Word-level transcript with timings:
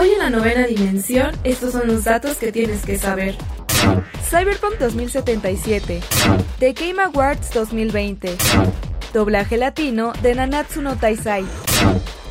Hoy 0.00 0.12
en 0.12 0.18
la 0.18 0.30
novena 0.30 0.66
dimensión, 0.66 1.36
estos 1.44 1.72
son 1.72 1.86
los 1.86 2.04
datos 2.04 2.38
que 2.38 2.50
tienes 2.50 2.86
que 2.86 2.96
saber. 2.96 3.34
Cyberpunk 4.30 4.78
2077, 4.78 6.00
The 6.58 6.72
Game 6.72 7.02
Awards 7.02 7.52
2020, 7.52 8.34
doblaje 9.12 9.58
latino 9.58 10.14
de 10.22 10.34
Nanatsu 10.34 10.80
no 10.80 10.96
Taisai, 10.96 11.44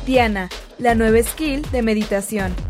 Diana, 0.04 0.48
la 0.78 0.96
nueva 0.96 1.22
skill 1.22 1.62
de 1.70 1.82
meditación. 1.82 2.69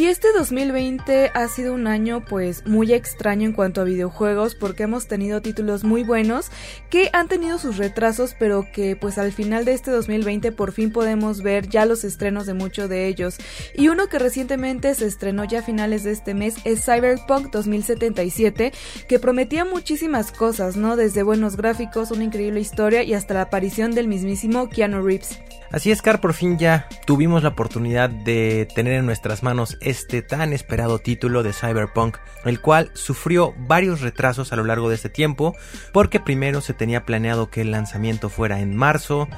Y 0.00 0.06
este 0.06 0.28
2020 0.32 1.30
ha 1.34 1.46
sido 1.48 1.74
un 1.74 1.86
año 1.86 2.24
pues 2.24 2.66
muy 2.66 2.94
extraño 2.94 3.44
en 3.44 3.52
cuanto 3.52 3.82
a 3.82 3.84
videojuegos 3.84 4.54
porque 4.54 4.84
hemos 4.84 5.06
tenido 5.06 5.42
títulos 5.42 5.84
muy 5.84 6.04
buenos 6.04 6.50
que 6.88 7.10
han 7.12 7.28
tenido 7.28 7.58
sus 7.58 7.76
retrasos 7.76 8.34
pero 8.38 8.66
que 8.72 8.96
pues 8.96 9.18
al 9.18 9.30
final 9.30 9.66
de 9.66 9.74
este 9.74 9.90
2020 9.90 10.52
por 10.52 10.72
fin 10.72 10.90
podemos 10.90 11.42
ver 11.42 11.68
ya 11.68 11.84
los 11.84 12.04
estrenos 12.04 12.46
de 12.46 12.54
muchos 12.54 12.88
de 12.88 13.08
ellos. 13.08 13.36
Y 13.74 13.88
uno 13.88 14.08
que 14.08 14.18
recientemente 14.18 14.94
se 14.94 15.04
estrenó 15.04 15.44
ya 15.44 15.58
a 15.58 15.62
finales 15.62 16.02
de 16.02 16.12
este 16.12 16.32
mes 16.32 16.56
es 16.64 16.82
Cyberpunk 16.82 17.50
2077 17.50 18.72
que 19.06 19.18
prometía 19.18 19.66
muchísimas 19.66 20.32
cosas, 20.32 20.76
¿no? 20.76 20.96
Desde 20.96 21.22
buenos 21.22 21.58
gráficos, 21.58 22.10
una 22.10 22.24
increíble 22.24 22.60
historia 22.60 23.02
y 23.02 23.12
hasta 23.12 23.34
la 23.34 23.42
aparición 23.42 23.90
del 23.90 24.08
mismísimo 24.08 24.70
Keanu 24.70 25.02
Reeves. 25.02 25.38
Así 25.72 25.92
es, 25.92 26.02
Car, 26.02 26.20
por 26.20 26.34
fin 26.34 26.58
ya 26.58 26.88
tuvimos 27.06 27.44
la 27.44 27.50
oportunidad 27.50 28.10
de 28.10 28.66
tener 28.74 28.94
en 28.94 29.06
nuestras 29.06 29.44
manos 29.44 29.76
tan 30.28 30.52
esperado 30.52 30.98
título 30.98 31.42
de 31.42 31.52
Cyberpunk, 31.52 32.16
el 32.44 32.60
cual 32.60 32.90
sufrió 32.94 33.54
varios 33.58 34.00
retrasos 34.00 34.52
a 34.52 34.56
lo 34.56 34.64
largo 34.64 34.88
de 34.88 34.94
este 34.94 35.08
tiempo, 35.08 35.54
porque 35.92 36.20
primero 36.20 36.60
se 36.60 36.74
tenía 36.74 37.04
planeado 37.04 37.50
que 37.50 37.62
el 37.62 37.70
lanzamiento 37.70 38.28
fuera 38.28 38.60
en 38.60 38.76
marzo, 38.76 39.28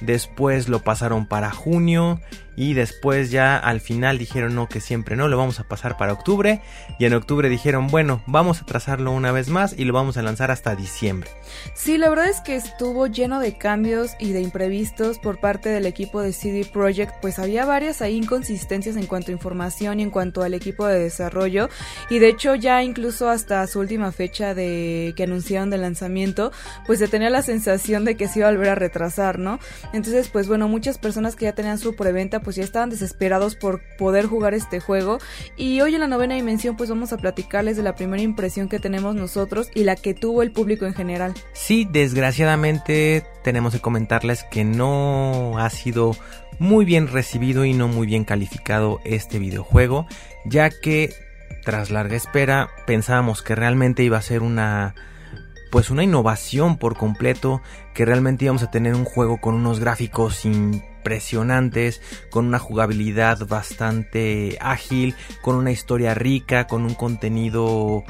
después 0.00 0.68
lo 0.68 0.80
pasaron 0.80 1.26
para 1.26 1.50
junio 1.50 2.20
y 2.56 2.74
después 2.74 3.30
ya 3.30 3.56
al 3.56 3.80
final 3.80 4.18
dijeron 4.18 4.54
no 4.54 4.68
que 4.68 4.80
siempre 4.80 5.16
no, 5.16 5.28
lo 5.28 5.36
vamos 5.36 5.60
a 5.60 5.64
pasar 5.64 5.96
para 5.96 6.12
octubre 6.12 6.60
y 6.98 7.04
en 7.04 7.14
octubre 7.14 7.48
dijeron 7.48 7.88
bueno, 7.88 8.22
vamos 8.26 8.62
a 8.62 8.66
trazarlo 8.66 9.12
una 9.12 9.32
vez 9.32 9.48
más 9.48 9.74
y 9.76 9.84
lo 9.84 9.92
vamos 9.92 10.16
a 10.16 10.22
lanzar 10.22 10.50
hasta 10.50 10.74
diciembre. 10.74 11.30
Sí, 11.74 11.98
la 11.98 12.08
verdad 12.08 12.28
es 12.28 12.40
que 12.40 12.56
estuvo 12.56 13.06
lleno 13.06 13.40
de 13.40 13.56
cambios 13.56 14.12
y 14.18 14.32
de 14.32 14.40
imprevistos 14.40 15.18
por 15.18 15.40
parte 15.40 15.68
del 15.68 15.86
equipo 15.86 16.20
de 16.20 16.32
CD 16.32 16.64
Projekt, 16.64 17.14
pues 17.20 17.38
había 17.38 17.64
varias 17.64 18.02
ahí 18.02 18.16
inconsistencias 18.16 18.96
en 18.96 19.06
cuanto 19.06 19.30
a 19.30 19.32
información 19.32 20.00
y 20.00 20.02
en 20.02 20.10
cuanto 20.10 20.42
al 20.42 20.54
equipo 20.54 20.86
de 20.86 20.98
desarrollo 20.98 21.68
y 22.10 22.18
de 22.18 22.28
hecho 22.28 22.54
ya 22.54 22.82
incluso 22.82 23.28
hasta 23.28 23.66
su 23.66 23.80
última 23.80 24.12
fecha 24.12 24.54
de 24.54 25.14
que 25.16 25.24
anunciaron 25.24 25.70
de 25.70 25.78
lanzamiento, 25.78 26.52
pues 26.86 26.98
se 26.98 27.08
tenía 27.08 27.30
la 27.30 27.42
sensación 27.42 28.04
de 28.04 28.16
que 28.16 28.28
se 28.28 28.40
iba 28.40 28.48
a 28.48 28.52
volver 28.52 28.70
a 28.70 28.74
retrasar, 28.74 29.38
¿no? 29.38 29.58
Entonces, 29.92 30.28
pues 30.28 30.48
bueno, 30.48 30.68
muchas 30.68 30.98
personas 30.98 31.36
que 31.36 31.46
ya 31.46 31.54
tenían 31.54 31.78
su 31.78 31.94
preventa 31.94 32.40
pues 32.40 32.51
ya 32.56 32.64
estaban 32.64 32.90
desesperados 32.90 33.56
por 33.56 33.80
poder 33.98 34.26
jugar 34.26 34.54
este 34.54 34.80
juego 34.80 35.18
y 35.56 35.80
hoy 35.80 35.94
en 35.94 36.00
la 36.00 36.08
novena 36.08 36.34
dimensión 36.34 36.76
pues 36.76 36.90
vamos 36.90 37.12
a 37.12 37.16
platicarles 37.16 37.76
de 37.76 37.82
la 37.82 37.94
primera 37.94 38.22
impresión 38.22 38.68
que 38.68 38.78
tenemos 38.78 39.14
nosotros 39.14 39.70
y 39.74 39.84
la 39.84 39.96
que 39.96 40.14
tuvo 40.14 40.42
el 40.42 40.52
público 40.52 40.86
en 40.86 40.94
general. 40.94 41.34
Sí, 41.52 41.86
desgraciadamente 41.90 43.24
tenemos 43.42 43.74
que 43.74 43.80
comentarles 43.80 44.44
que 44.44 44.64
no 44.64 45.58
ha 45.58 45.70
sido 45.70 46.16
muy 46.58 46.84
bien 46.84 47.08
recibido 47.08 47.64
y 47.64 47.72
no 47.72 47.88
muy 47.88 48.06
bien 48.06 48.24
calificado 48.24 49.00
este 49.04 49.38
videojuego, 49.38 50.06
ya 50.44 50.70
que 50.70 51.12
tras 51.64 51.90
larga 51.90 52.16
espera 52.16 52.70
pensábamos 52.86 53.42
que 53.42 53.54
realmente 53.54 54.02
iba 54.02 54.18
a 54.18 54.22
ser 54.22 54.42
una 54.42 54.94
pues 55.72 55.88
una 55.88 56.04
innovación 56.04 56.76
por 56.76 56.98
completo, 56.98 57.62
que 57.94 58.04
realmente 58.04 58.44
íbamos 58.44 58.62
a 58.62 58.70
tener 58.70 58.94
un 58.94 59.06
juego 59.06 59.40
con 59.40 59.54
unos 59.54 59.80
gráficos 59.80 60.44
impresionantes, 61.02 62.00
con 62.30 62.46
una 62.46 62.60
jugabilidad 62.60 63.46
bastante 63.48 64.56
ágil, 64.60 65.16
con 65.42 65.56
una 65.56 65.72
historia 65.72 66.14
rica, 66.14 66.68
con 66.68 66.84
un 66.84 66.94
contenido 66.94 68.04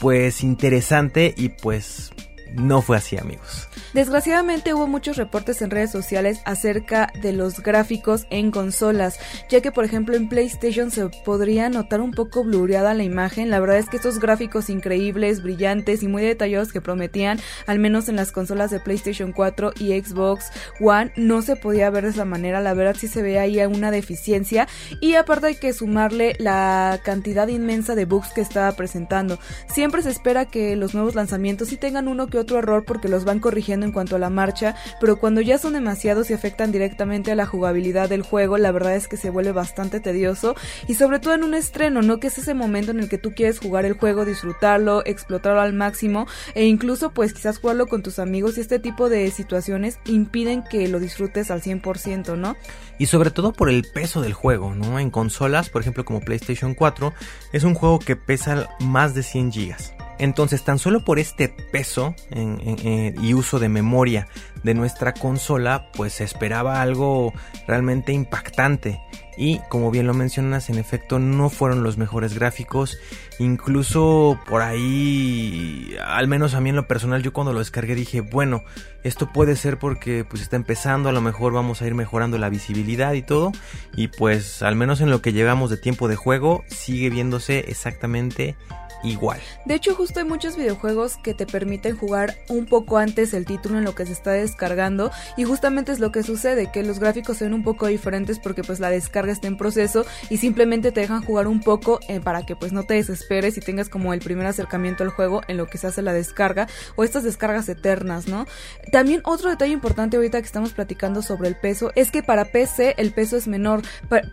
pues 0.00 0.42
interesante 0.42 1.32
y 1.36 1.50
pues 1.50 2.12
no 2.54 2.82
fue 2.82 2.96
así 2.96 3.16
amigos. 3.16 3.68
Desgraciadamente 3.92 4.74
hubo 4.74 4.86
muchos 4.86 5.16
reportes 5.16 5.62
en 5.62 5.70
redes 5.70 5.90
sociales 5.90 6.40
acerca 6.44 7.12
de 7.20 7.32
los 7.32 7.60
gráficos 7.60 8.26
en 8.30 8.50
consolas, 8.50 9.18
ya 9.48 9.60
que 9.60 9.72
por 9.72 9.84
ejemplo 9.84 10.16
en 10.16 10.28
PlayStation 10.28 10.90
se 10.90 11.08
podría 11.24 11.68
notar 11.68 12.00
un 12.00 12.12
poco 12.12 12.44
blureada 12.44 12.94
la 12.94 13.02
imagen. 13.02 13.50
La 13.50 13.60
verdad 13.60 13.78
es 13.78 13.88
que 13.88 13.96
estos 13.96 14.20
gráficos 14.20 14.70
increíbles, 14.70 15.42
brillantes 15.42 16.02
y 16.02 16.08
muy 16.08 16.22
detallados 16.22 16.72
que 16.72 16.80
prometían, 16.80 17.40
al 17.66 17.78
menos 17.78 18.08
en 18.08 18.16
las 18.16 18.32
consolas 18.32 18.70
de 18.70 18.80
PlayStation 18.80 19.32
4 19.32 19.72
y 19.78 20.00
Xbox 20.00 20.50
One, 20.80 21.12
no 21.16 21.42
se 21.42 21.56
podía 21.56 21.90
ver 21.90 22.04
de 22.04 22.10
esa 22.10 22.24
manera. 22.24 22.60
La 22.60 22.74
verdad 22.74 22.96
sí 22.98 23.08
se 23.08 23.22
ve 23.22 23.38
ahí 23.38 23.64
una 23.64 23.90
deficiencia 23.90 24.68
y 25.00 25.14
aparte 25.14 25.46
hay 25.46 25.54
que 25.56 25.72
sumarle 25.72 26.34
la 26.38 27.00
cantidad 27.02 27.48
inmensa 27.48 27.94
de 27.94 28.04
bugs 28.04 28.32
que 28.34 28.40
estaba 28.40 28.72
presentando. 28.72 29.38
Siempre 29.72 30.02
se 30.02 30.10
espera 30.10 30.44
que 30.44 30.76
los 30.76 30.94
nuevos 30.94 31.14
lanzamientos 31.14 31.68
sí 31.68 31.76
tengan 31.76 32.08
uno 32.08 32.26
que 32.26 32.38
otro 32.38 32.43
error 32.58 32.84
porque 32.84 33.08
los 33.08 33.24
van 33.24 33.40
corrigiendo 33.40 33.86
en 33.86 33.92
cuanto 33.92 34.16
a 34.16 34.18
la 34.18 34.30
marcha, 34.30 34.74
pero 35.00 35.18
cuando 35.18 35.40
ya 35.40 35.58
son 35.58 35.72
demasiados 35.72 36.30
y 36.30 36.34
afectan 36.34 36.72
directamente 36.72 37.32
a 37.32 37.34
la 37.34 37.46
jugabilidad 37.46 38.08
del 38.08 38.22
juego, 38.22 38.58
la 38.58 38.72
verdad 38.72 38.94
es 38.96 39.08
que 39.08 39.16
se 39.16 39.30
vuelve 39.30 39.52
bastante 39.52 40.00
tedioso 40.00 40.54
y 40.86 40.94
sobre 40.94 41.18
todo 41.18 41.34
en 41.34 41.44
un 41.44 41.54
estreno, 41.54 42.02
¿no? 42.02 42.20
Que 42.20 42.28
es 42.28 42.38
ese 42.38 42.54
momento 42.54 42.90
en 42.90 43.00
el 43.00 43.08
que 43.08 43.18
tú 43.18 43.32
quieres 43.34 43.58
jugar 43.58 43.84
el 43.84 43.94
juego, 43.94 44.24
disfrutarlo, 44.24 45.04
explotarlo 45.06 45.60
al 45.60 45.72
máximo 45.72 46.26
e 46.54 46.66
incluso 46.66 47.10
pues 47.12 47.32
quizás 47.32 47.58
jugarlo 47.58 47.86
con 47.86 48.02
tus 48.02 48.18
amigos 48.18 48.58
y 48.58 48.60
este 48.60 48.78
tipo 48.78 49.08
de 49.08 49.30
situaciones 49.30 49.98
impiden 50.04 50.62
que 50.62 50.88
lo 50.88 51.00
disfrutes 51.00 51.50
al 51.50 51.62
100%, 51.62 52.36
¿no? 52.36 52.56
Y 52.98 53.06
sobre 53.06 53.30
todo 53.30 53.52
por 53.52 53.70
el 53.70 53.84
peso 53.92 54.20
del 54.20 54.34
juego, 54.34 54.74
¿no? 54.74 54.98
En 54.98 55.10
consolas, 55.10 55.70
por 55.70 55.82
ejemplo 55.82 56.04
como 56.04 56.20
PlayStation 56.20 56.74
4, 56.74 57.12
es 57.52 57.64
un 57.64 57.74
juego 57.74 57.98
que 57.98 58.16
pesa 58.16 58.68
más 58.80 59.14
de 59.14 59.22
100 59.22 59.52
gigas. 59.52 59.94
Entonces, 60.18 60.62
tan 60.62 60.78
solo 60.78 61.04
por 61.04 61.18
este 61.18 61.48
peso 61.48 62.14
y 62.30 63.34
uso 63.34 63.58
de 63.58 63.68
memoria 63.68 64.28
de 64.62 64.74
nuestra 64.74 65.12
consola, 65.12 65.90
pues 65.92 66.14
se 66.14 66.24
esperaba 66.24 66.80
algo 66.80 67.32
realmente 67.66 68.12
impactante. 68.12 69.00
Y 69.36 69.58
como 69.68 69.90
bien 69.90 70.06
lo 70.06 70.14
mencionas, 70.14 70.70
en 70.70 70.78
efecto 70.78 71.18
no 71.18 71.50
fueron 71.50 71.82
los 71.82 71.98
mejores 71.98 72.34
gráficos. 72.34 72.98
Incluso 73.40 74.38
por 74.48 74.62
ahí, 74.62 75.96
al 76.06 76.28
menos 76.28 76.54
a 76.54 76.60
mí 76.60 76.70
en 76.70 76.76
lo 76.76 76.86
personal, 76.86 77.22
yo 77.22 77.32
cuando 77.32 77.52
lo 77.52 77.58
descargué 77.58 77.96
dije, 77.96 78.20
bueno, 78.20 78.62
esto 79.02 79.32
puede 79.32 79.56
ser 79.56 79.78
porque 79.80 80.24
pues 80.24 80.40
está 80.40 80.54
empezando, 80.54 81.08
a 81.08 81.12
lo 81.12 81.20
mejor 81.20 81.52
vamos 81.52 81.82
a 81.82 81.86
ir 81.88 81.96
mejorando 81.96 82.38
la 82.38 82.48
visibilidad 82.48 83.12
y 83.14 83.22
todo. 83.22 83.50
Y 83.96 84.08
pues 84.08 84.62
al 84.62 84.76
menos 84.76 85.00
en 85.00 85.10
lo 85.10 85.20
que 85.20 85.32
llevamos 85.32 85.68
de 85.68 85.78
tiempo 85.78 86.06
de 86.06 86.14
juego, 86.14 86.62
sigue 86.68 87.10
viéndose 87.10 87.64
exactamente 87.66 88.54
igual. 89.04 89.40
De 89.64 89.74
hecho, 89.74 89.94
justo 89.94 90.20
hay 90.20 90.26
muchos 90.26 90.56
videojuegos 90.56 91.16
que 91.18 91.34
te 91.34 91.46
permiten 91.46 91.96
jugar 91.96 92.36
un 92.48 92.66
poco 92.66 92.98
antes 92.98 93.34
el 93.34 93.44
título 93.44 93.78
en 93.78 93.84
lo 93.84 93.94
que 93.94 94.06
se 94.06 94.12
está 94.12 94.32
descargando 94.32 95.10
y 95.36 95.44
justamente 95.44 95.92
es 95.92 96.00
lo 96.00 96.10
que 96.10 96.22
sucede, 96.22 96.70
que 96.72 96.82
los 96.82 96.98
gráficos 96.98 97.36
se 97.36 97.44
ven 97.44 97.54
un 97.54 97.62
poco 97.62 97.86
diferentes 97.86 98.38
porque 98.38 98.62
pues 98.62 98.80
la 98.80 98.90
descarga 98.90 99.32
está 99.32 99.46
en 99.46 99.56
proceso 99.56 100.04
y 100.30 100.38
simplemente 100.38 100.92
te 100.92 101.00
dejan 101.00 101.22
jugar 101.22 101.46
un 101.46 101.60
poco 101.60 102.00
eh, 102.08 102.20
para 102.20 102.46
que 102.46 102.56
pues 102.56 102.72
no 102.72 102.84
te 102.84 102.94
desesperes 102.94 103.56
y 103.56 103.60
tengas 103.60 103.88
como 103.88 104.14
el 104.14 104.20
primer 104.20 104.46
acercamiento 104.46 105.04
al 105.04 105.10
juego 105.10 105.42
en 105.48 105.56
lo 105.56 105.66
que 105.66 105.78
se 105.78 105.86
hace 105.86 106.02
la 106.02 106.12
descarga 106.12 106.66
o 106.96 107.04
estas 107.04 107.24
descargas 107.24 107.68
eternas, 107.68 108.26
¿no? 108.26 108.46
También 108.90 109.20
otro 109.24 109.50
detalle 109.50 109.72
importante 109.72 110.16
ahorita 110.16 110.40
que 110.40 110.46
estamos 110.46 110.72
platicando 110.72 111.22
sobre 111.22 111.48
el 111.48 111.56
peso 111.56 111.92
es 111.94 112.10
que 112.10 112.22
para 112.22 112.46
PC 112.46 112.94
el 112.96 113.12
peso 113.12 113.36
es 113.36 113.46
menor. 113.46 113.82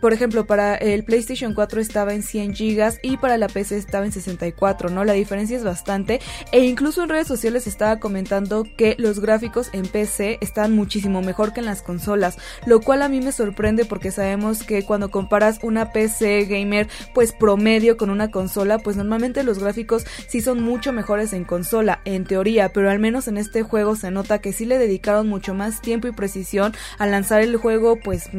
Por 0.00 0.12
ejemplo, 0.12 0.46
para 0.46 0.74
el 0.76 1.04
PlayStation 1.04 1.54
4 1.54 1.80
estaba 1.80 2.14
en 2.14 2.22
100 2.22 2.52
GB 2.52 2.98
y 3.02 3.16
para 3.16 3.38
la 3.38 3.48
PC 3.48 3.76
estaba 3.76 4.04
en 4.04 4.12
64 4.12 4.61
4, 4.62 4.90
¿no? 4.90 5.02
La 5.02 5.14
diferencia 5.14 5.56
es 5.56 5.64
bastante 5.64 6.20
e 6.52 6.60
incluso 6.60 7.02
en 7.02 7.08
redes 7.08 7.26
sociales 7.26 7.66
estaba 7.66 7.98
comentando 7.98 8.64
que 8.76 8.94
los 8.96 9.18
gráficos 9.18 9.68
en 9.72 9.88
PC 9.88 10.38
están 10.40 10.76
muchísimo 10.76 11.20
mejor 11.20 11.52
que 11.52 11.58
en 11.58 11.66
las 11.66 11.82
consolas, 11.82 12.38
lo 12.64 12.80
cual 12.80 13.02
a 13.02 13.08
mí 13.08 13.20
me 13.20 13.32
sorprende 13.32 13.84
porque 13.84 14.12
sabemos 14.12 14.62
que 14.62 14.84
cuando 14.84 15.10
comparas 15.10 15.58
una 15.64 15.90
PC 15.90 16.44
gamer 16.44 16.88
pues 17.12 17.32
promedio 17.32 17.96
con 17.96 18.08
una 18.08 18.30
consola, 18.30 18.78
pues 18.78 18.96
normalmente 18.96 19.42
los 19.42 19.58
gráficos 19.58 20.04
sí 20.28 20.40
son 20.40 20.62
mucho 20.62 20.92
mejores 20.92 21.32
en 21.32 21.42
consola, 21.42 22.00
en 22.04 22.22
teoría, 22.24 22.68
pero 22.68 22.88
al 22.88 23.00
menos 23.00 23.26
en 23.26 23.38
este 23.38 23.64
juego 23.64 23.96
se 23.96 24.12
nota 24.12 24.38
que 24.38 24.52
sí 24.52 24.64
le 24.64 24.78
dedicaron 24.78 25.28
mucho 25.28 25.54
más 25.54 25.80
tiempo 25.80 26.06
y 26.06 26.12
precisión 26.12 26.72
a 27.00 27.08
lanzar 27.08 27.40
el 27.40 27.56
juego 27.56 27.98
pues 27.98 28.30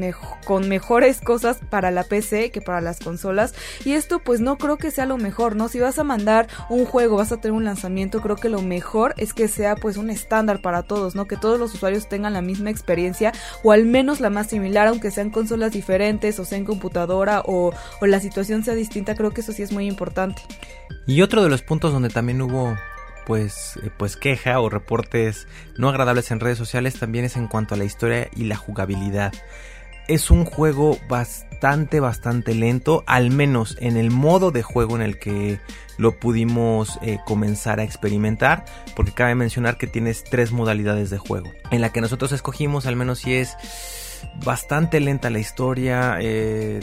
con 0.46 0.70
mejores 0.70 1.20
cosas 1.20 1.60
para 1.70 1.92
la 1.92 2.06
PC 2.06 2.52
que 2.52 2.62
para 2.62 2.80
las 2.80 3.02
consolas 3.02 3.54
y 3.84 3.92
esto 3.92 4.20
pues 4.20 4.40
no 4.40 4.58
creo 4.58 4.78
que 4.78 4.90
sea 4.90 5.06
lo 5.06 5.18
mejor, 5.18 5.58
¿no? 5.58 5.68
Si 5.68 5.82
vas 5.82 6.00
a 6.00 6.03
mandar 6.04 6.48
un 6.70 6.86
juego, 6.86 7.18
vas 7.18 7.32
a 7.32 7.38
tener 7.38 7.54
un 7.54 7.66
lanzamiento, 7.66 8.22
creo 8.22 8.36
que 8.36 8.50
lo 8.50 8.62
mejor 8.62 9.14
es 9.18 9.34
que 9.34 9.48
sea 9.48 9.76
pues 9.76 9.98
un 9.98 10.10
estándar 10.10 10.62
para 10.62 10.84
todos, 10.84 11.16
¿no? 11.16 11.26
Que 11.26 11.38
todos 11.38 11.60
los 11.60 11.74
usuarios 11.74 12.10
tengan 12.10 12.34
la 12.34 12.42
misma 12.42 12.70
experiencia 12.70 13.32
o 13.64 13.72
al 13.72 13.86
menos 13.86 14.20
la 14.20 14.30
más 14.30 14.48
similar, 14.48 14.88
aunque 14.88 15.12
sean 15.12 15.30
consolas 15.30 15.72
diferentes 15.72 16.40
o 16.40 16.46
sea 16.46 16.58
en 16.58 16.66
computadora 16.66 17.42
o, 17.46 17.74
o 18.02 18.06
la 18.06 18.20
situación 18.20 18.64
sea 18.64 18.76
distinta, 18.76 19.16
creo 19.16 19.32
que 19.32 19.42
eso 19.42 19.52
sí 19.52 19.64
es 19.64 19.72
muy 19.72 19.88
importante. 19.88 20.42
Y 21.06 21.22
otro 21.22 21.44
de 21.44 21.50
los 21.50 21.62
puntos 21.62 21.92
donde 21.92 22.10
también 22.10 22.42
hubo 22.42 22.76
pues, 23.26 23.78
eh, 23.84 23.90
pues 23.98 24.18
queja 24.18 24.60
o 24.60 24.70
reportes 24.70 25.48
no 25.78 25.90
agradables 25.90 26.32
en 26.32 26.40
redes 26.40 26.58
sociales 26.58 27.00
también 27.00 27.26
es 27.26 27.36
en 27.36 27.48
cuanto 27.48 27.76
a 27.76 27.78
la 27.78 27.86
historia 27.86 28.30
y 28.36 28.46
la 28.46 28.56
jugabilidad. 28.56 29.34
Es 30.08 30.32
un 30.32 30.46
juego 30.46 30.98
bastante, 31.08 32.00
bastante 32.00 32.54
lento, 32.56 33.04
al 33.08 33.32
menos 33.32 33.78
en 33.80 33.98
el 33.98 34.12
modo 34.12 34.52
de 34.52 34.64
juego 34.64 34.96
en 34.96 35.02
el 35.02 35.18
que 35.18 35.60
lo 35.98 36.20
pudimos 36.20 37.00
eh, 37.02 37.20
comenzar 37.26 37.80
a 37.80 37.84
experimentar, 37.84 38.66
porque 38.96 39.14
cabe 39.14 39.36
mencionar 39.36 39.78
que 39.78 39.88
tienes 39.88 40.24
tres 40.24 40.52
modalidades 40.52 41.10
de 41.10 41.18
juego. 41.18 41.52
En 41.72 41.82
la 41.82 41.92
que 41.92 42.02
nosotros 42.02 42.32
escogimos, 42.32 42.86
al 42.86 42.96
menos 42.96 43.20
si 43.20 43.36
es 43.36 43.56
bastante 44.44 45.00
lenta 45.00 45.30
la 45.30 45.40
historia, 45.40 46.18
eh, 46.22 46.80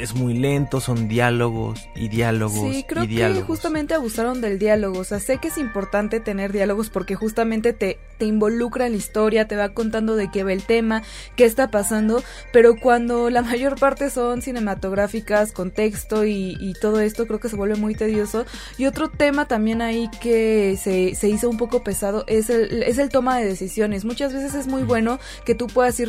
es 0.00 0.14
muy 0.14 0.34
lento, 0.34 0.80
son 0.80 1.08
diálogos 1.08 1.88
y 1.94 2.08
diálogos. 2.08 2.74
Sí, 2.74 2.84
creo 2.86 3.04
y 3.04 3.08
diálogos. 3.08 3.42
que 3.42 3.46
justamente 3.46 3.94
abusaron 3.94 4.40
del 4.40 4.58
diálogo. 4.58 5.00
O 5.00 5.04
sea, 5.04 5.20
sé 5.20 5.38
que 5.38 5.48
es 5.48 5.58
importante 5.58 6.20
tener 6.20 6.52
diálogos 6.52 6.90
porque 6.90 7.14
justamente 7.14 7.72
te, 7.72 7.98
te 8.18 8.24
involucra 8.24 8.86
en 8.86 8.92
la 8.92 8.98
historia, 8.98 9.48
te 9.48 9.56
va 9.56 9.70
contando 9.70 10.16
de 10.16 10.30
qué 10.30 10.44
va 10.44 10.52
el 10.52 10.64
tema, 10.64 11.02
qué 11.36 11.44
está 11.44 11.70
pasando, 11.70 12.22
pero 12.52 12.76
cuando 12.76 13.30
la 13.30 13.42
mayor 13.48 13.78
parte 13.78 14.10
son 14.10 14.42
cinematográficas, 14.42 15.52
con 15.52 15.70
texto 15.70 16.24
y, 16.24 16.56
y 16.60 16.74
todo 16.74 17.00
esto, 17.00 17.26
creo 17.26 17.40
que 17.40 17.48
se 17.48 17.56
vuelve 17.56 17.76
muy 17.76 17.94
tedioso. 17.94 18.46
Y 18.76 18.86
otro 18.86 19.08
tema 19.08 19.46
también 19.46 19.82
ahí 19.82 20.08
que 20.20 20.78
se, 20.80 21.14
se 21.14 21.28
hizo 21.28 21.48
un 21.48 21.56
poco 21.56 21.82
pesado 21.82 22.24
es 22.26 22.50
el, 22.50 22.82
es 22.82 22.98
el 22.98 23.08
toma 23.08 23.38
de 23.38 23.44
decisiones. 23.44 24.04
Muchas 24.04 24.32
veces 24.32 24.54
es 24.54 24.66
muy 24.66 24.82
bueno 24.82 25.18
que 25.44 25.54
tú 25.54 25.66
puedas 25.66 25.98
ir 26.00 26.08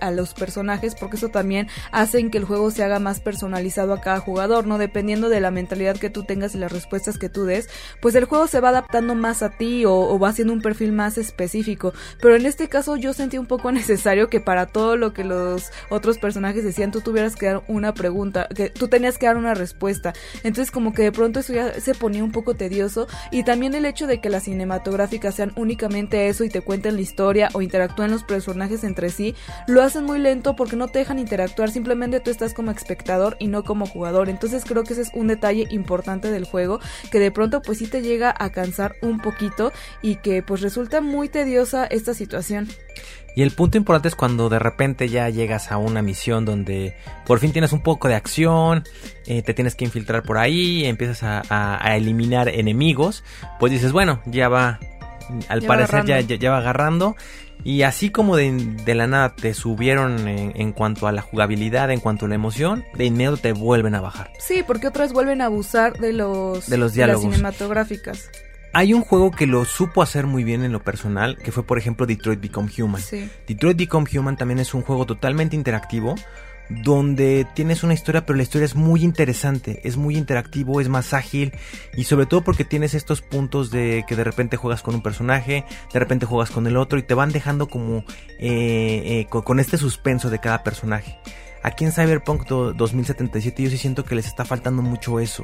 a 0.00 0.10
los 0.10 0.34
personajes 0.34 0.94
porque 0.94 1.16
eso 1.16 1.28
también 1.28 1.68
hace 1.90 2.18
que 2.28 2.38
el 2.38 2.44
juego 2.44 2.72
se 2.72 2.82
haga 2.82 2.98
más 2.98 3.20
personalizado 3.20 3.92
a 3.92 4.00
cada 4.00 4.18
jugador, 4.18 4.66
¿no? 4.66 4.76
Dependiendo 4.76 5.28
de 5.28 5.40
la 5.40 5.52
mentalidad 5.52 5.96
que 5.96 6.10
tú 6.10 6.24
tengas 6.24 6.54
y 6.54 6.58
las 6.58 6.72
respuestas 6.72 7.16
que 7.16 7.28
tú 7.28 7.44
des, 7.44 7.68
pues 8.02 8.16
el 8.16 8.24
juego 8.24 8.48
se 8.48 8.60
va 8.60 8.70
adaptando 8.70 9.14
más 9.14 9.42
a 9.42 9.50
ti 9.50 9.84
o, 9.86 10.18
va 10.18 10.30
haciendo 10.30 10.52
un 10.52 10.60
perfil 10.60 10.90
más 10.90 11.16
específico. 11.16 11.92
Pero 12.20 12.34
en 12.34 12.44
este 12.44 12.68
caso 12.68 12.96
yo 12.96 13.12
sentí 13.12 13.38
un 13.38 13.46
poco 13.46 13.70
necesario 13.72 14.28
que 14.28 14.40
para 14.40 14.66
todo 14.66 14.96
lo 14.96 15.14
que 15.14 15.22
los 15.22 15.70
otros 15.90 16.18
personajes 16.18 16.64
decían 16.64 16.90
tú 16.90 17.00
tuvieras 17.00 17.36
que 17.36 17.46
dar 17.46 17.62
una 17.68 17.94
pregunta, 17.94 18.48
que 18.54 18.70
tú 18.70 18.88
tenías 18.88 19.16
que 19.16 19.26
dar 19.26 19.36
una 19.36 19.54
respuesta. 19.54 20.12
Entonces 20.42 20.72
como 20.72 20.92
que 20.92 21.02
de 21.02 21.12
pronto 21.12 21.40
eso 21.40 21.52
ya 21.52 21.80
se 21.80 21.94
ponía 21.94 22.24
un 22.24 22.32
poco 22.32 22.54
tedioso 22.54 23.06
y 23.30 23.44
también 23.44 23.74
el 23.74 23.84
hecho 23.84 24.08
de 24.08 24.20
que 24.20 24.28
las 24.28 24.44
cinematográficas 24.44 25.36
sean 25.36 25.52
únicamente 25.54 26.28
eso 26.28 26.42
y 26.42 26.48
te 26.48 26.62
cuenten 26.62 26.96
la 26.96 27.02
historia 27.02 27.48
o 27.52 27.62
interactúen 27.62 28.10
los 28.10 28.24
personajes 28.24 28.82
entre 28.82 29.10
sí, 29.10 29.36
lo 29.68 29.82
hacen 29.82 30.04
muy 30.04 30.18
lento 30.18 30.56
porque 30.56 30.76
no 30.76 30.88
te 30.88 30.98
dejan 30.98 31.18
interactuar, 31.18 31.70
simplemente 31.70 32.20
tú 32.20 32.30
estás 32.30 32.54
como 32.54 32.70
espectador 32.70 33.36
y 33.38 33.48
no 33.48 33.64
como 33.64 33.86
jugador. 33.86 34.30
Entonces 34.30 34.64
creo 34.64 34.82
que 34.82 34.94
ese 34.94 35.02
es 35.02 35.10
un 35.12 35.28
detalle 35.28 35.66
importante 35.70 36.30
del 36.30 36.46
juego 36.46 36.80
que 37.12 37.20
de 37.20 37.30
pronto 37.30 37.60
pues 37.60 37.78
sí 37.78 37.86
te 37.86 38.00
llega 38.00 38.34
a 38.36 38.50
cansar 38.50 38.96
un 39.02 39.20
poquito 39.20 39.70
y 40.00 40.16
que 40.16 40.42
pues 40.42 40.62
resulta 40.62 41.02
muy 41.02 41.28
tediosa 41.28 41.84
esta 41.84 42.14
situación. 42.14 42.66
Y 43.36 43.42
el 43.42 43.50
punto 43.50 43.76
importante 43.76 44.08
es 44.08 44.16
cuando 44.16 44.48
de 44.48 44.58
repente 44.58 45.08
ya 45.10 45.28
llegas 45.28 45.70
a 45.70 45.76
una 45.76 46.00
misión 46.00 46.46
donde 46.46 46.96
por 47.26 47.38
fin 47.38 47.52
tienes 47.52 47.72
un 47.72 47.82
poco 47.82 48.08
de 48.08 48.14
acción, 48.14 48.84
eh, 49.26 49.42
te 49.42 49.52
tienes 49.52 49.74
que 49.74 49.84
infiltrar 49.84 50.22
por 50.22 50.38
ahí, 50.38 50.86
empiezas 50.86 51.22
a, 51.22 51.42
a 51.50 51.96
eliminar 51.96 52.48
enemigos, 52.48 53.22
pues 53.60 53.70
dices, 53.70 53.92
bueno, 53.92 54.22
ya 54.24 54.48
va, 54.48 54.80
al 55.48 55.62
parecer 55.62 56.04
ya, 56.04 56.20
ya, 56.20 56.50
va 56.50 56.58
agarrando. 56.58 57.16
Y 57.64 57.82
así 57.82 58.10
como 58.10 58.36
de, 58.36 58.94
la 58.94 59.06
nada 59.06 59.34
te 59.34 59.52
subieron 59.52 60.28
en, 60.28 60.72
cuanto 60.72 61.08
a 61.08 61.12
la 61.12 61.22
jugabilidad, 61.22 61.90
en 61.90 62.00
cuanto 62.00 62.26
a 62.26 62.28
la 62.28 62.36
emoción, 62.36 62.84
de 62.94 63.06
inmediato 63.06 63.36
te 63.36 63.52
vuelven 63.52 63.94
a 63.94 64.00
bajar. 64.00 64.30
Sí, 64.38 64.62
porque 64.66 64.86
otras 64.86 65.12
vuelven 65.12 65.40
a 65.40 65.46
abusar 65.46 65.98
de 65.98 66.12
los, 66.12 66.68
de 66.68 66.78
los 66.78 66.94
diálogos. 66.94 67.22
cinematográficas. 67.22 68.30
Hay 68.72 68.92
un 68.92 69.02
juego 69.02 69.30
que 69.30 69.46
lo 69.46 69.64
supo 69.64 70.02
hacer 70.02 70.26
muy 70.26 70.44
bien 70.44 70.62
en 70.62 70.72
lo 70.72 70.82
personal, 70.82 71.38
que 71.38 71.52
fue 71.52 71.64
por 71.64 71.78
ejemplo 71.78 72.06
Detroit 72.06 72.40
Become 72.40 72.70
Human. 72.78 73.02
Detroit 73.46 73.76
Become 73.76 74.06
Human 74.16 74.36
también 74.36 74.58
es 74.60 74.74
un 74.74 74.82
juego 74.82 75.06
totalmente 75.06 75.56
interactivo, 75.56 76.14
donde 76.68 77.46
tienes 77.54 77.82
una 77.82 77.94
historia, 77.94 78.26
pero 78.26 78.36
la 78.36 78.42
historia 78.42 78.66
es 78.66 78.74
muy 78.74 79.02
interesante, 79.02 79.80
es 79.84 79.96
muy 79.96 80.16
interactivo, 80.16 80.80
es 80.80 80.88
más 80.88 81.14
ágil 81.14 81.52
y 81.96 82.04
sobre 82.04 82.26
todo 82.26 82.42
porque 82.42 82.64
tienes 82.64 82.94
estos 82.94 83.22
puntos 83.22 83.70
de 83.70 84.04
que 84.06 84.16
de 84.16 84.24
repente 84.24 84.56
juegas 84.56 84.82
con 84.82 84.94
un 84.94 85.02
personaje, 85.02 85.64
de 85.92 85.98
repente 85.98 86.26
juegas 86.26 86.50
con 86.50 86.66
el 86.66 86.76
otro 86.76 86.98
y 86.98 87.02
te 87.02 87.14
van 87.14 87.32
dejando 87.32 87.68
como 87.68 88.04
eh, 88.38 89.24
eh, 89.24 89.26
con, 89.28 89.60
este 89.60 89.78
suspenso 89.78 90.30
de 90.30 90.38
cada 90.38 90.62
personaje. 90.62 91.18
Aquí 91.62 91.84
en 91.84 91.92
Cyberpunk 91.92 92.46
2077 92.46 93.64
yo 93.64 93.70
sí 93.70 93.78
siento 93.78 94.04
que 94.04 94.14
les 94.14 94.26
está 94.26 94.44
faltando 94.44 94.80
mucho 94.80 95.18
eso. 95.18 95.42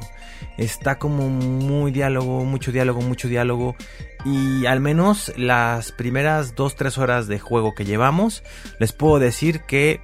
Está 0.57 0.97
como 0.97 1.29
muy 1.29 1.91
diálogo, 1.91 2.45
mucho 2.45 2.71
diálogo, 2.71 3.01
mucho 3.01 3.27
diálogo. 3.27 3.75
Y 4.23 4.65
al 4.65 4.79
menos 4.79 5.33
las 5.35 5.91
primeras 5.91 6.55
2-3 6.55 6.97
horas 6.99 7.27
de 7.27 7.37
juego 7.37 7.75
que 7.75 7.83
llevamos, 7.83 8.43
les 8.79 8.93
puedo 8.93 9.19
decir 9.19 9.61
que 9.61 9.99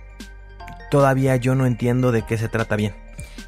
todavía 0.91 1.37
yo 1.37 1.55
no 1.55 1.65
entiendo 1.65 2.11
de 2.11 2.23
qué 2.23 2.37
se 2.37 2.49
trata 2.49 2.75
bien. 2.75 2.93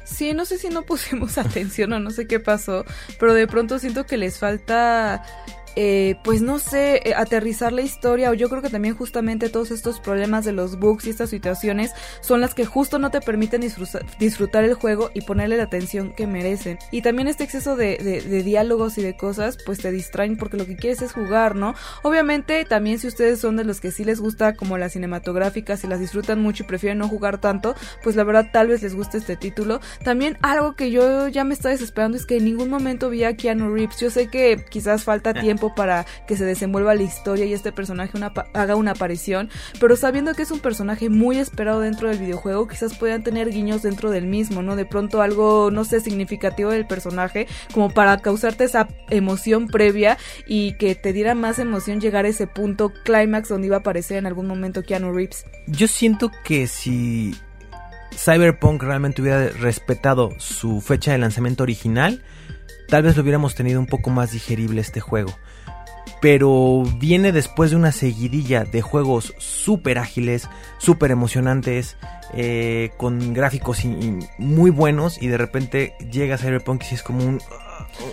Sí, 0.02 0.34
no 0.34 0.44
sé 0.44 0.58
si 0.58 0.68
no 0.70 0.82
pusimos 0.82 1.38
atención 1.38 1.92
o 1.92 2.00
no 2.00 2.10
sé 2.10 2.26
qué 2.26 2.40
pasó, 2.40 2.84
pero 3.20 3.34
de 3.34 3.46
pronto 3.46 3.78
siento 3.78 4.06
que 4.06 4.16
les 4.16 4.38
falta 4.38 5.22
eh, 5.76 6.16
pues 6.22 6.42
no 6.42 6.58
sé, 6.58 7.00
eh, 7.04 7.14
aterrizar 7.14 7.72
la 7.72 7.82
historia 7.82 8.30
o 8.30 8.34
yo 8.34 8.48
creo 8.48 8.62
que 8.62 8.70
también 8.70 8.94
justamente 8.94 9.48
todos 9.48 9.70
estos 9.70 10.00
problemas 10.00 10.44
de 10.44 10.52
los 10.52 10.78
bugs 10.78 11.06
y 11.06 11.10
estas 11.10 11.30
situaciones 11.30 11.92
son 12.20 12.40
las 12.40 12.54
que 12.54 12.64
justo 12.64 12.98
no 12.98 13.10
te 13.10 13.20
permiten 13.20 13.60
disfrutar 14.18 14.64
el 14.64 14.74
juego 14.74 15.10
y 15.14 15.22
ponerle 15.22 15.56
la 15.56 15.64
atención 15.64 16.12
que 16.12 16.26
merecen. 16.26 16.78
Y 16.90 17.02
también 17.02 17.28
este 17.28 17.44
exceso 17.44 17.76
de, 17.76 17.96
de, 17.98 18.42
diálogos 18.42 18.98
y 18.98 19.02
de 19.02 19.16
cosas 19.16 19.58
pues 19.64 19.78
te 19.78 19.90
distraen 19.90 20.36
porque 20.36 20.56
lo 20.56 20.66
que 20.66 20.76
quieres 20.76 21.02
es 21.02 21.12
jugar, 21.12 21.56
¿no? 21.56 21.74
Obviamente 22.02 22.64
también 22.64 22.98
si 22.98 23.06
ustedes 23.06 23.40
son 23.40 23.56
de 23.56 23.64
los 23.64 23.80
que 23.80 23.90
sí 23.90 24.04
les 24.04 24.20
gusta 24.20 24.54
como 24.54 24.78
las 24.78 24.92
cinematográficas 24.92 25.84
y 25.84 25.86
las 25.86 26.00
disfrutan 26.00 26.40
mucho 26.40 26.64
y 26.64 26.66
prefieren 26.66 26.98
no 26.98 27.08
jugar 27.08 27.38
tanto, 27.38 27.74
pues 28.02 28.16
la 28.16 28.24
verdad 28.24 28.50
tal 28.52 28.68
vez 28.68 28.82
les 28.82 28.94
guste 28.94 29.18
este 29.18 29.36
título. 29.36 29.80
También 30.04 30.38
algo 30.42 30.74
que 30.74 30.90
yo 30.90 31.28
ya 31.28 31.44
me 31.44 31.54
está 31.54 31.70
desesperando 31.70 32.16
es 32.16 32.26
que 32.26 32.36
en 32.36 32.44
ningún 32.44 32.70
momento 32.70 33.10
vi 33.10 33.24
a 33.24 33.36
Keanu 33.36 33.72
Reeves. 33.72 33.98
Yo 33.98 34.10
sé 34.10 34.28
que 34.28 34.64
quizás 34.68 35.04
falta 35.04 35.34
tiempo 35.40 35.63
para 35.74 36.04
que 36.26 36.36
se 36.36 36.44
desenvuelva 36.44 36.94
la 36.94 37.02
historia 37.02 37.44
y 37.44 37.52
este 37.52 37.70
personaje 37.70 38.18
haga 38.52 38.76
una 38.76 38.92
aparición, 38.92 39.50
pero 39.80 39.96
sabiendo 39.96 40.34
que 40.34 40.42
es 40.42 40.50
un 40.50 40.60
personaje 40.60 41.08
muy 41.08 41.38
esperado 41.38 41.80
dentro 41.80 42.08
del 42.08 42.18
videojuego, 42.18 42.66
quizás 42.66 42.96
puedan 42.98 43.22
tener 43.22 43.50
guiños 43.50 43.82
dentro 43.82 44.10
del 44.10 44.26
mismo, 44.26 44.62
¿no? 44.62 44.76
De 44.76 44.84
pronto 44.84 45.22
algo, 45.22 45.70
no 45.70 45.84
sé, 45.84 46.00
significativo 46.00 46.70
del 46.70 46.86
personaje, 46.86 47.46
como 47.72 47.90
para 47.90 48.18
causarte 48.18 48.64
esa 48.64 48.88
emoción 49.10 49.68
previa 49.68 50.18
y 50.46 50.76
que 50.76 50.94
te 50.94 51.12
diera 51.12 51.34
más 51.34 51.58
emoción 51.58 52.00
llegar 52.00 52.24
a 52.24 52.28
ese 52.28 52.46
punto 52.46 52.92
clímax 53.04 53.48
donde 53.48 53.68
iba 53.68 53.76
a 53.76 53.80
aparecer 53.80 54.18
en 54.18 54.26
algún 54.26 54.46
momento 54.46 54.82
Keanu 54.82 55.12
Reeves. 55.12 55.44
Yo 55.66 55.86
siento 55.88 56.30
que 56.44 56.66
si 56.66 57.34
Cyberpunk 58.16 58.82
realmente 58.82 59.22
hubiera 59.22 59.48
respetado 59.48 60.32
su 60.38 60.80
fecha 60.80 61.12
de 61.12 61.18
lanzamiento 61.18 61.62
original, 61.62 62.22
tal 62.88 63.02
vez 63.02 63.16
lo 63.16 63.22
hubiéramos 63.22 63.54
tenido 63.54 63.80
un 63.80 63.86
poco 63.86 64.10
más 64.10 64.32
digerible 64.32 64.80
este 64.80 65.00
juego 65.00 65.32
pero 66.24 66.84
viene 66.96 67.32
después 67.32 67.70
de 67.70 67.76
una 67.76 67.92
seguidilla 67.92 68.64
de 68.64 68.80
juegos 68.80 69.34
súper 69.36 69.98
ágiles, 69.98 70.48
súper 70.78 71.10
emocionantes, 71.10 71.98
eh, 72.32 72.92
con 72.96 73.34
gráficos 73.34 73.84
muy 74.38 74.70
buenos 74.70 75.20
y 75.20 75.26
de 75.26 75.36
repente 75.36 75.92
llega 76.10 76.38
Cyberpunk 76.38 76.82
y 76.90 76.94
es 76.94 77.02
como 77.02 77.22
un... 77.22 77.42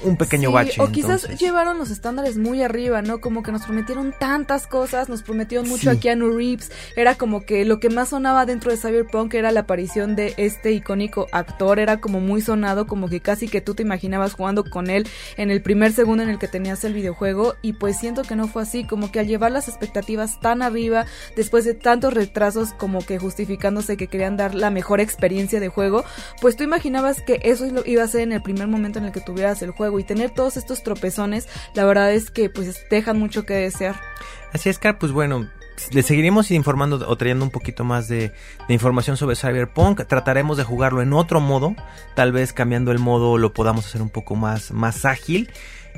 un 0.03 0.17
pequeño 0.17 0.51
bache. 0.51 0.81
O 0.81 0.91
quizás 0.91 1.27
llevaron 1.39 1.77
los 1.77 1.91
estándares 1.91 2.37
muy 2.37 2.61
arriba, 2.61 3.01
¿no? 3.01 3.21
Como 3.21 3.43
que 3.43 3.51
nos 3.51 3.63
prometieron 3.63 4.13
tantas 4.17 4.67
cosas, 4.67 5.09
nos 5.09 5.23
prometieron 5.23 5.67
mucho 5.67 5.89
a 5.91 5.95
Keanu 5.95 6.31
Reeves, 6.31 6.71
era 6.95 7.15
como 7.15 7.45
que 7.45 7.65
lo 7.65 7.79
que 7.79 7.89
más 7.89 8.09
sonaba 8.09 8.45
dentro 8.45 8.71
de 8.71 8.77
Cyberpunk 8.77 9.33
era 9.33 9.51
la 9.51 9.61
aparición 9.61 10.15
de 10.15 10.33
este 10.37 10.71
icónico 10.71 11.27
actor, 11.31 11.79
era 11.79 11.99
como 11.99 12.19
muy 12.19 12.41
sonado, 12.41 12.87
como 12.87 13.09
que 13.09 13.21
casi 13.21 13.47
que 13.47 13.61
tú 13.61 13.75
te 13.75 13.83
imaginabas 13.83 14.33
jugando 14.33 14.63
con 14.63 14.89
él 14.89 15.07
en 15.37 15.51
el 15.51 15.61
primer 15.61 15.93
segundo 15.93 16.23
en 16.23 16.29
el 16.29 16.39
que 16.39 16.47
tenías 16.47 16.83
el 16.83 16.93
videojuego 16.93 17.55
y 17.61 17.73
pues 17.73 17.97
siento 17.97 18.23
que 18.23 18.35
no 18.35 18.47
fue 18.47 18.63
así, 18.63 18.85
como 18.85 19.11
que 19.11 19.19
al 19.19 19.27
llevar 19.27 19.51
las 19.51 19.67
expectativas 19.67 20.39
tan 20.39 20.61
arriba, 20.61 21.05
después 21.35 21.65
de 21.65 21.73
tantos 21.73 22.13
retrasos 22.13 22.73
como 22.73 23.05
que 23.05 23.19
justificándose 23.19 23.97
que 23.97 24.07
querían 24.07 24.37
dar 24.37 24.55
la 24.55 24.69
mejor 24.69 24.99
experiencia 24.99 25.59
de 25.59 25.69
juego, 25.69 26.03
pues 26.41 26.55
tú 26.55 26.63
imaginabas 26.63 27.21
que 27.21 27.39
eso 27.43 27.65
iba 27.85 28.03
a 28.03 28.07
ser 28.07 28.21
en 28.21 28.31
el 28.31 28.41
primer 28.41 28.67
momento 28.67 28.99
en 28.99 29.05
el 29.05 29.11
que 29.11 29.21
tuvieras 29.21 29.61
el 29.61 29.70
juego 29.71 29.99
y 29.99 30.03
tener 30.03 30.31
todos 30.31 30.57
estos 30.57 30.83
tropezones, 30.83 31.47
la 31.73 31.85
verdad 31.85 32.13
es 32.13 32.31
que 32.31 32.49
pues 32.49 32.85
dejan 32.89 33.17
mucho 33.19 33.45
que 33.45 33.53
desear. 33.53 33.99
Así 34.53 34.69
es, 34.69 34.79
Car, 34.79 34.99
pues 34.99 35.11
bueno, 35.11 35.49
le 35.91 36.03
seguiremos 36.03 36.51
informando 36.51 37.05
o 37.07 37.15
trayendo 37.15 37.45
un 37.45 37.51
poquito 37.51 37.83
más 37.83 38.07
de, 38.07 38.31
de, 38.67 38.73
información 38.73 39.17
sobre 39.17 39.35
Cyberpunk. 39.35 40.05
Trataremos 40.05 40.57
de 40.57 40.63
jugarlo 40.63 41.01
en 41.01 41.13
otro 41.13 41.39
modo. 41.39 41.75
Tal 42.15 42.31
vez 42.31 42.53
cambiando 42.53 42.91
el 42.91 42.99
modo 42.99 43.37
lo 43.37 43.53
podamos 43.53 43.85
hacer 43.85 44.01
un 44.01 44.09
poco 44.09 44.35
más, 44.35 44.71
más 44.71 45.05
ágil. 45.05 45.49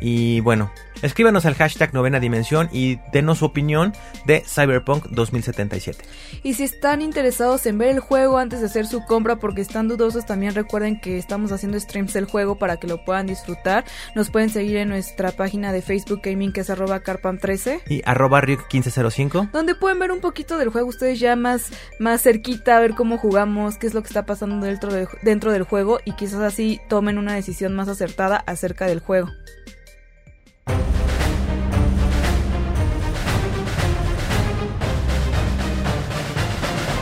Y 0.01 0.39
bueno, 0.41 0.71
escríbanos 1.01 1.45
al 1.45 1.55
hashtag 1.55 1.93
novena 1.93 2.19
dimensión 2.19 2.69
y 2.71 2.99
denos 3.11 3.39
su 3.39 3.45
opinión 3.45 3.93
de 4.25 4.43
Cyberpunk 4.45 5.05
2077. 5.07 6.03
Y 6.43 6.55
si 6.55 6.63
están 6.63 7.01
interesados 7.01 7.65
en 7.65 7.77
ver 7.77 7.89
el 7.89 7.99
juego 7.99 8.37
antes 8.37 8.59
de 8.59 8.65
hacer 8.65 8.87
su 8.87 9.05
compra 9.05 9.37
porque 9.37 9.61
están 9.61 9.87
dudosos, 9.87 10.25
también 10.25 10.55
recuerden 10.55 10.99
que 10.99 11.17
estamos 11.17 11.51
haciendo 11.51 11.79
streams 11.79 12.13
del 12.13 12.25
juego 12.25 12.57
para 12.57 12.77
que 12.77 12.87
lo 12.87 13.03
puedan 13.05 13.27
disfrutar. 13.27 13.85
Nos 14.15 14.29
pueden 14.29 14.49
seguir 14.49 14.77
en 14.77 14.89
nuestra 14.89 15.31
página 15.31 15.71
de 15.71 15.81
Facebook 15.81 16.21
Gaming 16.23 16.51
que 16.51 16.61
es 16.61 16.69
arroba 16.69 17.01
carpam13 17.01 17.81
y 17.89 18.01
arroba 18.05 18.41
1505 18.41 19.49
donde 19.53 19.72
pueden 19.75 19.99
ver 19.99 20.11
un 20.11 20.19
poquito 20.19 20.57
del 20.57 20.69
juego 20.69 20.89
ustedes 20.89 21.19
ya 21.19 21.35
más, 21.35 21.71
más 21.99 22.21
cerquita, 22.21 22.79
ver 22.79 22.95
cómo 22.95 23.17
jugamos, 23.17 23.77
qué 23.77 23.87
es 23.87 23.93
lo 23.93 24.01
que 24.01 24.07
está 24.07 24.25
pasando 24.25 24.65
dentro, 24.65 24.91
dentro 25.21 25.51
del 25.51 25.63
juego 25.63 25.99
y 26.05 26.13
quizás 26.13 26.41
así 26.41 26.79
tomen 26.89 27.17
una 27.17 27.33
decisión 27.33 27.75
más 27.75 27.87
acertada 27.87 28.37
acerca 28.45 28.87
del 28.87 28.99
juego. 28.99 29.29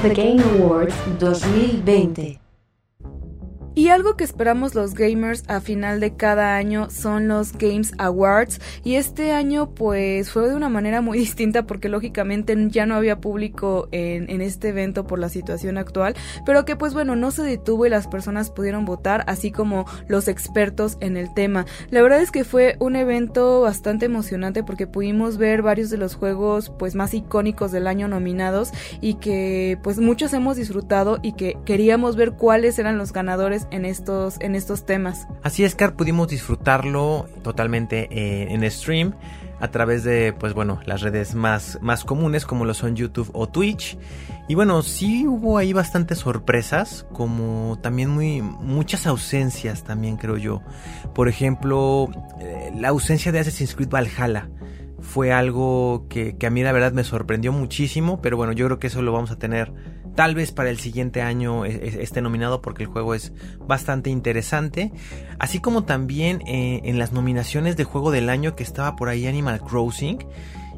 The 0.01 0.10
Game 0.16 0.42
Awards 0.42 0.96
2020. 1.20 2.50
Y 3.74 3.88
algo 3.88 4.18
que 4.18 4.25
esperamos 4.25 4.75
los 4.75 4.96
gamers 4.96 5.46
a 5.48 5.62
final 5.62 6.01
de 6.01 6.13
cada 6.16 6.58
año 6.58 6.90
son 6.90 7.30
los 7.30 7.54
Games 7.54 7.94
Awards 7.98 8.60
y 8.84 8.96
este 8.96 9.32
año 9.32 9.70
pues 9.70 10.30
fue 10.30 10.50
de 10.50 10.56
una 10.56 10.68
manera 10.68 11.00
muy 11.00 11.18
distinta 11.20 11.63
porque 11.63 11.88
lógicamente 11.88 12.54
ya 12.68 12.86
no 12.86 12.96
había 12.96 13.22
público 13.22 13.88
en, 13.94 14.30
en, 14.30 14.42
este 14.42 14.70
evento 14.70 15.08
por 15.08 15.20
la 15.20 15.30
situación 15.30 15.78
actual, 15.78 16.16
pero 16.46 16.66
que 16.66 16.75
pues 16.75 16.94
bueno 16.94 17.16
no 17.16 17.32
se 17.32 17.44
detuvo 17.44 17.86
y 17.86 17.90
las 17.90 18.08
personas 18.08 18.51
pudieron 18.51 18.84
votar 18.84 19.24
así 19.28 19.51
como 19.51 19.86
los 20.08 20.28
expertos 20.28 20.98
en 21.00 21.16
el 21.16 21.34
tema. 21.34 21.66
La 21.92 22.01
verdad 22.01 22.22
es 22.22 22.32
que 22.32 22.44
fue 22.44 22.75
un 22.80 22.98
evento 22.98 23.62
bastante 23.62 24.06
emocionante 24.06 24.63
porque 24.63 24.86
pudimos 24.86 25.38
ver 25.38 25.62
varios 25.62 25.90
de 25.90 25.98
los 25.98 26.16
juegos 26.16 26.74
pues 26.78 26.96
más 26.96 27.13
icónicos 27.13 27.72
del 27.72 27.88
año 27.88 28.10
nominados 28.10 28.72
y 29.00 29.13
que 29.13 29.78
pues 29.82 29.98
muchos 30.00 30.34
hemos 30.34 30.58
disfrutado 30.58 31.20
y 31.22 31.34
que 31.34 31.58
queríamos 31.63 32.18
ver 32.18 32.34
cuáles 32.34 32.78
eran 32.78 32.98
los 32.98 33.13
ganadores 33.13 33.61
en 33.72 33.86
estos, 33.86 34.36
en 34.39 34.56
estos 34.56 34.86
temas. 34.86 35.27
Así 35.44 35.63
es, 35.63 35.75
Car, 35.75 35.96
pudimos 35.96 36.27
disfrutarlo 36.27 37.27
totalmente 37.44 38.08
eh, 38.12 38.48
en 38.50 38.70
stream 38.70 39.13
a 39.62 39.70
través 39.70 40.03
de, 40.03 40.34
pues 40.34 40.53
bueno, 40.53 40.80
las 40.86 41.01
redes 41.01 41.36
más, 41.36 41.77
más 41.82 42.03
comunes 42.03 42.46
como 42.46 42.65
lo 42.65 42.74
son 42.74 42.96
YouTube 42.96 43.30
o 43.34 43.48
Twitch. 43.48 43.98
Y 44.48 44.56
bueno, 44.56 44.82
sí 44.82 45.27
hubo 45.27 45.60
ahí 45.60 45.72
bastantes 45.72 46.18
sorpresas, 46.18 47.06
como 47.13 47.77
también 47.82 48.10
muy, 48.10 48.41
muchas 48.41 49.06
ausencias 49.06 49.84
también 49.84 50.18
creo 50.18 50.38
yo. 50.38 50.62
Por 51.13 51.30
ejemplo, 51.30 52.10
eh, 52.39 52.72
la 52.75 52.89
ausencia 52.89 53.32
de 53.32 53.39
Assassin's 53.39 53.75
Creed 53.75 53.89
Valhalla 53.89 54.50
fue 55.00 55.32
algo 55.32 56.08
que, 56.10 56.36
que 56.38 56.48
a 56.48 56.50
mí 56.50 56.63
la 56.63 56.72
verdad 56.72 56.91
me 56.91 57.03
sorprendió 57.03 57.51
muchísimo, 57.51 58.20
pero 58.20 58.38
bueno, 58.38 58.53
yo 58.53 58.65
creo 58.65 58.80
que 58.80 58.88
eso 58.88 59.03
lo 59.03 59.13
vamos 59.13 59.30
a 59.30 59.38
tener 59.38 59.72
Tal 60.15 60.36
vez 60.36 60.51
para 60.51 60.70
el 60.70 60.80
siguiente 60.80 61.22
año 61.22 61.65
esté 61.65 62.22
nominado 62.22 62.62
porque 62.62 62.84
el 62.84 62.89
juego 62.89 63.15
es 63.15 63.32
bastante 63.60 64.10
interesante. 64.10 64.91
Así 65.39 65.60
como 65.60 65.84
también 65.84 66.41
eh, 66.48 66.82
en 66.84 67.00
las 67.00 67.12
nominaciones 67.12 67.77
de 67.77 67.84
juego 67.84 68.12
del 68.12 68.30
año 68.30 68.56
que 68.56 68.63
estaba 68.63 68.96
por 68.96 69.10
ahí 69.10 69.27
Animal 69.27 69.62
Crossing 69.62 70.20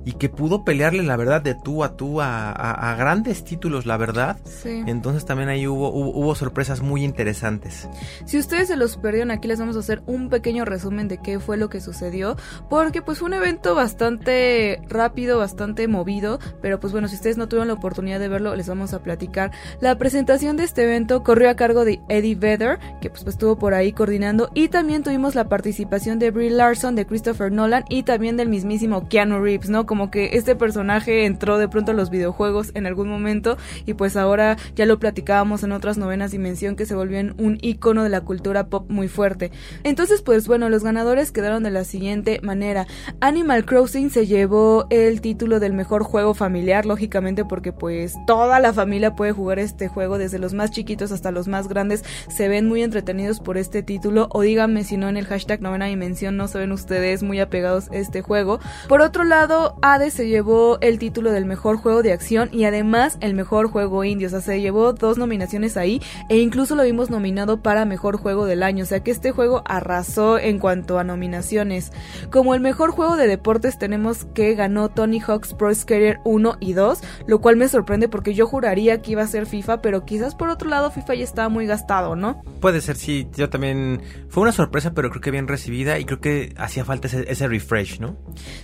y 0.05 0.13
que 0.13 0.29
pudo 0.29 0.63
pelearle 0.63 1.03
la 1.03 1.15
verdad 1.15 1.41
de 1.41 1.55
tú 1.55 1.83
a 1.83 1.95
tú 1.95 2.21
a, 2.21 2.95
grandes 2.97 3.43
títulos, 3.43 3.85
la 3.85 3.97
verdad. 3.97 4.37
Sí. 4.45 4.83
Entonces 4.87 5.25
también 5.25 5.49
ahí 5.49 5.67
hubo, 5.67 5.89
hubo, 5.91 6.35
sorpresas 6.35 6.81
muy 6.81 7.03
interesantes. 7.03 7.87
Si 8.25 8.37
ustedes 8.37 8.67
se 8.67 8.75
los 8.75 8.97
perdieron, 8.97 9.31
aquí 9.31 9.47
les 9.47 9.59
vamos 9.59 9.75
a 9.75 9.79
hacer 9.79 10.01
un 10.05 10.29
pequeño 10.29 10.65
resumen 10.65 11.07
de 11.07 11.19
qué 11.19 11.39
fue 11.39 11.57
lo 11.57 11.69
que 11.69 11.81
sucedió, 11.81 12.35
porque 12.69 13.01
pues 13.01 13.19
fue 13.19 13.27
un 13.27 13.33
evento 13.33 13.75
bastante 13.75 14.81
rápido, 14.87 15.37
bastante 15.37 15.87
movido, 15.87 16.39
pero 16.61 16.79
pues 16.79 16.91
bueno, 16.91 17.07
si 17.07 17.15
ustedes 17.15 17.37
no 17.37 17.47
tuvieron 17.47 17.67
la 17.67 17.75
oportunidad 17.75 18.19
de 18.19 18.27
verlo, 18.27 18.55
les 18.55 18.67
vamos 18.67 18.93
a 18.93 19.01
platicar. 19.01 19.51
La 19.79 19.97
presentación 19.97 20.57
de 20.57 20.63
este 20.63 20.83
evento 20.83 21.23
corrió 21.23 21.49
a 21.49 21.55
cargo 21.55 21.85
de 21.85 22.01
Eddie 22.09 22.35
Vedder, 22.35 22.79
que 23.01 23.09
pues, 23.09 23.23
pues 23.23 23.35
estuvo 23.35 23.57
por 23.57 23.73
ahí 23.73 23.93
coordinando, 23.93 24.49
y 24.53 24.69
también 24.69 25.03
tuvimos 25.03 25.35
la 25.35 25.49
participación 25.49 26.19
de 26.19 26.31
Brie 26.31 26.49
Larson, 26.49 26.95
de 26.95 27.05
Christopher 27.05 27.51
Nolan 27.51 27.85
y 27.89 28.03
también 28.03 28.37
del 28.37 28.49
mismísimo 28.49 29.07
Keanu 29.07 29.39
Reeves, 29.39 29.69
¿no? 29.69 29.85
Como 29.93 30.09
que 30.09 30.31
este 30.33 30.55
personaje 30.55 31.25
entró 31.25 31.59
de 31.59 31.67
pronto 31.67 31.91
a 31.91 31.93
los 31.93 32.09
videojuegos 32.09 32.71
en 32.73 32.87
algún 32.87 33.07
momento 33.09 33.57
y 33.85 33.93
pues 33.93 34.17
ahora 34.17 34.57
ya 34.75 34.87
lo 34.87 34.97
platicábamos 34.97 35.61
en 35.61 35.71
otras 35.71 35.99
novenas 35.99 36.31
dimensión 36.31 36.75
que 36.75 36.87
se 36.87 36.95
volvió 36.95 37.19
en 37.19 37.35
un 37.37 37.59
icono 37.61 38.01
de 38.01 38.09
la 38.09 38.21
cultura 38.21 38.69
pop 38.69 38.89
muy 38.89 39.07
fuerte. 39.07 39.51
Entonces 39.83 40.23
pues 40.23 40.47
bueno, 40.47 40.67
los 40.69 40.83
ganadores 40.83 41.31
quedaron 41.31 41.61
de 41.61 41.69
la 41.69 41.83
siguiente 41.83 42.39
manera. 42.41 42.87
Animal 43.19 43.65
Crossing 43.65 44.09
se 44.09 44.25
llevó 44.25 44.87
el 44.89 45.21
título 45.21 45.59
del 45.59 45.73
mejor 45.73 46.01
juego 46.01 46.33
familiar, 46.33 46.87
lógicamente 46.87 47.45
porque 47.45 47.71
pues 47.71 48.15
toda 48.25 48.59
la 48.59 48.73
familia 48.73 49.15
puede 49.15 49.31
jugar 49.31 49.59
este 49.59 49.89
juego, 49.89 50.17
desde 50.17 50.39
los 50.39 50.55
más 50.55 50.71
chiquitos 50.71 51.11
hasta 51.11 51.29
los 51.29 51.47
más 51.47 51.67
grandes, 51.67 52.03
se 52.29 52.47
ven 52.47 52.67
muy 52.67 52.81
entretenidos 52.81 53.39
por 53.39 53.59
este 53.59 53.83
título 53.83 54.27
o 54.31 54.41
díganme 54.41 54.85
si 54.85 54.97
no 54.97 55.07
en 55.07 55.17
el 55.17 55.27
hashtag 55.27 55.61
novena 55.61 55.85
dimensión 55.85 56.35
no 56.35 56.47
se 56.47 56.57
ven 56.57 56.71
ustedes 56.71 57.21
muy 57.21 57.39
apegados 57.39 57.91
a 57.91 57.97
este 57.97 58.23
juego. 58.23 58.59
Por 58.89 59.03
otro 59.03 59.23
lado, 59.23 59.77
Hades 59.85 60.13
se 60.13 60.29
llevó 60.29 60.77
el 60.79 60.97
título 60.97 61.33
del 61.33 61.45
mejor 61.45 61.75
juego 61.75 62.03
de 62.03 62.13
acción 62.13 62.47
y 62.53 62.63
además 62.63 63.17
el 63.19 63.33
mejor 63.33 63.67
juego 63.67 64.05
indie. 64.05 64.27
O 64.27 64.29
sea, 64.29 64.39
se 64.39 64.61
llevó 64.61 64.93
dos 64.93 65.17
nominaciones 65.17 65.75
ahí 65.75 66.01
e 66.29 66.37
incluso 66.37 66.77
lo 66.77 66.83
vimos 66.83 67.09
nominado 67.09 67.61
para 67.61 67.83
mejor 67.83 68.15
juego 68.15 68.45
del 68.45 68.63
año. 68.63 68.83
O 68.83 68.87
sea 68.87 69.01
que 69.01 69.11
este 69.11 69.31
juego 69.31 69.61
arrasó 69.65 70.39
en 70.39 70.57
cuanto 70.59 70.99
a 70.99 71.03
nominaciones. 71.03 71.91
Como 72.31 72.55
el 72.55 72.61
mejor 72.61 72.91
juego 72.91 73.17
de 73.17 73.27
deportes 73.27 73.77
tenemos 73.77 74.23
que 74.33 74.55
ganó 74.55 74.87
Tony 74.87 75.19
Hawk's 75.19 75.53
Pro 75.53 75.75
Skater 75.75 76.21
1 76.23 76.55
y 76.61 76.71
2, 76.71 77.01
lo 77.27 77.41
cual 77.41 77.57
me 77.57 77.67
sorprende 77.67 78.07
porque 78.07 78.33
yo 78.33 78.47
juraría 78.47 79.01
que 79.01 79.11
iba 79.11 79.23
a 79.23 79.27
ser 79.27 79.45
FIFA, 79.45 79.81
pero 79.81 80.05
quizás 80.05 80.33
por 80.33 80.47
otro 80.47 80.69
lado 80.69 80.91
FIFA 80.91 81.15
ya 81.15 81.25
estaba 81.25 81.49
muy 81.49 81.65
gastado, 81.65 82.15
¿no? 82.15 82.41
Puede 82.61 82.79
ser, 82.79 82.95
sí. 82.95 83.27
Yo 83.35 83.49
también... 83.49 84.01
Fue 84.29 84.43
una 84.43 84.53
sorpresa, 84.53 84.93
pero 84.93 85.09
creo 85.09 85.21
que 85.21 85.29
bien 85.29 85.49
recibida 85.49 85.99
y 85.99 86.05
creo 86.05 86.21
que 86.21 86.53
hacía 86.57 86.85
falta 86.85 87.07
ese, 87.07 87.29
ese 87.29 87.49
refresh, 87.49 87.99
¿no? 87.99 88.15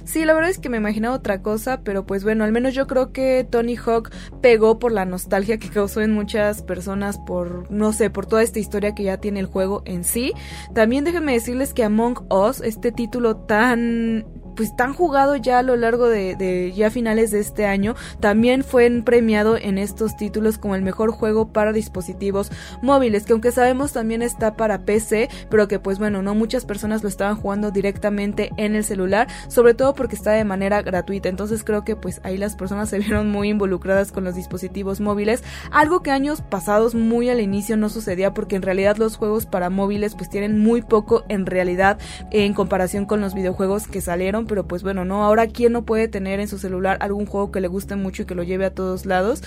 Sí, 0.06 0.24
la 0.24 0.34
verdad 0.34 0.50
es 0.50 0.58
que 0.58 0.70
me 0.70 0.78
imaginaba 0.78 1.09
otra 1.14 1.42
cosa, 1.42 1.82
pero 1.84 2.06
pues 2.06 2.24
bueno, 2.24 2.44
al 2.44 2.52
menos 2.52 2.74
yo 2.74 2.88
creo 2.88 3.12
que 3.12 3.48
Tony 3.50 3.76
Hawk 3.76 4.12
pegó 4.42 4.80
por 4.80 4.92
la 4.92 5.06
nostalgia 5.06 5.58
que 5.58 5.70
causó 5.70 6.02
en 6.02 6.14
muchas 6.14 6.62
personas 6.62 7.18
por, 7.18 7.72
no 7.72 7.94
sé, 7.94 8.10
por 8.10 8.26
toda 8.26 8.44
esta 8.44 8.60
historia 8.60 8.96
que 8.96 9.04
ya 9.04 9.18
tiene 9.18 9.40
el 9.40 9.46
juego 9.46 9.82
en 9.86 10.04
sí. 10.04 10.34
También 10.74 11.04
déjenme 11.04 11.34
decirles 11.34 11.74
que 11.74 11.84
Among 11.84 12.26
Us, 12.30 12.62
este 12.62 12.92
título 12.92 13.38
tan 13.38 14.26
pues 14.56 14.76
tan 14.76 14.94
jugado 14.94 15.36
ya 15.36 15.60
a 15.60 15.64
lo 15.64 15.76
largo 15.76 16.08
de, 16.08 16.74
ya 16.76 16.92
finales 16.92 17.32
de 17.32 17.40
este 17.40 17.66
año, 17.66 17.96
también 18.20 18.64
fue 18.64 18.90
premiado 19.04 19.58
en 19.58 19.78
estos 19.78 20.18
títulos 20.18 20.58
como 20.58 20.76
el 20.76 20.82
mejor 20.82 21.12
juego 21.12 21.52
para 21.54 21.74
dispositivos 21.74 22.52
móviles, 22.82 23.26
que 23.26 23.34
aunque 23.34 23.52
sabemos 23.52 23.94
también 23.94 24.22
está 24.22 24.56
para 24.56 24.86
PC, 24.86 25.30
pero 25.50 25.68
que 25.68 25.80
pues 25.80 26.00
bueno, 26.00 26.22
no 26.22 26.36
muchas 26.36 26.66
personas 26.66 27.04
lo 27.04 27.10
estaban 27.10 27.36
jugando 27.36 27.72
directamente 27.72 28.52
en 28.58 28.76
el 28.76 28.84
celular, 28.84 29.28
sobre 29.48 29.74
todo 29.74 29.94
porque 29.94 30.16
está 30.16 30.32
de 30.32 30.44
manera 30.44 30.82
gratuita, 30.82 31.30
entonces 31.30 31.64
creo 31.64 31.84
que 31.84 31.96
pues 31.96 32.22
ahí 32.24 32.38
las 32.38 32.56
personas 32.56 32.90
se 32.90 33.00
vieron 33.00 33.30
muy 33.30 33.50
involucradas 33.50 34.12
con 34.12 34.24
los 34.24 34.36
dispositivos 34.36 35.00
móviles, 35.00 35.44
algo 35.72 36.02
que 36.02 36.12
años 36.12 36.42
pasados 36.42 36.96
muy 36.96 37.30
al 37.30 37.42
inicio 37.42 37.78
no 37.78 37.90
sucedía 37.90 38.34
porque 38.34 38.56
en 38.56 38.62
realidad 38.62 38.98
los 38.98 39.18
juegos 39.18 39.46
para 39.46 39.70
móviles 39.70 40.16
pues 40.16 40.30
tienen 40.30 40.60
muy 40.60 40.82
poco 40.82 41.24
en 41.30 41.46
realidad 41.46 41.98
en 42.32 42.54
comparación 42.54 43.06
con 43.06 43.22
los 43.22 43.34
videojuegos 43.34 43.88
que 43.88 44.02
salieron, 44.02 44.46
pero 44.50 44.68
pues 44.68 44.84
bueno, 44.84 45.06
no, 45.06 45.24
ahora 45.24 45.48
quién 45.48 45.72
no 45.72 45.86
puede 45.86 46.10
tener 46.10 46.42
en 46.42 46.50
su 46.50 46.58
celular 46.58 46.98
algún 47.00 47.26
juego 47.26 47.52
que 47.52 47.62
le 47.62 47.70
guste 47.70 47.96
mucho 47.96 48.24
y 48.24 48.26
que 48.26 48.36
lo 48.36 48.44
lleve 48.44 48.66
a 48.66 48.74
todos 48.74 49.06
lados. 49.06 49.44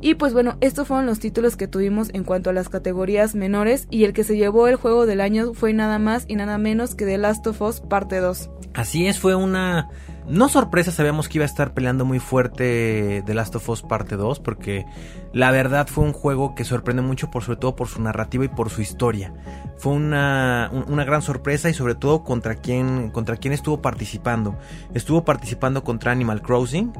Y 0.00 0.14
pues 0.14 0.32
bueno, 0.32 0.56
estos 0.60 0.88
fueron 0.88 1.06
los 1.06 1.20
títulos 1.20 1.56
que 1.56 1.68
tuvimos 1.68 2.10
en 2.12 2.24
cuanto 2.24 2.50
a 2.50 2.52
las 2.52 2.68
categorías 2.68 3.36
menores 3.36 3.86
y 3.90 4.04
el 4.04 4.12
que 4.12 4.24
se 4.24 4.36
llevó 4.36 4.66
el 4.66 4.76
juego 4.76 5.06
del 5.06 5.20
año 5.20 5.54
fue 5.54 5.72
nada 5.72 6.00
más 6.00 6.24
y 6.26 6.34
nada 6.34 6.58
menos 6.58 6.96
que 6.96 7.04
The 7.04 7.18
Last 7.18 7.46
of 7.46 7.60
Us 7.62 7.80
parte 7.80 8.18
2. 8.18 8.50
Así 8.74 9.06
es, 9.06 9.20
fue 9.20 9.34
una 9.34 9.90
no 10.28 10.48
sorpresa, 10.48 10.90
sabíamos 10.90 11.28
que 11.28 11.38
iba 11.38 11.44
a 11.44 11.46
estar 11.46 11.72
peleando 11.72 12.04
muy 12.04 12.18
fuerte 12.18 13.22
The 13.26 13.34
Last 13.34 13.54
of 13.54 13.68
Us 13.68 13.82
parte 13.82 14.16
2 14.16 14.40
porque 14.40 14.84
la 15.32 15.50
verdad 15.50 15.86
fue 15.86 16.04
un 16.04 16.12
juego 16.12 16.54
que 16.54 16.64
sorprende 16.64 17.02
mucho 17.02 17.30
por 17.30 17.44
sobre 17.44 17.58
todo 17.58 17.76
por 17.76 17.88
su 17.88 18.02
narrativa 18.02 18.44
y 18.44 18.48
por 18.48 18.70
su 18.70 18.82
historia. 18.82 19.32
Fue 19.76 19.92
una, 19.92 20.70
una 20.88 21.04
gran 21.04 21.22
sorpresa 21.22 21.70
y 21.70 21.74
sobre 21.74 21.94
todo 21.94 22.24
contra 22.24 22.56
quién 22.56 23.10
contra 23.10 23.36
quién 23.36 23.52
estuvo 23.52 23.80
participando. 23.80 24.58
Estuvo 24.94 25.24
participando 25.24 25.84
contra 25.84 26.12
Animal 26.12 26.42
Crossing, 26.42 26.92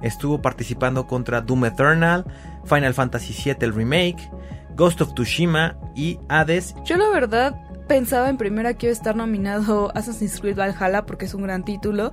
estuvo 0.00 0.40
participando 0.40 1.06
contra 1.06 1.42
Doom 1.42 1.66
Eternal, 1.66 2.24
Final 2.64 2.94
Fantasy 2.94 3.34
VII 3.34 3.56
el 3.60 3.74
remake, 3.74 4.30
Ghost 4.74 5.02
of 5.02 5.14
Tsushima 5.14 5.76
y 5.94 6.18
Hades. 6.28 6.74
Yo 6.84 6.96
la 6.96 7.08
verdad 7.10 7.65
pensaba 7.86 8.28
en 8.28 8.36
primera 8.36 8.74
que 8.74 8.86
iba 8.86 8.90
a 8.90 8.92
estar 8.92 9.16
nominado 9.16 9.92
Assassin's 9.96 10.40
Creed 10.40 10.56
Valhalla 10.56 11.06
porque 11.06 11.26
es 11.26 11.34
un 11.34 11.42
gran 11.42 11.64
título. 11.64 12.12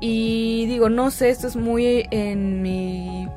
Y 0.00 0.66
digo, 0.66 0.88
no 0.88 1.10
sé, 1.10 1.30
esto 1.30 1.46
es 1.46 1.56
muy 1.56 2.06
en 2.10 2.62
mi 2.62 3.28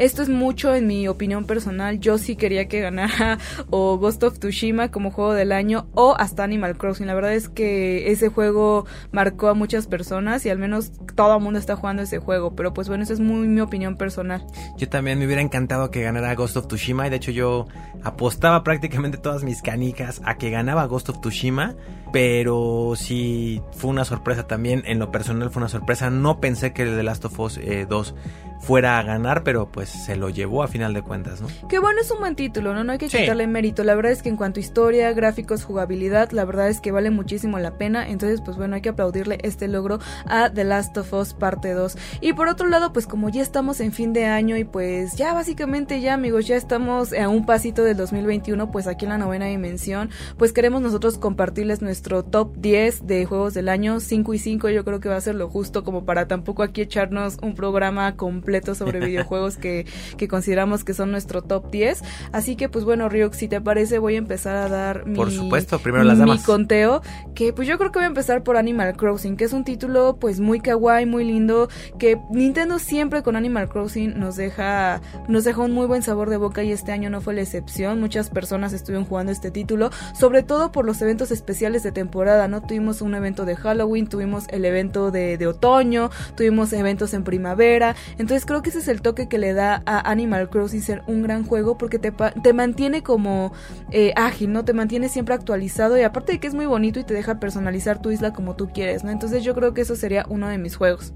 esto 0.00 0.22
es 0.22 0.30
mucho 0.30 0.74
en 0.74 0.86
mi 0.86 1.08
opinión 1.08 1.44
personal. 1.44 2.00
Yo 2.00 2.16
sí 2.16 2.34
quería 2.34 2.68
que 2.68 2.80
ganara 2.80 3.38
o 3.70 3.98
Ghost 3.98 4.22
of 4.22 4.38
Tsushima 4.38 4.90
como 4.90 5.10
juego 5.10 5.34
del 5.34 5.52
año 5.52 5.88
o 5.94 6.14
hasta 6.18 6.42
Animal 6.42 6.78
Crossing. 6.78 7.06
La 7.06 7.14
verdad 7.14 7.34
es 7.34 7.50
que 7.50 8.10
ese 8.10 8.28
juego 8.28 8.86
marcó 9.12 9.48
a 9.48 9.54
muchas 9.54 9.86
personas 9.86 10.46
y 10.46 10.48
al 10.48 10.58
menos 10.58 10.92
todo 11.14 11.36
el 11.36 11.42
mundo 11.42 11.58
está 11.58 11.76
jugando 11.76 12.00
ese 12.02 12.18
juego. 12.18 12.56
Pero 12.56 12.72
pues 12.72 12.88
bueno, 12.88 13.04
esa 13.04 13.12
es 13.12 13.20
muy 13.20 13.46
mi 13.46 13.60
opinión 13.60 13.96
personal. 13.96 14.42
Yo 14.78 14.88
también 14.88 15.18
me 15.18 15.26
hubiera 15.26 15.42
encantado 15.42 15.90
que 15.90 16.00
ganara 16.00 16.34
Ghost 16.34 16.56
of 16.56 16.66
Tsushima 16.68 17.06
y 17.06 17.10
de 17.10 17.16
hecho 17.16 17.30
yo 17.30 17.66
apostaba 18.02 18.64
prácticamente 18.64 19.18
todas 19.18 19.44
mis 19.44 19.60
canicas 19.60 20.22
a 20.24 20.38
que 20.38 20.48
ganaba 20.48 20.86
Ghost 20.86 21.10
of 21.10 21.20
Tsushima. 21.20 21.74
Pero 22.10 22.94
sí 22.96 23.60
fue 23.72 23.90
una 23.90 24.06
sorpresa 24.06 24.46
también. 24.46 24.82
En 24.86 24.98
lo 24.98 25.12
personal 25.12 25.50
fue 25.50 25.60
una 25.60 25.68
sorpresa. 25.68 26.08
No 26.08 26.40
pensé 26.40 26.72
que 26.72 26.84
el 26.84 26.96
The 26.96 27.02
Last 27.02 27.26
of 27.26 27.38
Us 27.38 27.60
2 27.88 28.14
fuera 28.60 28.98
a 28.98 29.02
ganar, 29.02 29.42
pero 29.42 29.70
pues 29.70 29.88
se 29.88 30.16
lo 30.16 30.28
llevó 30.28 30.62
a 30.62 30.68
final 30.68 30.92
de 30.92 31.02
cuentas, 31.02 31.40
¿no? 31.40 31.48
Que 31.68 31.78
bueno, 31.78 32.00
es 32.02 32.10
un 32.10 32.20
buen 32.20 32.36
título, 32.36 32.74
¿no? 32.74 32.84
No 32.84 32.92
hay 32.92 32.98
que 32.98 33.08
quitarle 33.08 33.46
mérito. 33.46 33.84
La 33.84 33.94
verdad 33.94 34.12
es 34.12 34.22
que 34.22 34.28
en 34.28 34.36
cuanto 34.36 34.60
a 34.60 34.62
historia, 34.62 35.12
gráficos, 35.12 35.64
jugabilidad, 35.64 36.30
la 36.32 36.44
verdad 36.44 36.68
es 36.68 36.80
que 36.80 36.92
vale 36.92 37.10
muchísimo 37.10 37.58
la 37.58 37.78
pena. 37.78 38.08
Entonces, 38.08 38.40
pues 38.42 38.56
bueno, 38.58 38.76
hay 38.76 38.82
que 38.82 38.90
aplaudirle 38.90 39.38
este 39.42 39.66
logro 39.66 39.98
a 40.26 40.50
The 40.50 40.64
Last 40.64 40.96
of 40.98 41.12
Us 41.12 41.32
parte 41.32 41.72
2. 41.72 41.96
Y 42.20 42.34
por 42.34 42.48
otro 42.48 42.68
lado, 42.68 42.92
pues 42.92 43.06
como 43.06 43.30
ya 43.30 43.40
estamos 43.40 43.80
en 43.80 43.92
fin 43.92 44.12
de 44.12 44.26
año 44.26 44.56
y 44.56 44.64
pues 44.64 45.16
ya 45.16 45.32
básicamente 45.32 46.00
ya 46.00 46.14
amigos, 46.14 46.46
ya 46.46 46.56
estamos 46.56 47.12
a 47.14 47.28
un 47.28 47.46
pasito 47.46 47.82
del 47.82 47.96
2021, 47.96 48.70
pues 48.70 48.86
aquí 48.86 49.06
en 49.06 49.10
la 49.10 49.18
novena 49.18 49.46
dimensión, 49.46 50.10
pues 50.36 50.52
queremos 50.52 50.82
nosotros 50.82 51.16
compartirles 51.16 51.80
nuestro 51.80 52.24
top 52.24 52.54
10 52.56 53.06
de 53.06 53.24
juegos 53.24 53.54
del 53.54 53.70
año 53.70 54.00
5 54.00 54.34
y 54.34 54.38
5. 54.38 54.68
Yo 54.68 54.84
creo 54.84 55.00
que 55.00 55.08
va 55.08 55.16
a 55.16 55.20
ser 55.20 55.34
lo 55.34 55.48
justo 55.48 55.82
como 55.82 56.04
para 56.04 56.28
tampoco 56.28 56.62
aquí 56.62 56.82
echarnos 56.82 57.38
un 57.42 57.54
programa 57.54 58.16
completo 58.16 58.49
sobre 58.74 59.00
videojuegos 59.06 59.56
que 59.56 59.86
que 60.16 60.28
consideramos 60.28 60.84
que 60.84 60.94
son 60.94 61.10
nuestro 61.10 61.42
top 61.42 61.70
10. 61.70 62.02
Así 62.32 62.56
que 62.56 62.68
pues 62.68 62.84
bueno, 62.84 63.08
Ryuk, 63.08 63.32
si 63.34 63.48
te 63.48 63.60
parece 63.60 63.98
voy 63.98 64.14
a 64.14 64.18
empezar 64.18 64.56
a 64.56 64.68
dar 64.68 65.06
mi, 65.06 65.16
por 65.16 65.30
supuesto, 65.30 65.78
primero 65.78 66.04
las 66.04 66.18
mi 66.18 66.38
conteo, 66.38 67.02
que 67.34 67.52
pues 67.52 67.66
yo 67.68 67.78
creo 67.78 67.90
que 67.92 67.98
voy 67.98 68.04
a 68.04 68.08
empezar 68.08 68.42
por 68.42 68.56
Animal 68.56 68.96
Crossing, 68.96 69.36
que 69.36 69.44
es 69.44 69.52
un 69.52 69.64
título 69.64 70.16
pues 70.20 70.40
muy 70.40 70.60
kawaii, 70.60 71.06
muy 71.06 71.24
lindo, 71.24 71.68
que 71.98 72.18
Nintendo 72.30 72.78
siempre 72.78 73.22
con 73.22 73.36
Animal 73.36 73.68
Crossing 73.68 74.18
nos 74.18 74.36
deja 74.36 75.00
nos 75.28 75.44
deja 75.44 75.62
un 75.62 75.72
muy 75.72 75.86
buen 75.86 76.02
sabor 76.02 76.30
de 76.30 76.36
boca 76.36 76.62
y 76.62 76.72
este 76.72 76.92
año 76.92 77.10
no 77.10 77.20
fue 77.20 77.34
la 77.34 77.42
excepción. 77.42 78.00
Muchas 78.00 78.30
personas 78.30 78.72
estuvieron 78.72 79.04
jugando 79.04 79.32
este 79.32 79.50
título, 79.50 79.90
sobre 80.18 80.42
todo 80.42 80.72
por 80.72 80.84
los 80.84 81.00
eventos 81.02 81.30
especiales 81.30 81.82
de 81.82 81.92
temporada, 81.92 82.48
¿no? 82.48 82.62
Tuvimos 82.62 83.02
un 83.02 83.14
evento 83.14 83.44
de 83.44 83.56
Halloween, 83.56 84.08
tuvimos 84.08 84.44
el 84.50 84.64
evento 84.64 85.10
de, 85.10 85.38
de 85.38 85.46
otoño, 85.46 86.10
tuvimos 86.36 86.72
eventos 86.72 87.14
en 87.14 87.24
primavera, 87.24 87.94
entonces 88.18 88.39
creo 88.46 88.62
que 88.62 88.70
ese 88.70 88.80
es 88.80 88.88
el 88.88 89.02
toque 89.02 89.28
que 89.28 89.38
le 89.38 89.52
da 89.52 89.82
a 89.86 90.10
Animal 90.10 90.50
Crossing 90.50 90.82
ser 90.82 91.02
un 91.06 91.22
gran 91.22 91.44
juego 91.44 91.78
porque 91.78 91.98
te, 91.98 92.12
te 92.12 92.52
mantiene 92.52 93.02
como 93.02 93.52
eh, 93.90 94.12
ágil, 94.16 94.52
¿no? 94.52 94.64
Te 94.64 94.72
mantiene 94.72 95.08
siempre 95.08 95.34
actualizado 95.34 95.98
y 95.98 96.02
aparte 96.02 96.32
de 96.32 96.40
que 96.40 96.46
es 96.46 96.54
muy 96.54 96.66
bonito 96.66 97.00
y 97.00 97.04
te 97.04 97.14
deja 97.14 97.40
personalizar 97.40 98.00
tu 98.00 98.10
isla 98.10 98.32
como 98.32 98.56
tú 98.56 98.70
quieres, 98.72 99.04
¿no? 99.04 99.10
Entonces 99.10 99.44
yo 99.44 99.54
creo 99.54 99.74
que 99.74 99.82
eso 99.82 99.96
sería 99.96 100.24
uno 100.28 100.48
de 100.48 100.58
mis 100.58 100.76
juegos. 100.76 101.14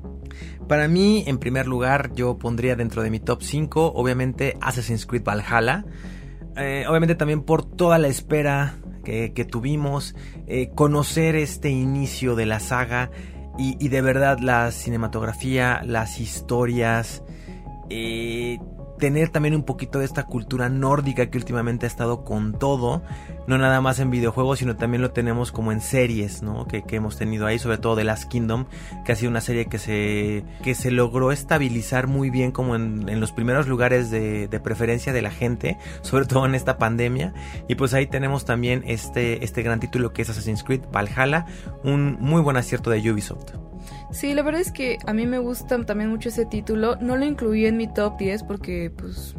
Para 0.69 0.89
mí, 0.89 1.25
en 1.27 1.39
primer 1.39 1.67
lugar, 1.67 2.13
yo 2.15 2.39
pondría 2.39 2.77
dentro 2.77 3.03
de 3.03 3.11
mi 3.11 3.21
top 3.21 3.43
5, 3.43 3.93
obviamente, 3.95 4.57
Assassin's 4.61 5.07
Creed 5.07 5.23
Valhalla. 5.23 5.85
Eh, 6.57 6.85
obviamente 6.89 7.15
también 7.15 7.43
por 7.43 7.65
toda 7.65 7.99
la 7.99 8.09
espera 8.09 8.77
que, 9.05 9.47
tuvimos, 9.49 10.15
eh, 10.47 10.71
conocer 10.75 11.37
este 11.37 11.69
inicio 11.69 12.37
de 12.37 12.47
la 12.47 12.59
saga 12.59 13.11
y, 13.59 13.77
y, 13.85 13.89
de 13.89 14.01
verdad 14.01 14.39
la 14.39 14.71
cinematografía, 14.71 15.83
las 15.85 16.21
historias, 16.21 17.23
eh, 17.91 18.59
tener 18.99 19.29
también 19.29 19.55
un 19.55 19.65
poquito 19.65 19.99
de 19.99 20.05
esta 20.05 20.25
cultura 20.25 20.69
nórdica 20.69 21.27
que 21.27 21.39
últimamente 21.39 21.87
ha 21.87 21.89
estado 21.89 22.25
con 22.25 22.59
todo, 22.59 23.03
no 23.47 23.59
nada 23.59 23.81
más 23.81 23.99
en 23.99 24.11
videojuegos, 24.11 24.61
sino 24.61 24.77
también 24.77 25.03
lo 25.03 25.11
tenemos 25.11 25.53
como 25.53 25.73
en 25.73 25.81
series, 25.81 26.43
¿no? 26.43 26.67
Que, 26.67 26.85
hemos 26.95 27.17
tenido 27.17 27.47
ahí, 27.47 27.59
sobre 27.59 27.79
todo 27.79 27.97
The 27.97 28.05
Last 28.05 28.31
Kingdom, 28.31 28.67
que 29.05 29.13
ha 29.13 29.17
sido 29.17 29.31
una 29.31 29.41
serie 29.41 29.67
que 29.67 29.79
se, 29.79 30.45
que 30.63 30.75
se 30.77 30.93
logró 30.93 31.33
estabilizar 31.33 32.07
muy 32.07 32.31
bien 32.31 32.53
como 32.53 32.77
en, 32.77 33.21
los 33.21 33.33
primeros 33.33 33.67
lugares 33.67 34.11
de, 34.11 34.47
de, 34.47 34.61
preferencia 34.61 35.13
de 35.13 35.23
la 35.23 35.31
gente, 35.31 35.77
sobre 36.03 36.27
todo 36.27 36.47
en 36.47 36.55
esta 36.55 36.79
pandemia. 36.79 37.35
Y 37.69 37.75
pues 37.75 37.95
ahí 37.95 38.07
tenemos 38.07 38.45
también 38.45 38.85
este, 38.87 39.45
este 39.45 39.63
gran 39.63 39.81
título 39.81 40.13
que 40.13 40.23
es 40.23 40.31
Assassin's 40.31 40.63
Creed 40.63 40.83
Valhalla, 40.93 41.47
un 41.83 42.17
muy 42.21 42.43
buen 42.43 42.57
acierto 42.57 42.91
de 42.91 43.11
Ubisoft. 43.11 43.55
Sí, 44.11 44.33
la 44.33 44.43
verdad 44.43 44.61
es 44.61 44.71
que 44.71 44.99
a 45.07 45.13
mí 45.13 45.27
me 45.27 45.39
gusta 45.39 45.85
también 45.85 46.09
mucho 46.09 46.29
ese 46.29 46.47
título. 46.47 46.97
No 47.01 47.17
lo 47.17 47.25
incluí 47.25 47.67
en 47.67 47.77
mi 47.77 47.93
top 47.93 48.17
10 48.19 48.45
porque 48.45 48.93
pues 48.97 49.35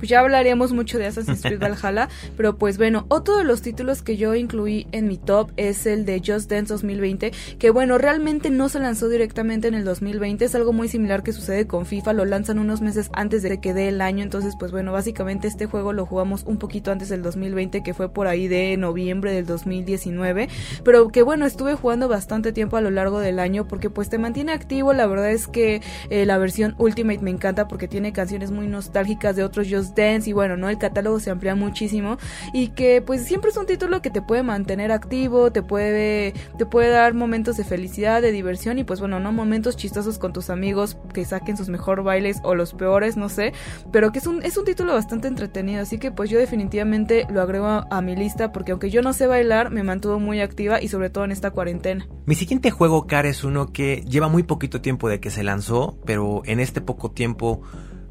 pues 0.00 0.08
ya 0.08 0.20
hablaríamos 0.20 0.72
mucho 0.72 0.98
de 0.98 1.06
Assassin's 1.06 1.42
Creed 1.42 1.60
Valhalla, 1.60 2.08
pero 2.36 2.56
pues 2.56 2.78
bueno, 2.78 3.04
otro 3.08 3.36
de 3.36 3.44
los 3.44 3.60
títulos 3.60 4.02
que 4.02 4.16
yo 4.16 4.34
incluí 4.34 4.86
en 4.92 5.06
mi 5.06 5.18
top 5.18 5.50
es 5.56 5.84
el 5.84 6.06
de 6.06 6.22
Just 6.24 6.50
Dance 6.50 6.72
2020, 6.72 7.32
que 7.58 7.70
bueno, 7.70 7.98
realmente 7.98 8.48
no 8.48 8.70
se 8.70 8.80
lanzó 8.80 9.08
directamente 9.08 9.68
en 9.68 9.74
el 9.74 9.84
2020, 9.84 10.44
es 10.44 10.54
algo 10.54 10.72
muy 10.72 10.88
similar 10.88 11.22
que 11.22 11.32
sucede 11.32 11.66
con 11.66 11.84
FIFA, 11.84 12.14
lo 12.14 12.24
lanzan 12.24 12.58
unos 12.58 12.80
meses 12.80 13.10
antes 13.12 13.42
de 13.42 13.60
que 13.60 13.74
dé 13.74 13.88
el 13.88 14.00
año, 14.00 14.22
entonces 14.22 14.54
pues 14.58 14.72
bueno, 14.72 14.90
básicamente 14.92 15.46
este 15.46 15.66
juego 15.66 15.92
lo 15.92 16.06
jugamos 16.06 16.44
un 16.44 16.56
poquito 16.56 16.90
antes 16.90 17.10
del 17.10 17.22
2020, 17.22 17.82
que 17.82 17.92
fue 17.92 18.10
por 18.10 18.26
ahí 18.26 18.48
de 18.48 18.76
noviembre 18.78 19.32
del 19.32 19.44
2019, 19.44 20.48
pero 20.82 21.08
que 21.08 21.22
bueno, 21.22 21.44
estuve 21.44 21.74
jugando 21.74 22.08
bastante 22.08 22.52
tiempo 22.52 22.78
a 22.78 22.80
lo 22.80 22.90
largo 22.90 23.20
del 23.20 23.38
año 23.38 23.68
porque 23.68 23.90
pues 23.90 24.08
te 24.08 24.16
mantiene 24.16 24.52
activo, 24.52 24.94
la 24.94 25.06
verdad 25.06 25.30
es 25.30 25.46
que 25.46 25.82
eh, 26.08 26.24
la 26.24 26.38
versión 26.38 26.74
Ultimate 26.78 27.20
me 27.20 27.30
encanta 27.30 27.68
porque 27.68 27.86
tiene 27.86 28.12
canciones 28.12 28.50
muy 28.50 28.66
nostálgicas 28.66 29.36
de 29.36 29.44
otros 29.44 29.66
Just 29.70 29.89
Y 29.98 30.32
bueno, 30.32 30.56
¿no? 30.56 30.68
El 30.68 30.78
catálogo 30.78 31.18
se 31.20 31.30
amplía 31.30 31.54
muchísimo 31.54 32.16
y 32.52 32.68
que 32.68 33.02
pues 33.02 33.24
siempre 33.24 33.50
es 33.50 33.56
un 33.56 33.66
título 33.66 34.00
que 34.00 34.08
te 34.10 34.22
puede 34.22 34.42
mantener 34.42 34.92
activo, 34.92 35.50
te 35.50 35.62
puede 35.62 36.32
te 36.56 36.64
puede 36.64 36.90
dar 36.90 37.12
momentos 37.12 37.56
de 37.56 37.64
felicidad, 37.64 38.22
de 38.22 38.30
diversión 38.30 38.78
y 38.78 38.84
pues 38.84 39.00
bueno, 39.00 39.18
no 39.18 39.32
momentos 39.32 39.76
chistosos 39.76 40.18
con 40.18 40.32
tus 40.32 40.48
amigos 40.48 40.96
que 41.12 41.24
saquen 41.24 41.56
sus 41.56 41.68
mejor 41.68 42.02
bailes 42.02 42.38
o 42.44 42.54
los 42.54 42.72
peores, 42.72 43.16
no 43.16 43.28
sé, 43.28 43.52
pero 43.92 44.12
que 44.12 44.20
es 44.20 44.26
un 44.26 44.42
es 44.42 44.56
un 44.56 44.64
título 44.64 44.94
bastante 44.94 45.28
entretenido, 45.28 45.82
así 45.82 45.98
que 45.98 46.12
pues 46.12 46.30
yo 46.30 46.38
definitivamente 46.38 47.26
lo 47.28 47.42
agrego 47.42 47.66
a, 47.66 48.00
mi 48.00 48.16
lista 48.16 48.52
porque 48.52 48.72
aunque 48.72 48.90
yo 48.90 49.02
no 49.02 49.12
sé 49.12 49.26
bailar, 49.26 49.70
me 49.70 49.82
mantuvo 49.82 50.18
muy 50.18 50.40
activa 50.40 50.80
y 50.80 50.88
sobre 50.88 51.10
todo 51.10 51.24
en 51.24 51.32
esta 51.32 51.50
cuarentena. 51.50 52.08
Mi 52.24 52.34
siguiente 52.34 52.70
juego, 52.70 53.06
Car, 53.06 53.26
es 53.26 53.44
uno 53.44 53.72
que 53.72 54.02
lleva 54.08 54.28
muy 54.28 54.44
poquito 54.44 54.80
tiempo 54.80 55.08
de 55.08 55.20
que 55.20 55.30
se 55.30 55.42
lanzó, 55.42 55.98
pero 56.06 56.42
en 56.46 56.60
este 56.60 56.80
poco 56.80 57.10
tiempo 57.10 57.60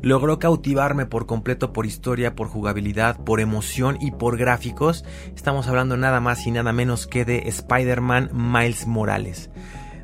logró 0.01 0.39
cautivarme 0.39 1.05
por 1.05 1.25
completo 1.25 1.73
por 1.73 1.85
historia, 1.85 2.35
por 2.35 2.47
jugabilidad, 2.47 3.17
por 3.23 3.39
emoción 3.39 3.97
y 3.99 4.11
por 4.11 4.37
gráficos. 4.37 5.05
Estamos 5.35 5.67
hablando 5.67 5.97
nada 5.97 6.19
más 6.19 6.45
y 6.47 6.51
nada 6.51 6.73
menos 6.73 7.07
que 7.07 7.25
de 7.25 7.39
Spider-Man 7.47 8.31
Miles 8.33 8.87
Morales. 8.87 9.49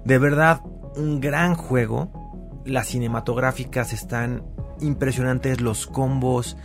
De 0.04 0.18
verdad, 0.18 0.62
un 0.96 1.20
gran 1.20 1.56
juego. 1.56 2.12
Las 2.66 2.88
cinematográficas 2.88 3.94
están 3.94 4.44
impresionantes, 4.82 5.62
los 5.62 5.88
combos, 5.88 6.58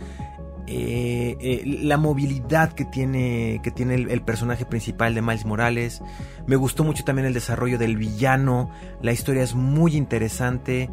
eh, 0.67 1.35
eh, 1.39 1.63
la 1.65 1.97
movilidad 1.97 2.73
que 2.73 2.85
tiene, 2.85 3.59
que 3.63 3.71
tiene 3.71 3.95
el, 3.95 4.21
personaje 4.21 4.65
principal 4.65 5.13
de 5.13 5.21
Miles 5.21 5.45
Morales. 5.45 6.01
Me 6.47 6.55
gustó 6.55 6.83
mucho 6.83 7.03
también 7.03 7.27
el 7.27 7.33
desarrollo 7.33 7.77
del 7.77 7.97
villano. 7.97 8.71
La 9.01 9.11
historia 9.11 9.43
es 9.43 9.53
muy 9.53 9.95
interesante. 9.95 10.89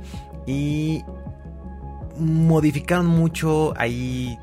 Y 0.47 1.05
modificaron 2.19 3.07
mucho 3.07 3.75
ahí 3.77 4.39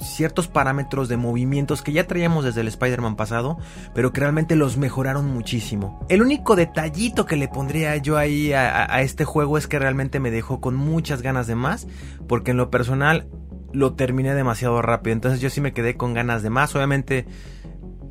ciertos 0.00 0.46
parámetros 0.48 1.08
de 1.08 1.16
movimientos 1.16 1.82
que 1.82 1.92
ya 1.92 2.06
traíamos 2.06 2.44
desde 2.44 2.60
el 2.60 2.68
Spider-Man 2.68 3.16
pasado, 3.16 3.58
pero 3.94 4.12
que 4.12 4.20
realmente 4.20 4.56
los 4.56 4.76
mejoraron 4.76 5.26
muchísimo. 5.32 6.04
El 6.08 6.22
único 6.22 6.56
detallito 6.56 7.26
que 7.26 7.36
le 7.36 7.48
pondría 7.48 7.96
yo 7.96 8.16
ahí 8.16 8.52
a, 8.52 8.92
a 8.92 9.02
este 9.02 9.24
juego 9.24 9.58
es 9.58 9.66
que 9.66 9.78
realmente 9.78 10.20
me 10.20 10.30
dejó 10.30 10.60
con 10.60 10.76
muchas 10.76 11.22
ganas 11.22 11.46
de 11.46 11.56
más, 11.56 11.86
porque 12.28 12.52
en 12.52 12.56
lo 12.56 12.70
personal 12.70 13.28
lo 13.72 13.94
terminé 13.94 14.34
demasiado 14.34 14.80
rápido, 14.82 15.12
entonces 15.12 15.40
yo 15.40 15.50
sí 15.50 15.60
me 15.60 15.72
quedé 15.72 15.96
con 15.96 16.14
ganas 16.14 16.42
de 16.42 16.50
más, 16.50 16.74
obviamente 16.74 17.26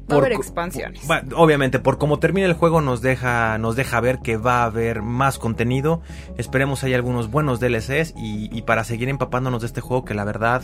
Va 0.09 0.15
a 0.15 0.19
haber 0.19 0.33
expansiones. 0.33 1.01
obviamente, 1.35 1.79
por 1.79 1.97
como 1.97 2.19
termina 2.19 2.47
el 2.47 2.53
juego 2.53 2.81
nos 2.81 3.01
deja, 3.01 3.57
nos 3.57 3.75
deja 3.75 3.99
ver 3.99 4.19
que 4.19 4.37
va 4.37 4.61
a 4.61 4.65
haber 4.65 5.01
más 5.01 5.37
contenido. 5.37 6.01
Esperemos 6.37 6.83
hay 6.83 6.93
algunos 6.93 7.29
buenos 7.29 7.59
DLCs 7.59 8.13
y, 8.15 8.49
y, 8.55 8.61
para 8.61 8.83
seguir 8.83 9.09
empapándonos 9.09 9.61
de 9.61 9.67
este 9.67 9.81
juego 9.81 10.05
que 10.05 10.13
la 10.13 10.23
verdad 10.23 10.61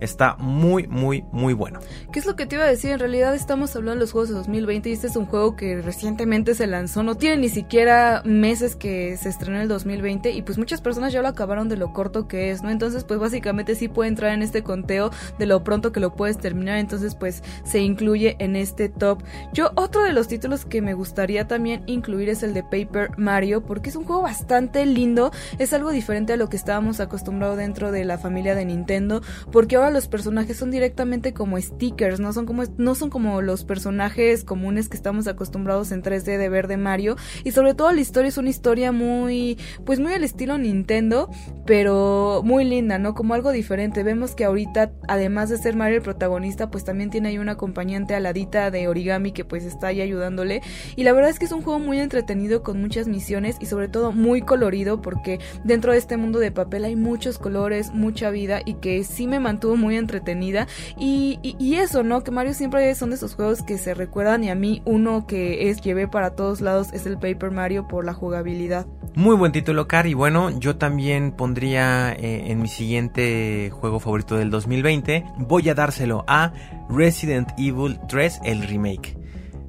está 0.00 0.36
muy, 0.36 0.86
muy, 0.86 1.24
muy 1.32 1.54
bueno. 1.54 1.80
¿Qué 2.12 2.18
es 2.18 2.26
lo 2.26 2.36
que 2.36 2.46
te 2.46 2.56
iba 2.56 2.64
a 2.64 2.68
decir? 2.68 2.90
En 2.90 2.98
realidad 2.98 3.34
estamos 3.34 3.74
hablando 3.74 3.94
de 3.94 4.00
los 4.00 4.12
juegos 4.12 4.28
de 4.28 4.34
2020 4.36 4.88
y 4.88 4.92
este 4.92 5.06
es 5.08 5.16
un 5.16 5.26
juego 5.26 5.56
que 5.56 5.80
recientemente 5.82 6.54
se 6.54 6.66
lanzó. 6.66 7.02
No 7.02 7.16
tiene 7.16 7.38
ni 7.38 7.48
siquiera 7.48 8.22
meses 8.24 8.76
que 8.76 9.16
se 9.16 9.28
estrenó 9.28 9.56
en 9.56 9.62
el 9.62 9.68
2020 9.68 10.30
y 10.30 10.42
pues 10.42 10.58
muchas 10.58 10.80
personas 10.80 11.12
ya 11.12 11.22
lo 11.22 11.28
acabaron 11.28 11.68
de 11.68 11.76
lo 11.76 11.92
corto 11.92 12.28
que 12.28 12.50
es, 12.50 12.62
¿no? 12.62 12.70
Entonces 12.70 13.04
pues 13.04 13.18
básicamente 13.18 13.74
sí 13.74 13.88
puede 13.88 14.08
entrar 14.08 14.32
en 14.32 14.42
este 14.42 14.62
conteo 14.62 15.10
de 15.38 15.46
lo 15.46 15.64
pronto 15.64 15.92
que 15.92 16.00
lo 16.00 16.14
puedes 16.14 16.38
terminar. 16.38 16.78
Entonces 16.78 17.14
pues 17.14 17.42
se 17.64 17.80
incluye 17.80 18.36
en 18.38 18.56
este 18.56 18.83
top. 18.88 19.22
Yo 19.52 19.70
otro 19.76 20.02
de 20.02 20.12
los 20.12 20.28
títulos 20.28 20.64
que 20.64 20.82
me 20.82 20.94
gustaría 20.94 21.46
también 21.46 21.82
incluir 21.86 22.28
es 22.28 22.42
el 22.42 22.54
de 22.54 22.62
Paper 22.62 23.18
Mario 23.18 23.64
porque 23.64 23.90
es 23.90 23.96
un 23.96 24.04
juego 24.04 24.22
bastante 24.22 24.86
lindo, 24.86 25.30
es 25.58 25.72
algo 25.72 25.90
diferente 25.90 26.32
a 26.32 26.36
lo 26.36 26.48
que 26.48 26.56
estábamos 26.56 27.00
acostumbrados 27.00 27.56
dentro 27.56 27.92
de 27.92 28.04
la 28.04 28.18
familia 28.18 28.54
de 28.54 28.64
Nintendo, 28.64 29.22
porque 29.52 29.76
ahora 29.76 29.90
los 29.90 30.08
personajes 30.08 30.56
son 30.56 30.70
directamente 30.70 31.32
como 31.32 31.60
stickers, 31.60 32.20
no 32.20 32.32
son 32.32 32.46
como 32.46 32.64
no 32.78 32.94
son 32.94 33.10
como 33.10 33.42
los 33.42 33.64
personajes 33.64 34.44
comunes 34.44 34.88
que 34.88 34.96
estamos 34.96 35.26
acostumbrados 35.26 35.92
en 35.92 36.02
3D 36.02 36.38
de 36.38 36.48
ver 36.48 36.68
de 36.68 36.76
Mario 36.76 37.16
y 37.44 37.52
sobre 37.52 37.74
todo 37.74 37.92
la 37.92 38.00
historia 38.00 38.28
es 38.28 38.38
una 38.38 38.50
historia 38.50 38.92
muy 38.92 39.58
pues 39.84 40.00
muy 40.00 40.12
al 40.12 40.24
estilo 40.24 40.58
Nintendo, 40.58 41.30
pero 41.66 42.42
muy 42.44 42.64
linda, 42.64 42.98
¿no? 42.98 43.14
Como 43.14 43.34
algo 43.34 43.52
diferente. 43.52 44.02
Vemos 44.02 44.34
que 44.34 44.44
ahorita 44.44 44.92
además 45.08 45.48
de 45.50 45.58
ser 45.58 45.76
Mario 45.76 45.96
el 45.96 46.02
protagonista, 46.02 46.70
pues 46.70 46.84
también 46.84 47.10
tiene 47.10 47.28
ahí 47.28 47.38
una 47.38 47.52
acompañante 47.52 48.14
aladita 48.14 48.70
de 48.78 48.88
origami 48.88 49.32
que 49.32 49.44
pues 49.44 49.64
está 49.64 49.88
ahí 49.88 50.00
ayudándole. 50.00 50.62
Y 50.96 51.04
la 51.04 51.12
verdad 51.12 51.30
es 51.30 51.38
que 51.38 51.46
es 51.46 51.52
un 51.52 51.62
juego 51.62 51.78
muy 51.78 51.98
entretenido 51.98 52.62
con 52.62 52.80
muchas 52.80 53.08
misiones 53.08 53.56
y 53.60 53.66
sobre 53.66 53.88
todo 53.88 54.12
muy 54.12 54.42
colorido 54.42 55.00
porque 55.00 55.40
dentro 55.64 55.92
de 55.92 55.98
este 55.98 56.16
mundo 56.16 56.38
de 56.38 56.52
papel 56.52 56.84
hay 56.84 56.96
muchos 56.96 57.38
colores, 57.38 57.92
mucha 57.92 58.30
vida 58.30 58.60
y 58.64 58.74
que 58.74 59.04
sí 59.04 59.26
me 59.26 59.40
mantuvo 59.40 59.76
muy 59.76 59.96
entretenida. 59.96 60.66
Y, 60.98 61.38
eso, 61.74 62.04
¿no? 62.04 62.22
Que 62.22 62.30
Mario 62.30 62.54
siempre 62.54 62.94
son 62.94 63.10
de 63.10 63.16
esos 63.16 63.34
juegos 63.34 63.62
que 63.62 63.78
se 63.78 63.94
recuerdan 63.94 64.44
y 64.44 64.50
a 64.50 64.54
mí 64.54 64.80
uno 64.84 65.26
que 65.26 65.70
es 65.70 65.80
llevé 65.80 66.06
para 66.06 66.30
todos 66.30 66.60
lados 66.60 66.92
es 66.92 67.04
el 67.04 67.18
Paper 67.18 67.50
Mario 67.50 67.88
por 67.88 68.04
la 68.04 68.14
jugabilidad. 68.14 68.86
Muy 69.16 69.36
buen 69.36 69.52
título, 69.52 69.88
Car. 69.88 70.06
Y 70.06 70.14
bueno, 70.14 70.50
yo 70.58 70.76
también 70.76 71.32
pondría 71.32 72.12
eh, 72.12 72.50
en 72.50 72.60
mi 72.60 72.68
siguiente 72.68 73.70
juego 73.70 74.00
favorito 74.00 74.36
del 74.36 74.50
2020. 74.50 75.24
Voy 75.38 75.68
a 75.68 75.74
dárselo 75.74 76.24
a 76.26 76.52
Resident 76.88 77.48
Evil 77.56 77.98
3, 78.08 78.40
el 78.44 78.63
remake. 78.64 79.16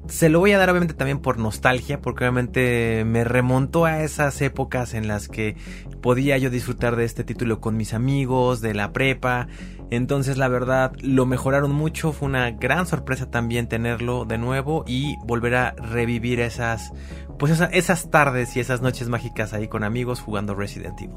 Se 0.08 0.28
lo 0.28 0.38
voy 0.38 0.52
a 0.52 0.58
dar 0.58 0.70
obviamente 0.70 0.94
también 0.94 1.18
por 1.18 1.38
nostalgia, 1.38 2.00
porque 2.00 2.24
obviamente 2.24 3.04
me 3.04 3.24
remontó 3.24 3.86
a 3.86 4.02
esas 4.02 4.40
épocas 4.40 4.94
en 4.94 5.08
las 5.08 5.28
que 5.28 5.56
podía 6.00 6.38
yo 6.38 6.48
disfrutar 6.48 6.94
de 6.94 7.04
este 7.04 7.24
título 7.24 7.60
con 7.60 7.76
mis 7.76 7.92
amigos, 7.92 8.60
de 8.60 8.72
la 8.72 8.92
prepa. 8.92 9.48
Entonces 9.90 10.36
la 10.36 10.46
verdad 10.46 10.92
lo 11.00 11.26
mejoraron 11.26 11.72
mucho, 11.72 12.12
fue 12.12 12.28
una 12.28 12.52
gran 12.52 12.86
sorpresa 12.86 13.30
también 13.30 13.68
tenerlo 13.68 14.24
de 14.24 14.38
nuevo 14.38 14.84
y 14.86 15.16
volver 15.24 15.54
a 15.56 15.70
revivir 15.72 16.38
esas 16.40 16.92
pues 17.38 17.60
esas 17.72 18.10
tardes 18.10 18.56
y 18.56 18.60
esas 18.60 18.80
noches 18.80 19.08
mágicas 19.08 19.52
ahí 19.52 19.68
con 19.68 19.84
amigos 19.84 20.20
jugando 20.20 20.54
Resident 20.54 21.00
Evil. 21.00 21.16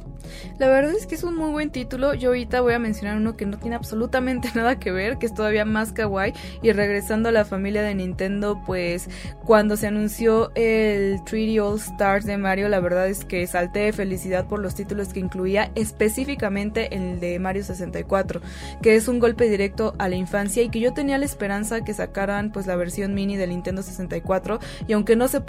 La 0.58 0.68
verdad 0.68 0.94
es 0.94 1.08
que 1.08 1.16
es 1.16 1.24
un 1.24 1.36
muy 1.36 1.52
buen 1.52 1.72
título. 1.72 2.14
Yo 2.14 2.30
ahorita 2.30 2.62
voy 2.62 2.74
a 2.74 2.80
mencionar 2.80 3.18
uno 3.18 3.38
que 3.38 3.46
no 3.46 3.58
tiene 3.58 3.76
absolutamente 3.76 4.50
nada 4.56 4.80
que 4.80 4.92
ver, 4.92 5.18
que 5.18 5.26
es 5.26 5.34
todavía 5.34 5.66
más 5.66 5.94
kawaii. 5.94 6.34
Y 6.62 6.72
regresando 6.72 7.30
a 7.30 7.32
la 7.32 7.46
familia 7.46 7.82
de 7.82 7.96
Nintendo, 7.96 8.62
pues 8.66 9.10
cuando 9.46 9.78
se 9.78 9.88
anunció 9.88 10.52
el 10.56 11.20
3D 11.20 11.62
All 11.62 11.80
Stars 11.80 12.26
de 12.26 12.38
Mario, 12.38 12.70
la 12.70 12.80
verdad 12.80 13.08
es 13.08 13.26
que 13.26 13.46
salté 13.48 13.80
de 13.80 13.94
felicidad 13.94 14.48
por 14.48 14.60
los 14.60 14.76
títulos 14.76 15.10
que 15.10 15.20
incluía, 15.20 15.72
específicamente 15.76 16.96
el 16.96 17.20
de 17.20 17.40
Mario 17.40 17.64
64, 17.64 18.42
que 18.82 18.96
es 18.96 19.08
un 19.08 19.20
golpe 19.20 19.50
directo 19.50 19.96
a 19.98 20.10
la 20.10 20.16
infancia 20.16 20.64
y 20.64 20.70
que 20.70 20.80
yo 20.80 20.94
tenía 20.94 21.18
la 21.18 21.26
esperanza 21.26 21.82
que 21.82 21.94
sacaran 21.94 22.52
pues 22.52 22.68
la 22.68 22.76
versión 22.76 23.14
mini 23.14 23.38
del 23.38 23.50
Nintendo 23.50 23.82
64 23.82 24.60
y 24.88 24.94
aunque 24.94 25.16
no 25.16 25.28
se 25.28 25.42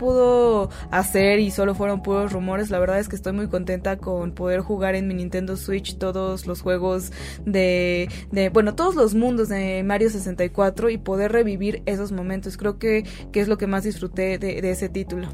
hacer 0.90 1.38
y 1.38 1.50
solo 1.50 1.74
fueron 1.74 2.02
puros 2.02 2.32
rumores. 2.32 2.70
La 2.70 2.78
verdad 2.78 2.98
es 2.98 3.08
que 3.08 3.16
estoy 3.16 3.32
muy 3.32 3.48
contenta 3.48 3.96
con 3.96 4.32
poder 4.32 4.60
jugar 4.60 4.94
en 4.94 5.08
mi 5.08 5.14
Nintendo 5.14 5.56
Switch 5.56 5.96
todos 5.96 6.46
los 6.46 6.60
juegos 6.60 7.12
de, 7.46 8.08
de 8.32 8.48
bueno, 8.50 8.74
todos 8.74 8.94
los 8.94 9.14
mundos 9.14 9.48
de 9.48 9.82
Mario 9.84 10.10
64 10.10 10.90
y 10.90 10.98
poder 10.98 11.32
revivir 11.32 11.82
esos 11.86 12.12
momentos. 12.12 12.56
Creo 12.56 12.78
que, 12.78 13.04
que 13.32 13.40
es 13.40 13.48
lo 13.48 13.56
que 13.58 13.66
más 13.66 13.84
disfruté 13.84 14.38
de, 14.38 14.60
de 14.60 14.70
ese 14.70 14.88
título. 14.88 15.28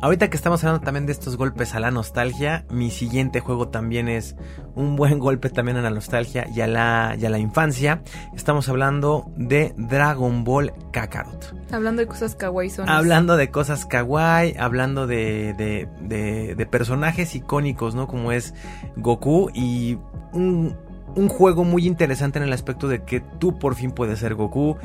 Ahorita 0.00 0.30
que 0.30 0.36
estamos 0.36 0.62
hablando 0.62 0.84
también 0.84 1.06
de 1.06 1.12
estos 1.12 1.36
golpes 1.36 1.74
a 1.74 1.80
la 1.80 1.90
nostalgia, 1.90 2.64
mi 2.70 2.92
siguiente 2.92 3.40
juego 3.40 3.66
también 3.68 4.08
es 4.08 4.36
un 4.76 4.94
buen 4.94 5.18
golpe 5.18 5.50
también 5.50 5.76
a 5.76 5.82
la 5.82 5.90
nostalgia 5.90 6.46
y 6.54 6.60
a 6.60 6.68
la, 6.68 7.16
y 7.18 7.26
a 7.26 7.30
la 7.30 7.38
infancia. 7.40 8.02
Estamos 8.36 8.68
hablando 8.68 9.28
de 9.36 9.74
Dragon 9.76 10.44
Ball 10.44 10.72
Kakarot. 10.92 11.52
Hablando 11.72 12.00
de 12.00 12.06
cosas 12.06 12.36
kawaii 12.36 12.70
son. 12.70 12.88
Hablando 12.88 13.36
de 13.36 13.50
cosas 13.50 13.86
kawaii, 13.86 14.54
hablando 14.56 15.08
de, 15.08 15.54
de, 15.54 15.88
de, 16.00 16.54
de 16.54 16.66
personajes 16.66 17.34
icónicos, 17.34 17.96
¿no? 17.96 18.06
Como 18.06 18.30
es 18.30 18.54
Goku 18.96 19.50
y 19.52 19.98
un, 20.32 20.76
un 21.16 21.28
juego 21.28 21.64
muy 21.64 21.86
interesante 21.88 22.38
en 22.38 22.44
el 22.44 22.52
aspecto 22.52 22.86
de 22.86 23.02
que 23.02 23.20
tú 23.20 23.58
por 23.58 23.74
fin 23.74 23.90
puedes 23.90 24.20
ser 24.20 24.36
Goku 24.36 24.76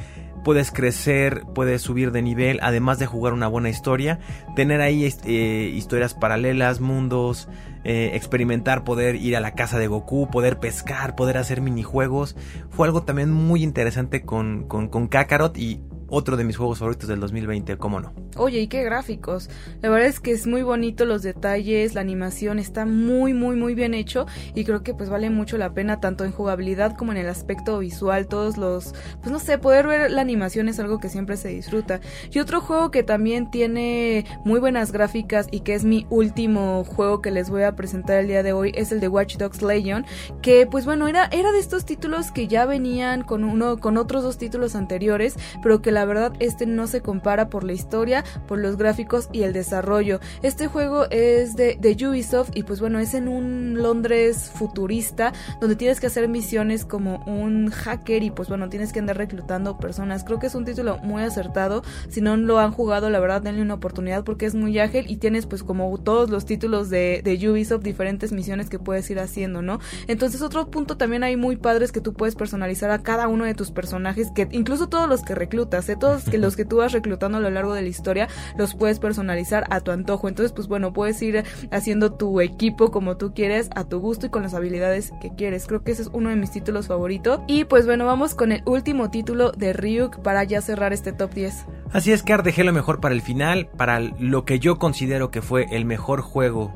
puedes 0.43 0.71
crecer, 0.71 1.43
puedes 1.53 1.81
subir 1.81 2.11
de 2.11 2.21
nivel, 2.21 2.59
además 2.61 2.99
de 2.99 3.05
jugar 3.05 3.33
una 3.33 3.47
buena 3.47 3.69
historia, 3.69 4.19
tener 4.55 4.81
ahí 4.81 5.09
eh, 5.25 5.71
historias 5.73 6.13
paralelas, 6.13 6.79
mundos, 6.79 7.47
eh, 7.83 8.11
experimentar, 8.13 8.83
poder 8.83 9.15
ir 9.15 9.35
a 9.35 9.39
la 9.39 9.55
casa 9.55 9.79
de 9.79 9.87
Goku, 9.87 10.29
poder 10.29 10.59
pescar, 10.59 11.15
poder 11.15 11.37
hacer 11.37 11.61
minijuegos, 11.61 12.35
fue 12.69 12.87
algo 12.87 13.03
también 13.03 13.31
muy 13.31 13.63
interesante 13.63 14.23
con, 14.23 14.67
con, 14.67 14.87
con 14.87 15.07
Kakarot 15.07 15.57
y 15.57 15.81
otro 16.13 16.37
de 16.37 16.43
mis 16.43 16.57
juegos 16.57 16.77
favoritos 16.77 17.09
del 17.09 17.19
2020, 17.19 17.77
cómo 17.77 17.99
no. 17.99 18.13
Oye, 18.37 18.61
y 18.61 18.67
qué 18.67 18.83
gráficos. 18.83 19.49
La 19.81 19.89
verdad 19.89 20.07
es 20.07 20.19
que 20.19 20.31
es 20.31 20.45
muy 20.45 20.61
bonito 20.61 21.05
los 21.05 21.23
detalles, 21.23 21.95
la 21.95 22.01
animación 22.01 22.59
está 22.59 22.85
muy, 22.85 23.33
muy, 23.33 23.55
muy 23.55 23.73
bien 23.73 23.95
hecho 23.95 24.27
y 24.53 24.63
creo 24.63 24.83
que 24.83 24.93
pues 24.93 25.09
vale 25.09 25.31
mucho 25.31 25.57
la 25.57 25.73
pena 25.73 25.99
tanto 25.99 26.23
en 26.23 26.31
jugabilidad 26.31 26.95
como 26.95 27.11
en 27.11 27.17
el 27.17 27.29
aspecto 27.29 27.79
visual, 27.79 28.27
todos 28.27 28.57
los, 28.57 28.93
pues 29.21 29.31
no 29.31 29.39
sé, 29.39 29.57
poder 29.57 29.87
ver 29.87 30.11
la 30.11 30.21
animación 30.21 30.69
es 30.69 30.79
algo 30.79 30.99
que 30.99 31.09
siempre 31.09 31.35
se 31.35 31.49
disfruta. 31.49 31.99
Y 32.31 32.37
otro 32.37 32.61
juego 32.61 32.91
que 32.91 33.01
también 33.01 33.49
tiene 33.49 34.25
muy 34.45 34.59
buenas 34.59 34.91
gráficas 34.91 35.47
y 35.49 35.61
que 35.61 35.73
es 35.73 35.83
mi 35.83 36.05
último 36.11 36.83
juego 36.83 37.21
que 37.21 37.31
les 37.31 37.49
voy 37.49 37.63
a 37.63 37.75
presentar 37.75 38.19
el 38.19 38.27
día 38.27 38.43
de 38.43 38.53
hoy 38.53 38.71
es 38.75 38.91
el 38.91 38.99
de 38.99 39.07
Watch 39.07 39.37
Dogs 39.37 39.63
Legion, 39.63 40.05
que 40.43 40.67
pues 40.67 40.85
bueno, 40.85 41.07
era, 41.07 41.25
era 41.31 41.51
de 41.51 41.59
estos 41.59 41.85
títulos 41.85 42.31
que 42.31 42.47
ya 42.47 42.67
venían 42.67 43.23
con 43.23 43.43
uno, 43.43 43.77
con 43.77 43.97
otros 43.97 44.21
dos 44.21 44.37
títulos 44.37 44.75
anteriores, 44.75 45.37
pero 45.63 45.81
que 45.81 45.91
la 45.91 46.02
verdad 46.05 46.33
este 46.39 46.65
no 46.65 46.87
se 46.87 47.01
compara 47.01 47.49
por 47.49 47.63
la 47.63 47.73
historia, 47.73 48.23
por 48.47 48.59
los 48.59 48.77
gráficos 48.77 49.29
y 49.31 49.43
el 49.43 49.53
desarrollo. 49.53 50.19
Este 50.41 50.67
juego 50.67 51.05
es 51.09 51.55
de, 51.55 51.77
de 51.79 52.07
Ubisoft 52.07 52.51
y 52.55 52.63
pues 52.63 52.79
bueno, 52.79 52.99
es 52.99 53.13
en 53.13 53.27
un 53.27 53.81
Londres 53.81 54.51
futurista 54.53 55.33
donde 55.59 55.75
tienes 55.75 55.99
que 55.99 56.07
hacer 56.07 56.27
misiones 56.27 56.85
como 56.85 57.23
un 57.25 57.69
hacker 57.69 58.23
y 58.23 58.31
pues 58.31 58.49
bueno, 58.49 58.69
tienes 58.69 58.91
que 58.93 58.99
andar 58.99 59.17
reclutando 59.17 59.77
personas. 59.77 60.23
Creo 60.23 60.39
que 60.39 60.47
es 60.47 60.55
un 60.55 60.65
título 60.65 60.97
muy 60.99 61.23
acertado. 61.23 61.83
Si 62.09 62.21
no 62.21 62.35
lo 62.37 62.59
han 62.59 62.71
jugado, 62.71 63.09
la 63.09 63.19
verdad 63.19 63.41
denle 63.41 63.61
una 63.61 63.75
oportunidad 63.75 64.23
porque 64.23 64.45
es 64.45 64.55
muy 64.55 64.79
ágil 64.79 65.05
y 65.09 65.17
tienes 65.17 65.45
pues 65.45 65.63
como 65.63 65.97
todos 65.97 66.29
los 66.29 66.45
títulos 66.45 66.89
de, 66.89 67.21
de 67.23 67.49
Ubisoft 67.49 67.83
diferentes 67.83 68.31
misiones 68.31 68.69
que 68.69 68.79
puedes 68.79 69.09
ir 69.09 69.19
haciendo, 69.19 69.61
¿no? 69.61 69.79
Entonces 70.07 70.41
otro 70.41 70.69
punto 70.69 70.97
también 70.97 71.23
hay 71.23 71.37
muy 71.37 71.55
padres 71.55 71.91
que 71.91 72.01
tú 72.01 72.13
puedes 72.13 72.35
personalizar 72.35 72.91
a 72.91 73.03
cada 73.03 73.27
uno 73.27 73.45
de 73.45 73.53
tus 73.53 73.71
personajes, 73.71 74.31
que 74.31 74.47
incluso 74.51 74.87
todos 74.89 75.07
los 75.09 75.23
que 75.23 75.35
reclutas, 75.35 75.82
todos 75.95 76.23
que 76.23 76.37
los 76.37 76.55
que 76.57 76.65
tú 76.65 76.77
vas 76.77 76.91
reclutando 76.91 77.37
a 77.37 77.41
lo 77.41 77.49
largo 77.49 77.73
de 77.73 77.81
la 77.81 77.87
historia 77.87 78.27
los 78.57 78.75
puedes 78.75 78.99
personalizar 78.99 79.65
a 79.69 79.81
tu 79.81 79.91
antojo. 79.91 80.27
Entonces, 80.27 80.51
pues 80.51 80.67
bueno, 80.67 80.93
puedes 80.93 81.21
ir 81.21 81.43
haciendo 81.71 82.13
tu 82.13 82.41
equipo 82.41 82.91
como 82.91 83.17
tú 83.17 83.33
quieres, 83.33 83.69
a 83.75 83.85
tu 83.85 83.99
gusto 83.99 84.25
y 84.25 84.29
con 84.29 84.43
las 84.43 84.53
habilidades 84.53 85.11
que 85.21 85.33
quieres. 85.35 85.67
Creo 85.67 85.83
que 85.83 85.91
ese 85.91 86.03
es 86.03 86.09
uno 86.13 86.29
de 86.29 86.35
mis 86.35 86.51
títulos 86.51 86.87
favoritos. 86.87 87.39
Y 87.47 87.65
pues 87.65 87.85
bueno, 87.85 88.05
vamos 88.05 88.35
con 88.35 88.51
el 88.51 88.61
último 88.65 89.09
título 89.09 89.51
de 89.51 89.73
Ryuk 89.73 90.19
para 90.21 90.43
ya 90.43 90.61
cerrar 90.61 90.93
este 90.93 91.13
top 91.13 91.33
10. 91.33 91.65
Así 91.91 92.11
es 92.11 92.23
que 92.23 92.33
dejé 92.41 92.63
lo 92.63 92.73
mejor 92.73 92.99
para 92.99 93.13
el 93.13 93.21
final, 93.21 93.69
para 93.77 93.99
lo 93.99 94.45
que 94.45 94.59
yo 94.59 94.79
considero 94.79 95.29
que 95.29 95.41
fue 95.41 95.67
el 95.71 95.85
mejor 95.85 96.21
juego 96.21 96.73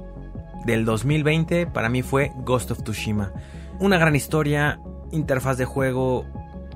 del 0.65 0.85
2020, 0.85 1.67
para 1.67 1.89
mí 1.89 2.03
fue 2.03 2.31
Ghost 2.43 2.71
of 2.71 2.83
Tsushima. 2.83 3.31
Una 3.79 3.97
gran 3.97 4.15
historia, 4.15 4.79
interfaz 5.11 5.57
de 5.57 5.65
juego 5.65 6.25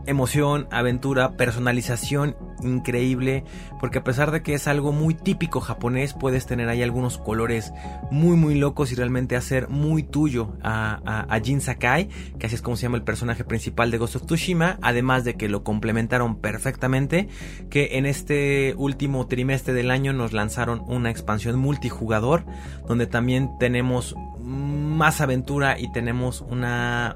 emoción, 0.06 0.68
aventura, 0.72 1.38
personalización 1.38 2.36
increíble, 2.64 3.44
porque 3.80 4.00
a 4.00 4.04
pesar 4.04 4.32
de 4.32 4.44
que 4.44 4.54
es 4.54 4.68
algo 4.68 4.92
muy 4.92 5.14
típico 5.14 5.60
japonés, 5.60 6.14
puedes 6.14 6.46
tener 6.46 6.70
ahí 6.70 6.82
algunos 6.82 7.18
colores 7.18 7.74
muy 8.12 8.38
muy 8.38 8.56
locos 8.56 8.92
y 8.92 8.96
realmente 8.96 9.36
hacer 9.36 9.68
muy 9.70 10.04
tuyo 10.04 10.54
a, 10.62 11.26
a, 11.28 11.40
Jin 11.40 11.62
Sakai, 11.62 12.10
que 12.40 12.46
así 12.46 12.56
es 12.56 12.62
como 12.62 12.78
se 12.78 12.84
llama 12.84 12.98
el 12.98 13.04
personaje 13.04 13.44
principal 13.44 13.92
de 13.92 13.98
Ghost 13.98 14.16
of 14.16 14.26
Tsushima, 14.26 14.78
además 14.82 15.24
de 15.24 15.36
que 15.36 15.50
lo 15.50 15.64
complementaron 15.64 16.36
perfectamente, 16.38 17.28
que 17.70 17.98
en 17.98 18.06
este 18.06 18.76
último 18.78 19.28
trimestre 19.28 19.74
del 19.74 19.92
año 19.92 20.14
nos 20.14 20.34
lanzaron 20.34 20.84
una 20.88 21.10
expansión 21.10 21.58
multijugador, 21.58 22.46
donde 22.88 23.08
también 23.08 23.50
tenemos 23.60 24.16
más 24.40 25.22
aventura 25.22 25.80
y 25.80 25.92
tenemos 25.92 26.42
una 26.42 27.16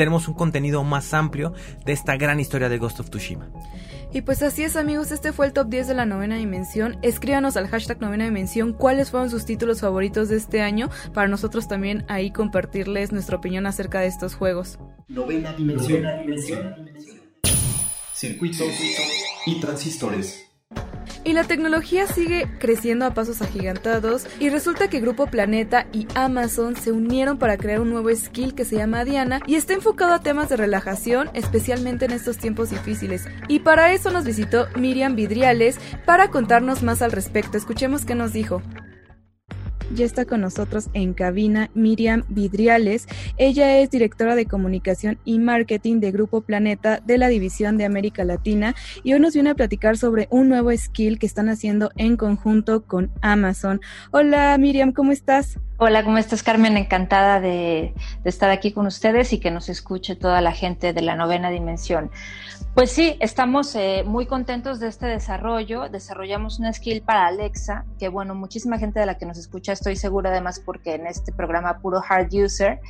tenemos 0.00 0.28
un 0.28 0.34
contenido 0.34 0.82
más 0.82 1.12
amplio 1.12 1.52
de 1.84 1.92
esta 1.92 2.16
gran 2.16 2.40
historia 2.40 2.70
de 2.70 2.78
Ghost 2.78 3.00
of 3.00 3.10
Tsushima. 3.10 3.50
Y 4.14 4.22
pues 4.22 4.42
así 4.42 4.62
es 4.62 4.76
amigos, 4.76 5.10
este 5.10 5.30
fue 5.30 5.44
el 5.44 5.52
top 5.52 5.68
10 5.68 5.88
de 5.88 5.94
la 5.94 6.06
novena 6.06 6.38
dimensión. 6.38 6.96
Escríbanos 7.02 7.58
al 7.58 7.68
hashtag 7.68 8.00
novena 8.00 8.24
dimensión 8.24 8.72
cuáles 8.72 9.10
fueron 9.10 9.28
sus 9.28 9.44
títulos 9.44 9.82
favoritos 9.82 10.30
de 10.30 10.38
este 10.38 10.62
año 10.62 10.88
para 11.12 11.28
nosotros 11.28 11.68
también 11.68 12.06
ahí 12.08 12.30
compartirles 12.30 13.12
nuestra 13.12 13.36
opinión 13.36 13.66
acerca 13.66 14.00
de 14.00 14.06
estos 14.06 14.36
juegos. 14.36 14.78
Novena 15.06 15.52
dimensión. 15.52 16.02
Circuitos 18.14 18.72
y 19.44 19.60
transistores. 19.60 20.49
Y 21.30 21.32
la 21.32 21.44
tecnología 21.44 22.08
sigue 22.08 22.48
creciendo 22.58 23.06
a 23.06 23.14
pasos 23.14 23.40
agigantados 23.40 24.26
y 24.40 24.48
resulta 24.48 24.90
que 24.90 24.98
Grupo 24.98 25.28
Planeta 25.28 25.86
y 25.92 26.08
Amazon 26.16 26.74
se 26.74 26.90
unieron 26.90 27.38
para 27.38 27.56
crear 27.56 27.80
un 27.80 27.88
nuevo 27.88 28.10
skill 28.12 28.52
que 28.52 28.64
se 28.64 28.74
llama 28.74 29.04
Diana 29.04 29.38
y 29.46 29.54
está 29.54 29.74
enfocado 29.74 30.12
a 30.12 30.22
temas 30.22 30.48
de 30.48 30.56
relajación, 30.56 31.30
especialmente 31.34 32.06
en 32.06 32.10
estos 32.10 32.36
tiempos 32.38 32.70
difíciles. 32.70 33.28
Y 33.46 33.60
para 33.60 33.92
eso 33.92 34.10
nos 34.10 34.24
visitó 34.24 34.66
Miriam 34.74 35.14
Vidriales 35.14 35.78
para 36.04 36.32
contarnos 36.32 36.82
más 36.82 37.00
al 37.00 37.12
respecto. 37.12 37.56
Escuchemos 37.56 38.04
qué 38.04 38.16
nos 38.16 38.32
dijo. 38.32 38.60
Ya 39.92 40.04
está 40.04 40.24
con 40.24 40.40
nosotros 40.40 40.88
en 40.92 41.14
cabina 41.14 41.68
Miriam 41.74 42.22
Vidriales. 42.28 43.08
Ella 43.38 43.78
es 43.78 43.90
directora 43.90 44.36
de 44.36 44.46
comunicación 44.46 45.18
y 45.24 45.40
marketing 45.40 45.98
de 45.98 46.12
Grupo 46.12 46.42
Planeta 46.42 47.00
de 47.04 47.18
la 47.18 47.26
División 47.26 47.76
de 47.76 47.86
América 47.86 48.22
Latina 48.22 48.76
y 49.02 49.14
hoy 49.14 49.20
nos 49.20 49.34
viene 49.34 49.50
a 49.50 49.54
platicar 49.56 49.96
sobre 49.96 50.28
un 50.30 50.48
nuevo 50.48 50.70
skill 50.76 51.18
que 51.18 51.26
están 51.26 51.48
haciendo 51.48 51.90
en 51.96 52.16
conjunto 52.16 52.84
con 52.84 53.10
Amazon. 53.20 53.80
Hola 54.12 54.56
Miriam, 54.58 54.92
¿cómo 54.92 55.10
estás? 55.10 55.58
Hola, 55.78 56.04
¿cómo 56.04 56.18
estás 56.18 56.44
Carmen? 56.44 56.76
Encantada 56.76 57.40
de, 57.40 57.92
de 58.22 58.30
estar 58.30 58.50
aquí 58.50 58.70
con 58.70 58.86
ustedes 58.86 59.32
y 59.32 59.38
que 59.38 59.50
nos 59.50 59.68
escuche 59.68 60.14
toda 60.14 60.40
la 60.40 60.52
gente 60.52 60.92
de 60.92 61.02
la 61.02 61.16
novena 61.16 61.50
dimensión. 61.50 62.10
Pues 62.74 62.92
sí, 62.92 63.16
estamos 63.18 63.74
eh, 63.74 64.04
muy 64.06 64.26
contentos 64.26 64.78
de 64.78 64.86
este 64.86 65.06
desarrollo. 65.06 65.88
Desarrollamos 65.88 66.60
una 66.60 66.72
skill 66.72 67.02
para 67.02 67.26
Alexa, 67.26 67.84
que 67.98 68.08
bueno, 68.08 68.36
muchísima 68.36 68.78
gente 68.78 69.00
de 69.00 69.06
la 69.06 69.18
que 69.18 69.26
nos 69.26 69.38
escucha, 69.38 69.72
estoy 69.72 69.96
segura 69.96 70.30
además 70.30 70.62
porque 70.64 70.94
en 70.94 71.08
este 71.08 71.32
programa 71.32 71.80
puro 71.80 72.00
hard 72.08 72.32
user 72.32 72.80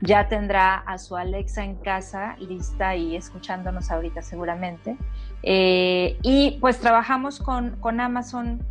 ya 0.00 0.28
tendrá 0.28 0.76
a 0.76 0.98
su 0.98 1.16
Alexa 1.16 1.64
en 1.64 1.74
casa 1.74 2.36
lista 2.38 2.94
y 2.94 3.16
escuchándonos 3.16 3.90
ahorita 3.90 4.22
seguramente. 4.22 4.96
Eh, 5.42 6.16
y 6.22 6.52
pues 6.60 6.78
trabajamos 6.78 7.40
con, 7.40 7.76
con 7.80 8.00
Amazon 8.00 8.64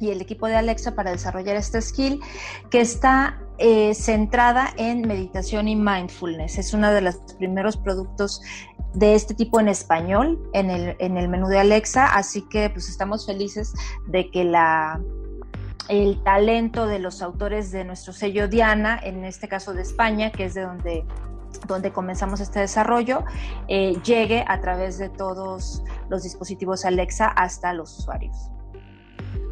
y 0.00 0.10
el 0.10 0.20
equipo 0.20 0.46
de 0.46 0.56
Alexa 0.56 0.94
para 0.94 1.10
desarrollar 1.10 1.56
esta 1.56 1.80
skill 1.80 2.20
que 2.70 2.80
está 2.80 3.40
eh, 3.58 3.94
centrada 3.94 4.72
en 4.76 5.06
meditación 5.06 5.68
y 5.68 5.76
mindfulness. 5.76 6.58
Es 6.58 6.74
uno 6.74 6.90
de 6.92 7.00
los 7.00 7.16
primeros 7.38 7.76
productos 7.76 8.40
de 8.94 9.14
este 9.14 9.34
tipo 9.34 9.60
en 9.60 9.68
español 9.68 10.40
en 10.52 10.70
el, 10.70 10.96
en 10.98 11.16
el 11.16 11.28
menú 11.28 11.48
de 11.48 11.58
Alexa, 11.58 12.06
así 12.06 12.42
que 12.42 12.70
pues 12.70 12.88
estamos 12.88 13.26
felices 13.26 13.74
de 14.06 14.30
que 14.30 14.44
la, 14.44 15.00
el 15.88 16.22
talento 16.22 16.86
de 16.86 16.98
los 16.98 17.22
autores 17.22 17.70
de 17.70 17.84
nuestro 17.84 18.12
sello 18.12 18.48
Diana, 18.48 18.98
en 19.02 19.24
este 19.24 19.48
caso 19.48 19.74
de 19.74 19.82
España, 19.82 20.30
que 20.30 20.44
es 20.44 20.54
de 20.54 20.62
donde, 20.62 21.04
donde 21.66 21.92
comenzamos 21.92 22.40
este 22.40 22.60
desarrollo, 22.60 23.24
eh, 23.68 23.96
llegue 24.04 24.44
a 24.46 24.60
través 24.60 24.98
de 24.98 25.08
todos 25.08 25.82
los 26.08 26.22
dispositivos 26.22 26.84
Alexa 26.84 27.26
hasta 27.26 27.72
los 27.72 27.98
usuarios. 27.98 28.50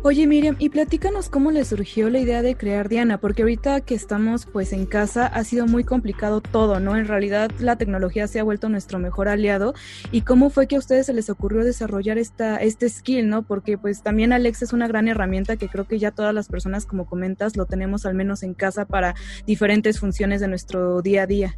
Oye 0.06 0.28
Miriam, 0.28 0.54
y 0.60 0.68
platícanos 0.68 1.28
cómo 1.28 1.50
le 1.50 1.64
surgió 1.64 2.08
la 2.10 2.20
idea 2.20 2.40
de 2.40 2.56
crear 2.56 2.88
Diana, 2.88 3.18
porque 3.18 3.42
ahorita 3.42 3.80
que 3.80 3.96
estamos 3.96 4.46
pues 4.46 4.72
en 4.72 4.86
casa 4.86 5.26
ha 5.26 5.42
sido 5.42 5.66
muy 5.66 5.82
complicado 5.82 6.40
todo, 6.40 6.78
¿no? 6.78 6.96
En 6.96 7.08
realidad 7.08 7.50
la 7.58 7.74
tecnología 7.74 8.28
se 8.28 8.38
ha 8.38 8.44
vuelto 8.44 8.68
nuestro 8.68 9.00
mejor 9.00 9.26
aliado 9.26 9.74
y 10.12 10.20
cómo 10.20 10.48
fue 10.48 10.68
que 10.68 10.76
a 10.76 10.78
ustedes 10.78 11.06
se 11.06 11.12
les 11.12 11.28
ocurrió 11.28 11.64
desarrollar 11.64 12.18
esta 12.18 12.58
este 12.58 12.88
skill, 12.88 13.28
¿no? 13.28 13.42
Porque 13.42 13.78
pues 13.78 14.04
también 14.04 14.32
Alexa 14.32 14.66
es 14.66 14.72
una 14.72 14.86
gran 14.86 15.08
herramienta 15.08 15.56
que 15.56 15.68
creo 15.68 15.88
que 15.88 15.98
ya 15.98 16.12
todas 16.12 16.32
las 16.32 16.46
personas 16.46 16.86
como 16.86 17.06
comentas 17.06 17.56
lo 17.56 17.66
tenemos 17.66 18.06
al 18.06 18.14
menos 18.14 18.44
en 18.44 18.54
casa 18.54 18.84
para 18.84 19.16
diferentes 19.44 19.98
funciones 19.98 20.40
de 20.40 20.46
nuestro 20.46 21.02
día 21.02 21.24
a 21.24 21.26
día. 21.26 21.56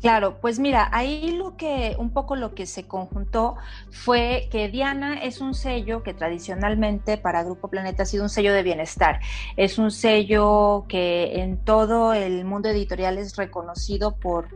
Claro, 0.00 0.38
pues 0.40 0.60
mira, 0.60 0.88
ahí 0.92 1.32
lo 1.32 1.56
que, 1.56 1.96
un 1.98 2.10
poco 2.10 2.36
lo 2.36 2.54
que 2.54 2.66
se 2.66 2.86
conjuntó 2.86 3.56
fue 3.90 4.48
que 4.50 4.68
Diana 4.68 5.20
es 5.20 5.40
un 5.40 5.54
sello 5.54 6.04
que 6.04 6.14
tradicionalmente 6.14 7.18
para 7.18 7.42
Grupo 7.42 7.68
Planeta 7.68 8.04
ha 8.04 8.06
sido 8.06 8.22
un 8.22 8.28
sello 8.28 8.52
de 8.52 8.62
bienestar. 8.62 9.18
Es 9.56 9.76
un 9.76 9.90
sello 9.90 10.84
que 10.88 11.40
en 11.40 11.56
todo 11.64 12.12
el 12.12 12.44
mundo 12.44 12.68
editorial 12.68 13.18
es 13.18 13.34
reconocido 13.36 14.14
por, 14.14 14.48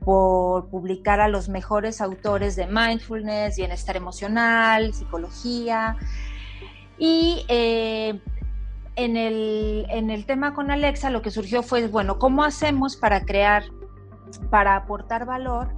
por 0.00 0.70
publicar 0.70 1.20
a 1.20 1.28
los 1.28 1.50
mejores 1.50 2.00
autores 2.00 2.56
de 2.56 2.66
mindfulness, 2.66 3.58
bienestar 3.58 3.96
emocional, 3.96 4.94
psicología. 4.94 5.96
Y 6.96 7.44
eh, 7.48 8.18
en, 8.96 9.18
el, 9.18 9.84
en 9.90 10.08
el 10.08 10.24
tema 10.24 10.54
con 10.54 10.70
Alexa 10.70 11.10
lo 11.10 11.20
que 11.20 11.30
surgió 11.30 11.62
fue, 11.62 11.88
bueno, 11.88 12.18
¿cómo 12.18 12.42
hacemos 12.42 12.96
para 12.96 13.26
crear 13.26 13.64
para 14.50 14.76
aportar 14.76 15.26
valor 15.26 15.68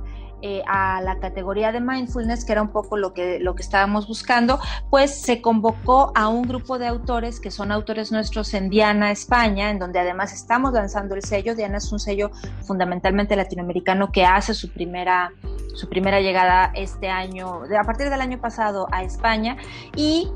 eh, 0.42 0.62
a 0.66 1.02
la 1.02 1.18
categoría 1.18 1.70
de 1.70 1.80
mindfulness, 1.80 2.46
que 2.46 2.52
era 2.52 2.62
un 2.62 2.70
poco 2.70 2.96
lo 2.96 3.12
que, 3.12 3.38
lo 3.40 3.54
que 3.54 3.62
estábamos 3.62 4.08
buscando, 4.08 4.58
pues 4.88 5.20
se 5.20 5.42
convocó 5.42 6.12
a 6.14 6.28
un 6.28 6.44
grupo 6.48 6.78
de 6.78 6.86
autores 6.86 7.40
que 7.40 7.50
son 7.50 7.70
autores 7.70 8.10
nuestros 8.10 8.54
en 8.54 8.70
Diana, 8.70 9.10
España, 9.10 9.68
en 9.68 9.78
donde 9.78 9.98
además 9.98 10.32
estamos 10.32 10.72
lanzando 10.72 11.14
el 11.14 11.22
sello. 11.22 11.54
Diana 11.54 11.76
es 11.76 11.92
un 11.92 11.98
sello 11.98 12.30
fundamentalmente 12.62 13.36
latinoamericano 13.36 14.12
que 14.12 14.24
hace 14.24 14.54
su 14.54 14.72
primera, 14.72 15.30
su 15.74 15.90
primera 15.90 16.20
llegada 16.22 16.72
este 16.74 17.10
año, 17.10 17.64
a 17.78 17.84
partir 17.84 18.08
del 18.08 18.22
año 18.22 18.40
pasado 18.40 18.86
a 18.92 19.02
España 19.02 19.58
y 19.94 20.26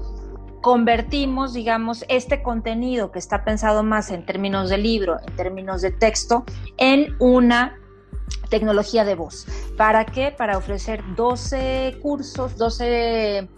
convertimos, 0.61 1.55
digamos, 1.55 2.05
este 2.09 2.42
contenido 2.42 3.11
que 3.11 3.18
está 3.18 3.42
pensado 3.42 3.83
más 3.83 4.11
en 4.11 4.27
términos 4.27 4.68
de 4.68 4.77
libro, 4.77 5.16
en 5.27 5.35
términos 5.35 5.81
de 5.81 5.92
texto, 5.92 6.44
en 6.77 7.16
una 7.20 7.79
tecnología 8.49 9.05
de 9.05 9.15
voz. 9.15 9.47
¿Para 9.77 10.05
qué? 10.05 10.33
Para 10.37 10.57
ofrecer 10.59 11.03
12 11.17 11.99
cursos, 12.03 12.57
12 12.57 13.49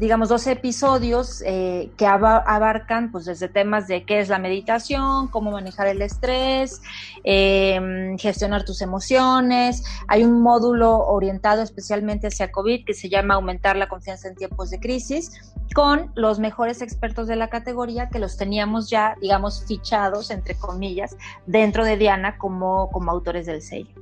digamos, 0.00 0.30
12 0.30 0.52
episodios 0.52 1.42
eh, 1.44 1.90
que 1.98 2.06
abarcan 2.06 3.12
pues 3.12 3.26
desde 3.26 3.48
temas 3.48 3.86
de 3.86 4.04
qué 4.04 4.20
es 4.20 4.30
la 4.30 4.38
meditación, 4.38 5.28
cómo 5.28 5.50
manejar 5.50 5.88
el 5.88 6.00
estrés, 6.00 6.80
em, 7.22 8.16
gestionar 8.16 8.64
tus 8.64 8.80
emociones. 8.80 9.84
Hay 10.08 10.24
un 10.24 10.40
módulo 10.40 11.06
orientado 11.06 11.60
especialmente 11.60 12.28
hacia 12.28 12.50
COVID 12.50 12.86
que 12.86 12.94
se 12.94 13.10
llama 13.10 13.34
Aumentar 13.34 13.76
la 13.76 13.90
confianza 13.90 14.28
en 14.28 14.36
tiempos 14.36 14.70
de 14.70 14.80
crisis, 14.80 15.52
con 15.74 16.10
los 16.14 16.38
mejores 16.38 16.80
expertos 16.80 17.28
de 17.28 17.36
la 17.36 17.50
categoría 17.50 18.08
que 18.08 18.18
los 18.18 18.38
teníamos 18.38 18.88
ya, 18.88 19.16
digamos, 19.20 19.66
fichados, 19.66 20.30
entre 20.30 20.54
comillas, 20.54 21.14
dentro 21.44 21.84
de 21.84 21.98
Diana 21.98 22.38
como, 22.38 22.88
como 22.90 23.10
autores 23.10 23.44
del 23.44 23.60
sello. 23.60 23.94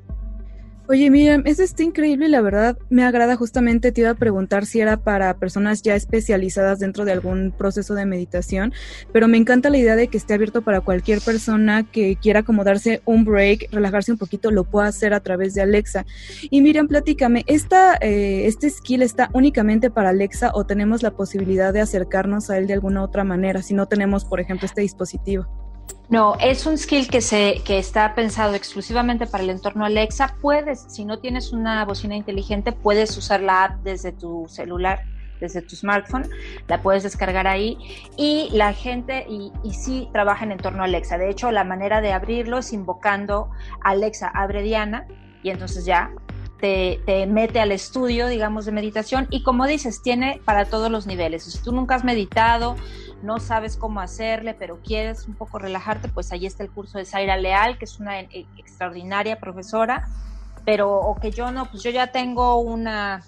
Oye, 0.90 1.10
mira, 1.10 1.42
eso 1.44 1.62
está 1.62 1.82
increíble, 1.82 2.30
la 2.30 2.40
verdad 2.40 2.78
me 2.88 3.04
agrada 3.04 3.36
justamente, 3.36 3.92
te 3.92 4.00
iba 4.00 4.08
a 4.08 4.14
preguntar 4.14 4.64
si 4.64 4.80
era 4.80 4.96
para 4.96 5.34
personas 5.36 5.82
ya 5.82 5.94
especializadas 5.94 6.78
dentro 6.78 7.04
de 7.04 7.12
algún 7.12 7.52
proceso 7.52 7.94
de 7.94 8.06
meditación, 8.06 8.72
pero 9.12 9.28
me 9.28 9.36
encanta 9.36 9.68
la 9.68 9.76
idea 9.76 9.96
de 9.96 10.08
que 10.08 10.16
esté 10.16 10.32
abierto 10.32 10.62
para 10.62 10.80
cualquier 10.80 11.20
persona 11.20 11.82
que 11.82 12.16
quiera 12.16 12.42
como 12.42 12.64
darse 12.64 13.02
un 13.04 13.26
break, 13.26 13.68
relajarse 13.70 14.12
un 14.12 14.18
poquito, 14.18 14.50
lo 14.50 14.64
pueda 14.64 14.86
hacer 14.86 15.12
a 15.12 15.20
través 15.20 15.52
de 15.52 15.60
Alexa. 15.60 16.06
Y 16.48 16.62
Miriam, 16.62 16.88
platícame, 16.88 17.44
¿esta, 17.48 17.98
eh, 18.00 18.46
¿este 18.46 18.70
skill 18.70 19.02
está 19.02 19.28
únicamente 19.34 19.90
para 19.90 20.08
Alexa 20.08 20.52
o 20.54 20.64
tenemos 20.64 21.02
la 21.02 21.10
posibilidad 21.10 21.74
de 21.74 21.82
acercarnos 21.82 22.48
a 22.48 22.56
él 22.56 22.66
de 22.66 22.72
alguna 22.72 23.02
otra 23.02 23.24
manera 23.24 23.60
si 23.60 23.74
no 23.74 23.88
tenemos, 23.88 24.24
por 24.24 24.40
ejemplo, 24.40 24.64
este 24.64 24.80
dispositivo? 24.80 25.67
No, 26.08 26.36
es 26.40 26.64
un 26.64 26.78
skill 26.78 27.08
que, 27.08 27.20
se, 27.20 27.60
que 27.64 27.78
está 27.78 28.14
pensado 28.14 28.54
exclusivamente 28.54 29.26
para 29.26 29.44
el 29.44 29.50
entorno 29.50 29.84
Alexa. 29.84 30.36
Puedes, 30.40 30.86
si 30.88 31.04
no 31.04 31.18
tienes 31.18 31.52
una 31.52 31.84
bocina 31.84 32.16
inteligente, 32.16 32.72
puedes 32.72 33.14
usar 33.18 33.42
la 33.42 33.64
app 33.64 33.82
desde 33.82 34.12
tu 34.12 34.46
celular, 34.48 35.04
desde 35.38 35.60
tu 35.60 35.76
smartphone, 35.76 36.28
la 36.66 36.80
puedes 36.82 37.02
descargar 37.02 37.46
ahí 37.46 37.78
y 38.16 38.48
la 38.52 38.72
gente, 38.72 39.26
y, 39.28 39.52
y 39.62 39.74
sí 39.74 40.08
trabaja 40.12 40.44
en 40.44 40.52
entorno 40.52 40.82
Alexa. 40.82 41.18
De 41.18 41.28
hecho, 41.28 41.50
la 41.50 41.64
manera 41.64 42.00
de 42.00 42.12
abrirlo 42.12 42.58
es 42.58 42.72
invocando 42.72 43.50
Alexa, 43.82 44.28
abre 44.28 44.62
Diana 44.62 45.06
y 45.42 45.50
entonces 45.50 45.84
ya 45.84 46.10
te, 46.58 47.00
te, 47.06 47.26
mete 47.26 47.60
al 47.60 47.70
estudio, 47.70 48.26
digamos, 48.26 48.64
de 48.64 48.72
meditación 48.72 49.26
y 49.30 49.42
como 49.42 49.66
dices, 49.66 50.02
tiene 50.02 50.40
para 50.44 50.64
todos 50.64 50.90
los 50.90 51.06
niveles. 51.06 51.44
Si 51.44 51.62
tú 51.62 51.72
nunca 51.72 51.94
has 51.94 52.04
meditado, 52.04 52.76
no 53.22 53.40
sabes 53.40 53.76
cómo 53.76 54.00
hacerle, 54.00 54.54
pero 54.54 54.80
quieres 54.82 55.26
un 55.26 55.34
poco 55.34 55.58
relajarte, 55.58 56.08
pues 56.08 56.32
ahí 56.32 56.46
está 56.46 56.62
el 56.62 56.70
curso 56.70 56.98
de 56.98 57.04
Zaira 57.04 57.36
Leal, 57.36 57.78
que 57.78 57.84
es 57.84 57.98
una 57.98 58.20
e, 58.20 58.46
extraordinaria 58.56 59.38
profesora, 59.40 60.08
pero 60.64 60.94
o 60.98 61.16
que 61.16 61.30
yo 61.30 61.50
no, 61.50 61.66
pues 61.66 61.82
yo 61.82 61.90
ya 61.90 62.08
tengo 62.08 62.58
una 62.58 63.22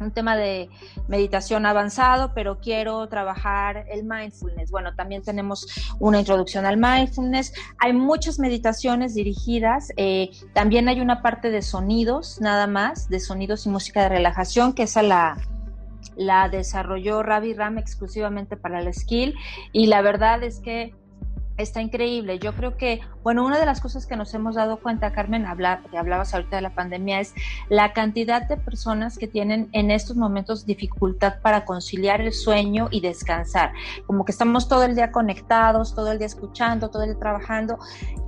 un 0.00 0.12
tema 0.12 0.36
de 0.36 0.70
meditación 1.08 1.66
avanzado, 1.66 2.32
pero 2.34 2.60
quiero 2.60 3.08
trabajar 3.08 3.84
el 3.90 4.04
mindfulness. 4.04 4.70
Bueno, 4.70 4.94
también 4.94 5.22
tenemos 5.22 5.66
una 5.98 6.20
introducción 6.20 6.66
al 6.66 6.76
mindfulness. 6.76 7.52
Hay 7.78 7.92
muchas 7.92 8.38
meditaciones 8.38 9.14
dirigidas. 9.14 9.92
Eh, 9.96 10.30
también 10.52 10.88
hay 10.88 11.00
una 11.00 11.22
parte 11.22 11.50
de 11.50 11.62
sonidos, 11.62 12.40
nada 12.40 12.66
más, 12.66 13.08
de 13.08 13.20
sonidos 13.20 13.66
y 13.66 13.70
música 13.70 14.02
de 14.02 14.10
relajación, 14.10 14.72
que 14.72 14.84
esa 14.84 15.02
la, 15.02 15.36
la 16.16 16.48
desarrolló 16.48 17.22
Ravi 17.22 17.54
Ram 17.54 17.78
exclusivamente 17.78 18.56
para 18.56 18.80
el 18.80 18.92
skill. 18.92 19.34
Y 19.72 19.86
la 19.86 20.02
verdad 20.02 20.42
es 20.42 20.60
que 20.60 20.94
está 21.58 21.82
increíble. 21.82 22.38
Yo 22.38 22.54
creo 22.54 22.76
que, 22.76 23.00
bueno, 23.22 23.44
una 23.44 23.58
de 23.58 23.66
las 23.66 23.80
cosas 23.80 24.06
que 24.06 24.16
nos 24.16 24.32
hemos 24.32 24.54
dado 24.54 24.78
cuenta, 24.78 25.12
Carmen, 25.12 25.44
hablar, 25.44 25.82
que 25.90 25.98
hablabas 25.98 26.32
ahorita 26.32 26.56
de 26.56 26.62
la 26.62 26.74
pandemia, 26.74 27.20
es 27.20 27.34
la 27.68 27.92
cantidad 27.92 28.42
de 28.42 28.56
personas 28.56 29.18
que 29.18 29.26
tienen 29.26 29.68
en 29.72 29.90
estos 29.90 30.16
momentos 30.16 30.66
dificultad 30.66 31.40
para 31.42 31.64
conciliar 31.64 32.20
el 32.20 32.32
sueño 32.32 32.88
y 32.90 33.00
descansar. 33.00 33.72
Como 34.06 34.24
que 34.24 34.32
estamos 34.32 34.68
todo 34.68 34.84
el 34.84 34.94
día 34.94 35.10
conectados, 35.10 35.94
todo 35.94 36.12
el 36.12 36.18
día 36.18 36.28
escuchando, 36.28 36.90
todo 36.90 37.02
el 37.02 37.10
día 37.10 37.18
trabajando, 37.18 37.78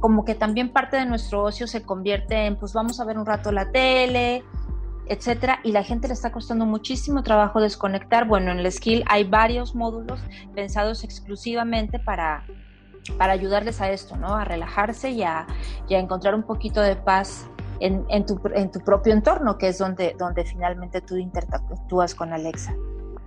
como 0.01 0.25
que 0.25 0.35
también 0.35 0.71
parte 0.71 0.97
de 0.97 1.07
nuestro 1.07 1.45
ocio 1.45 1.67
se 1.67 1.83
convierte 1.83 2.47
en, 2.47 2.57
pues 2.57 2.73
vamos 2.73 3.01
a 3.01 3.05
ver 3.05 3.17
un 3.17 3.27
rato 3.27 3.53
la 3.53 3.71
tele, 3.71 4.43
etcétera, 5.11 5.59
y 5.65 5.73
la 5.73 5.83
gente 5.83 6.07
le 6.07 6.15
está 6.15 6.31
costando 6.31 6.67
muchísimo 6.67 7.25
trabajo 7.25 7.61
desconectar. 7.61 8.29
Bueno, 8.29 8.53
en 8.53 8.61
el 8.61 8.71
Skill 8.71 9.03
hay 9.09 9.25
varios 9.25 9.75
módulos 9.75 10.21
pensados 10.55 11.03
exclusivamente 11.03 11.99
para 11.99 12.45
para 13.19 13.33
ayudarles 13.33 13.81
a 13.81 13.91
esto, 13.91 14.17
¿no? 14.17 14.37
A 14.37 14.45
relajarse 14.45 15.11
y 15.11 15.23
a, 15.23 15.47
encontrar 15.89 16.35
un 16.35 16.43
poquito 16.43 16.81
de 16.81 16.97
paz 16.97 17.49
en, 17.81 18.05
en, 18.09 18.27
tu, 18.27 18.41
en 18.55 18.71
tu 18.71 18.81
propio 18.81 19.13
entorno, 19.13 19.59
que 19.59 19.69
es 19.69 19.79
donde, 19.79 20.15
donde 20.19 20.45
finalmente 20.45 21.01
tú 21.01 21.17
interactúas 21.17 22.15
con 22.15 22.33
Alexa. 22.33 22.75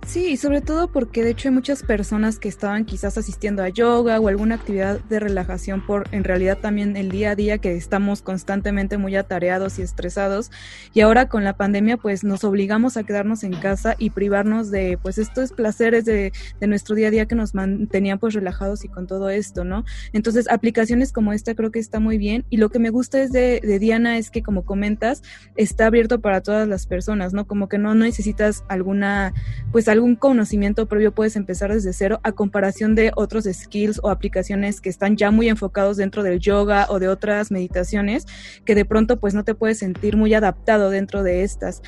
Sí, 0.06 0.36
sobre 0.36 0.60
todo 0.60 0.88
porque 0.88 1.24
de 1.24 1.30
hecho 1.30 1.48
hay 1.48 1.54
muchas 1.54 1.82
personas 1.82 2.38
que 2.38 2.48
estaban 2.48 2.84
quizás 2.84 3.16
asistiendo 3.16 3.62
a 3.62 3.70
yoga 3.70 4.20
o 4.20 4.28
alguna 4.28 4.56
actividad 4.56 5.00
de 5.00 5.18
relajación 5.18 5.84
por 5.84 6.06
en 6.12 6.24
realidad 6.24 6.58
también 6.58 6.96
el 6.96 7.10
día 7.10 7.30
a 7.30 7.34
día 7.34 7.58
que 7.58 7.74
estamos 7.74 8.20
constantemente 8.20 8.98
muy 8.98 9.16
atareados 9.16 9.78
y 9.78 9.82
estresados 9.82 10.50
y 10.92 11.00
ahora 11.00 11.28
con 11.28 11.42
la 11.42 11.56
pandemia 11.56 11.96
pues 11.96 12.22
nos 12.22 12.44
obligamos 12.44 12.96
a 12.96 13.04
quedarnos 13.04 13.44
en 13.44 13.54
casa 13.54 13.96
y 13.98 14.10
privarnos 14.10 14.70
de 14.70 14.98
pues 15.02 15.16
estos 15.16 15.52
placeres 15.52 16.04
de, 16.04 16.32
de 16.60 16.66
nuestro 16.66 16.94
día 16.94 17.08
a 17.08 17.10
día 17.10 17.26
que 17.26 17.34
nos 17.34 17.54
mantenían 17.54 18.18
pues 18.18 18.34
relajados 18.34 18.84
y 18.84 18.88
con 18.88 19.06
todo 19.06 19.30
esto, 19.30 19.64
¿no? 19.64 19.84
Entonces 20.12 20.48
aplicaciones 20.50 21.12
como 21.12 21.32
esta 21.32 21.54
creo 21.54 21.72
que 21.72 21.78
está 21.78 21.98
muy 21.98 22.18
bien 22.18 22.44
y 22.50 22.58
lo 22.58 22.68
que 22.68 22.78
me 22.78 22.90
gusta 22.90 23.22
es 23.22 23.32
de, 23.32 23.60
de 23.62 23.78
Diana 23.78 24.18
es 24.18 24.30
que 24.30 24.42
como 24.42 24.64
comentas 24.64 25.22
está 25.56 25.86
abierto 25.86 26.20
para 26.20 26.42
todas 26.42 26.68
las 26.68 26.86
personas, 26.86 27.32
¿no? 27.32 27.46
Como 27.46 27.68
que 27.68 27.78
no 27.78 27.94
necesitas 27.94 28.64
alguna 28.68 29.32
pues 29.72 29.88
algún 29.94 30.16
conocimiento 30.16 30.86
previo 30.86 31.12
puedes 31.12 31.36
empezar 31.36 31.72
desde 31.72 31.92
cero 31.92 32.20
a 32.22 32.32
comparación 32.32 32.94
de 32.94 33.12
otros 33.16 33.44
skills 33.50 34.00
o 34.02 34.10
aplicaciones 34.10 34.80
que 34.80 34.90
están 34.90 35.16
ya 35.16 35.30
muy 35.30 35.48
enfocados 35.48 35.96
dentro 35.96 36.22
del 36.22 36.38
yoga 36.40 36.86
o 36.90 36.98
de 36.98 37.08
otras 37.08 37.50
meditaciones 37.50 38.26
que 38.64 38.74
de 38.74 38.84
pronto 38.84 39.18
pues 39.18 39.34
no 39.34 39.44
te 39.44 39.54
puedes 39.54 39.78
sentir 39.78 40.16
muy 40.16 40.34
adaptado 40.34 40.90
dentro 40.90 41.22
de 41.22 41.42
estas. 41.42 41.82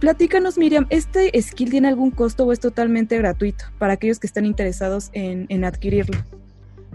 Platícanos, 0.00 0.58
Miriam, 0.58 0.86
¿este 0.90 1.30
skill 1.40 1.70
tiene 1.70 1.88
algún 1.88 2.10
costo 2.10 2.44
o 2.44 2.52
es 2.52 2.60
totalmente 2.60 3.16
gratuito 3.16 3.64
para 3.78 3.94
aquellos 3.94 4.18
que 4.18 4.26
están 4.26 4.44
interesados 4.44 5.10
en, 5.12 5.64
adquirirlo? 5.64 6.18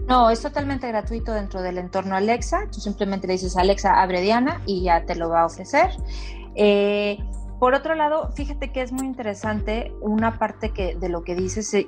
No, 0.06 0.30
es 0.30 0.40
totalmente 0.40 0.88
gratuito 0.88 1.32
dentro 1.32 1.62
del 1.62 1.78
entorno 1.78 2.14
Alexa. 2.14 2.68
Tú 2.72 2.80
simplemente 2.80 3.26
le 3.26 3.34
dices 3.34 3.56
Alexa, 3.56 4.00
abre 4.00 4.20
Diana 4.20 4.62
y 4.66 4.84
ya 4.84 5.04
te 5.04 5.16
lo 5.16 5.28
va 5.28 5.42
a 5.42 5.46
ofrecer. 5.46 5.90
Eh, 6.54 7.18
por 7.62 7.76
otro 7.76 7.94
lado, 7.94 8.32
fíjate 8.34 8.72
que 8.72 8.82
es 8.82 8.90
muy 8.90 9.06
interesante 9.06 9.92
una 10.00 10.36
parte 10.36 10.70
que, 10.70 10.96
de 10.96 11.08
lo 11.08 11.22
que 11.22 11.36
dices, 11.36 11.72
eh, 11.74 11.86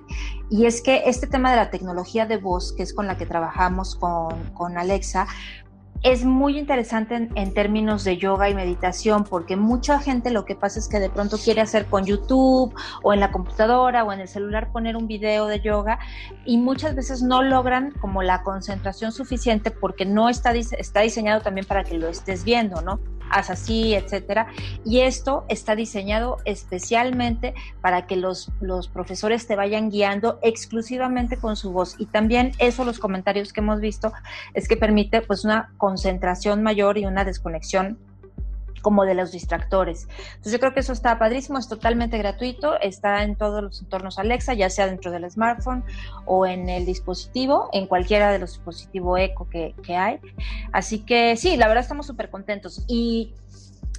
y 0.48 0.66
es 0.66 0.80
que 0.80 1.02
este 1.06 1.26
tema 1.26 1.50
de 1.50 1.56
la 1.56 1.70
tecnología 1.70 2.26
de 2.26 2.36
voz, 2.36 2.72
que 2.72 2.84
es 2.84 2.94
con 2.94 3.08
la 3.08 3.16
que 3.16 3.26
trabajamos 3.26 3.96
con, 3.96 4.40
con 4.54 4.78
Alexa, 4.78 5.26
es 6.04 6.24
muy 6.24 6.58
interesante 6.58 7.28
en, 7.34 7.54
términos 7.54 8.04
de 8.04 8.18
yoga 8.18 8.48
y 8.50 8.54
meditación 8.54 9.24
porque 9.24 9.56
mucha 9.56 9.98
gente 9.98 10.30
lo 10.30 10.44
que 10.44 10.54
pasa 10.54 10.78
es 10.78 10.86
que 10.86 11.00
de 11.00 11.10
pronto 11.10 11.38
quiere 11.38 11.62
hacer 11.62 11.86
con 11.86 12.04
YouTube 12.04 12.72
o 13.02 13.12
en 13.12 13.18
la 13.18 13.32
computadora 13.32 14.04
o 14.04 14.12
en 14.12 14.20
el 14.20 14.28
celular 14.28 14.70
poner 14.70 14.96
un 14.96 15.08
video 15.08 15.46
de 15.46 15.60
yoga 15.60 15.98
y 16.44 16.58
muchas 16.58 16.94
veces 16.94 17.22
no 17.22 17.42
logran 17.42 17.90
como 18.00 18.22
la 18.22 18.42
concentración 18.42 19.12
suficiente 19.12 19.70
porque 19.70 20.04
no 20.04 20.28
está, 20.28 20.52
está 20.52 21.00
diseñado 21.00 21.40
también 21.40 21.66
para 21.66 21.82
que 21.82 21.98
lo 21.98 22.06
estés 22.06 22.44
viendo, 22.44 22.82
¿no? 22.82 23.00
Haz 23.34 23.50
así, 23.50 23.94
etcétera. 23.94 24.46
Y 24.84 25.00
esto 25.00 25.44
está 25.48 25.74
diseñado 25.74 26.36
especialmente 26.44 27.52
para 27.80 28.06
que 28.06 28.14
los, 28.14 28.52
los 28.60 28.86
profesores 28.86 29.48
te 29.48 29.56
vayan 29.56 29.90
guiando 29.90 30.38
exclusivamente 30.40 31.36
con 31.36 31.56
su 31.56 31.72
voz. 31.72 31.96
Y 31.98 32.06
también 32.06 32.52
eso, 32.58 32.84
los 32.84 33.00
comentarios 33.00 33.52
que 33.52 33.60
hemos 33.60 33.80
visto, 33.80 34.12
es 34.54 34.68
que 34.68 34.76
permite 34.76 35.20
pues 35.20 35.44
una 35.44 35.72
concentración 35.78 36.62
mayor 36.62 36.96
y 36.96 37.06
una 37.06 37.24
desconexión 37.24 37.98
como 38.84 39.06
de 39.06 39.14
los 39.14 39.32
distractores. 39.32 40.06
Entonces 40.26 40.52
yo 40.52 40.60
creo 40.60 40.74
que 40.74 40.80
eso 40.80 40.92
está 40.92 41.18
padrísimo, 41.18 41.58
es 41.58 41.68
totalmente 41.68 42.18
gratuito, 42.18 42.78
está 42.80 43.24
en 43.24 43.34
todos 43.34 43.62
los 43.62 43.80
entornos 43.80 44.18
Alexa, 44.18 44.52
ya 44.52 44.68
sea 44.68 44.86
dentro 44.86 45.10
del 45.10 45.28
smartphone 45.30 45.82
o 46.26 46.46
en 46.46 46.68
el 46.68 46.84
dispositivo, 46.84 47.70
en 47.72 47.86
cualquiera 47.86 48.30
de 48.30 48.38
los 48.38 48.52
dispositivos 48.52 49.18
eco 49.18 49.48
que, 49.48 49.74
que 49.82 49.96
hay. 49.96 50.20
Así 50.72 50.98
que 51.00 51.34
sí, 51.36 51.56
la 51.56 51.66
verdad 51.66 51.82
estamos 51.82 52.06
súper 52.06 52.28
contentos. 52.28 52.84
Y 52.86 53.32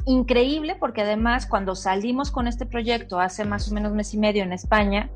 increíble 0.05 0.75
porque 0.79 1.01
además 1.01 1.47
cuando 1.47 1.73
salimos 1.73 2.29
con 2.29 2.47
este 2.47 2.67
proyecto 2.67 3.19
hace 3.19 3.43
más 3.43 3.71
o 3.71 3.73
menos 3.73 3.91
mes 3.93 4.13
y 4.13 4.19
medio 4.19 4.43
en 4.43 4.53
España, 4.53 5.09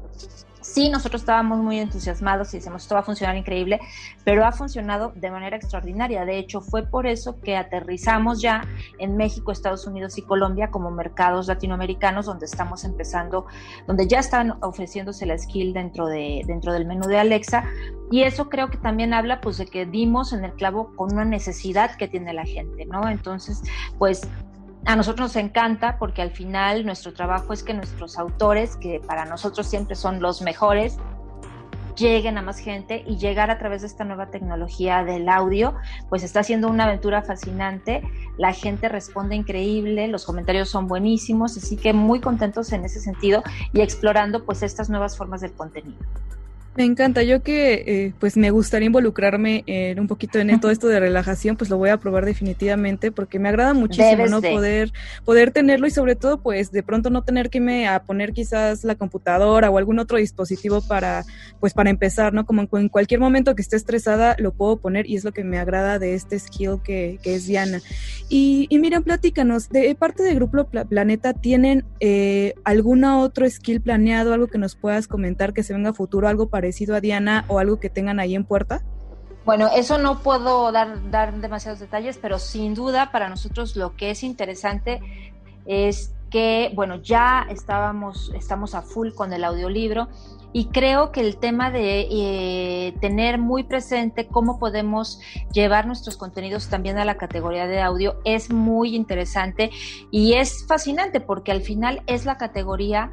Sí, 0.61 0.89
nosotros 0.89 1.21
estábamos 1.21 1.59
muy 1.59 1.79
entusiasmados 1.79 2.53
y 2.53 2.57
decimos, 2.57 2.83
esto 2.83 2.95
va 2.95 3.01
a 3.01 3.03
funcionar 3.03 3.37
increíble, 3.37 3.79
pero 4.25 4.45
ha 4.45 4.51
funcionado 4.51 5.13
de 5.15 5.31
manera 5.31 5.55
extraordinaria. 5.55 6.25
De 6.25 6.37
hecho, 6.37 6.59
fue 6.59 6.83
por 6.83 7.07
eso 7.07 7.39
que 7.39 7.55
aterrizamos 7.55 8.41
ya 8.41 8.63
en 8.97 9.15
México, 9.15 9.51
Estados 9.51 9.87
Unidos 9.87 10.17
y 10.17 10.21
Colombia 10.21 10.69
como 10.69 10.91
mercados 10.91 11.47
latinoamericanos 11.47 12.25
donde 12.25 12.45
estamos 12.45 12.83
empezando, 12.83 13.45
donde 13.87 14.07
ya 14.07 14.19
están 14.19 14.57
ofreciéndose 14.61 15.25
la 15.25 15.37
skill 15.37 15.71
dentro, 15.71 16.07
de, 16.07 16.43
dentro 16.45 16.73
del 16.73 16.85
menú 16.85 17.07
de 17.07 17.19
Alexa. 17.19 17.63
Y 18.11 18.23
eso 18.23 18.49
creo 18.49 18.69
que 18.69 18.77
también 18.77 19.13
habla 19.13 19.39
pues 19.39 19.57
de 19.57 19.67
que 19.67 19.85
dimos 19.85 20.33
en 20.33 20.43
el 20.43 20.53
clavo 20.53 20.93
con 20.95 21.13
una 21.13 21.25
necesidad 21.25 21.95
que 21.95 22.07
tiene 22.07 22.33
la 22.33 22.43
gente, 22.43 22.85
¿no? 22.85 23.07
Entonces, 23.07 23.61
pues 23.97 24.27
a 24.85 24.95
nosotros 24.95 25.29
nos 25.29 25.35
encanta 25.35 25.97
porque 25.99 26.21
al 26.21 26.31
final 26.31 26.85
nuestro 26.85 27.13
trabajo 27.13 27.53
es 27.53 27.63
que 27.63 27.73
nuestros 27.73 28.17
autores, 28.17 28.75
que 28.77 29.01
para 29.05 29.25
nosotros 29.25 29.67
siempre 29.67 29.95
son 29.95 30.21
los 30.21 30.41
mejores, 30.41 30.97
lleguen 31.99 32.37
a 32.37 32.41
más 32.41 32.59
gente 32.59 33.03
y 33.05 33.17
llegar 33.17 33.51
a 33.51 33.59
través 33.59 33.81
de 33.81 33.87
esta 33.87 34.05
nueva 34.05 34.31
tecnología 34.31 35.03
del 35.03 35.27
audio, 35.27 35.75
pues 36.07 36.23
está 36.23 36.43
siendo 36.43 36.69
una 36.69 36.85
aventura 36.85 37.21
fascinante. 37.21 38.01
La 38.37 38.53
gente 38.53 38.89
responde 38.89 39.35
increíble, 39.35 40.07
los 40.07 40.25
comentarios 40.25 40.69
son 40.69 40.87
buenísimos, 40.87 41.57
así 41.57 41.75
que 41.75 41.93
muy 41.93 42.21
contentos 42.21 42.71
en 42.71 42.85
ese 42.85 43.01
sentido 43.01 43.43
y 43.73 43.81
explorando 43.81 44.45
pues 44.45 44.63
estas 44.63 44.89
nuevas 44.89 45.17
formas 45.17 45.41
del 45.41 45.51
contenido. 45.53 45.99
Me 46.79 46.85
encanta, 46.85 47.23
yo 47.23 47.43
que 47.43 47.73
eh, 47.73 48.13
pues 48.21 48.37
me 48.37 48.51
gustaría 48.51 48.85
involucrarme 48.85 49.65
en 49.67 49.99
un 49.99 50.07
poquito 50.07 50.39
en 50.39 50.61
todo 50.61 50.71
esto 50.71 50.87
de 50.87 51.01
relajación, 51.01 51.57
pues 51.57 51.69
lo 51.69 51.77
voy 51.77 51.89
a 51.89 51.97
probar 51.97 52.23
definitivamente 52.23 53.11
porque 53.11 53.37
me 53.37 53.49
agrada 53.49 53.73
muchísimo, 53.73 54.27
¿no? 54.27 54.41
Poder, 54.41 54.93
poder 55.25 55.51
tenerlo 55.51 55.87
y 55.87 55.91
sobre 55.91 56.15
todo 56.15 56.41
pues 56.41 56.71
de 56.71 56.81
pronto 56.81 57.09
no 57.09 57.23
tener 57.23 57.49
que 57.49 57.57
irme 57.57 57.85
a 57.89 58.03
poner 58.03 58.31
quizás 58.31 58.85
la 58.85 58.95
computadora 58.95 59.69
o 59.69 59.77
algún 59.77 59.99
otro 59.99 60.19
dispositivo 60.19 60.79
para 60.79 61.25
pues 61.59 61.73
para 61.73 61.89
empezar, 61.89 62.33
¿no? 62.33 62.45
Como 62.45 62.61
en, 62.61 62.87
cualquier 62.87 63.19
momento 63.19 63.55
que 63.55 63.61
esté 63.61 63.75
estresada 63.75 64.37
lo 64.39 64.53
puedo 64.53 64.77
poner 64.77 65.05
y 65.05 65.17
es 65.17 65.25
lo 65.25 65.33
que 65.33 65.43
me 65.43 65.59
agrada 65.59 65.99
de 65.99 66.13
este 66.13 66.39
skill 66.39 66.79
que, 66.81 67.19
que 67.21 67.35
es 67.35 67.45
Diana. 67.45 67.81
Y, 68.29 68.67
y 68.69 68.79
miren, 68.79 69.03
platícanos, 69.03 69.67
de 69.67 69.93
parte 69.95 70.23
del 70.23 70.35
Grupo 70.35 70.69
Planeta, 70.87 71.33
¿tienen 71.33 71.83
eh, 71.99 72.53
alguna 72.63 73.19
otro 73.19 73.49
skill 73.49 73.81
planeado, 73.81 74.33
algo 74.33 74.47
que 74.47 74.57
nos 74.57 74.77
puedas 74.77 75.09
comentar 75.09 75.51
que 75.51 75.63
se 75.63 75.73
venga 75.73 75.89
a 75.89 75.93
futuro, 75.93 76.29
algo 76.29 76.47
para 76.47 76.68
parecido 76.69 76.95
a 76.95 77.01
Diana 77.01 77.45
o 77.47 77.57
algo 77.57 77.79
que 77.79 77.89
tengan 77.89 78.19
ahí 78.19 78.35
en 78.35 78.45
puerta? 78.45 78.83
Bueno, 79.43 79.69
eso 79.75 79.97
no 79.97 80.19
puedo 80.19 80.71
dar, 80.71 81.09
dar 81.09 81.33
demasiados 81.41 81.79
detalles, 81.79 82.19
pero 82.21 82.37
sin 82.37 82.75
duda 82.75 83.11
para 83.11 83.27
nosotros 83.27 83.75
lo 83.75 83.95
que 83.95 84.11
es 84.11 84.21
interesante 84.21 85.01
es 85.65 86.13
que, 86.29 86.71
bueno, 86.75 87.01
ya 87.01 87.47
estábamos, 87.49 88.31
estamos 88.35 88.75
a 88.75 88.83
full 88.83 89.13
con 89.15 89.33
el 89.33 89.43
audiolibro 89.43 90.09
y 90.53 90.65
creo 90.65 91.11
que 91.11 91.21
el 91.21 91.37
tema 91.37 91.71
de 91.71 92.07
eh, 92.11 92.93
tener 93.01 93.39
muy 93.39 93.63
presente 93.63 94.27
cómo 94.27 94.59
podemos 94.59 95.19
llevar 95.51 95.87
nuestros 95.87 96.17
contenidos 96.17 96.69
también 96.69 96.99
a 96.99 97.05
la 97.05 97.17
categoría 97.17 97.65
de 97.65 97.81
audio 97.81 98.19
es 98.25 98.51
muy 98.51 98.95
interesante 98.95 99.71
y 100.11 100.33
es 100.33 100.67
fascinante 100.67 101.19
porque 101.19 101.51
al 101.51 101.61
final 101.61 102.03
es 102.05 102.25
la 102.25 102.37
categoría 102.37 103.09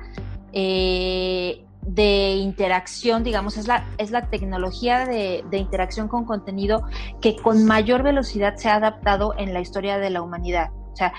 eh, 0.52 1.66
de 1.86 2.32
interacción, 2.32 3.22
digamos, 3.22 3.56
es 3.56 3.68
la, 3.68 3.86
es 3.98 4.10
la 4.10 4.28
tecnología 4.28 5.06
de, 5.06 5.44
interacción 5.52 6.08
con 6.08 6.24
contenido 6.24 6.82
que 7.20 7.36
con 7.36 7.64
mayor 7.64 8.02
velocidad 8.02 8.56
se 8.56 8.68
ha 8.68 8.74
adaptado 8.74 9.34
en 9.38 9.54
la 9.54 9.60
historia 9.60 9.98
de 9.98 10.10
la 10.10 10.20
humanidad. 10.20 10.70
O 10.92 10.96
sea, 10.96 11.12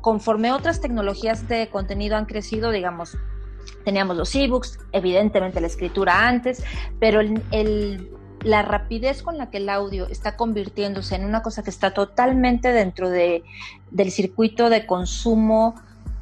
conforme 0.00 0.52
otras 0.52 0.80
tecnologías 0.80 1.48
de 1.48 1.68
contenido 1.68 2.16
han 2.16 2.26
crecido, 2.26 2.70
digamos, 2.70 3.18
teníamos 3.84 4.16
los 4.16 4.32
ebooks, 4.34 4.78
evidentemente 4.92 5.60
la 5.60 5.66
escritura 5.66 6.28
antes, 6.28 6.62
pero 7.00 7.20
la 8.44 8.62
rapidez 8.62 9.22
con 9.22 9.36
la 9.36 9.50
que 9.50 9.58
el 9.58 9.68
audio 9.68 10.06
está 10.08 10.36
convirtiéndose 10.36 11.16
en 11.16 11.24
una 11.24 11.42
cosa 11.42 11.64
que 11.64 11.70
está 11.70 11.92
totalmente 11.92 12.72
dentro 12.72 13.10
de, 13.10 13.42
del 13.90 14.12
circuito 14.12 14.70
de 14.70 14.86
consumo 14.86 15.74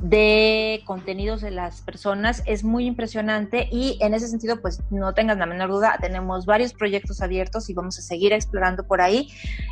de 0.03 0.83
contenidos 0.87 1.41
de 1.41 1.51
las 1.51 1.83
personas 1.83 2.43
es 2.47 2.65
muy 2.65 2.87
impresionante 2.87 3.69
y 3.71 3.99
en 4.01 4.15
ese 4.15 4.29
sentido 4.29 4.61
pues 4.61 4.83
no 4.91 5.13
tengas 5.15 5.39
la 5.39 5.47
menor 5.47 5.71
duda 5.71 5.99
tenemos 6.01 6.47
varios 6.47 6.73
proyectos 6.73 7.21
abiertos 7.21 7.69
y 7.69 7.75
vamos 7.75 7.99
a 7.99 8.03
seguir 8.03 8.33
explorando 8.33 8.87
por 8.87 9.01
ahí 9.01 9.29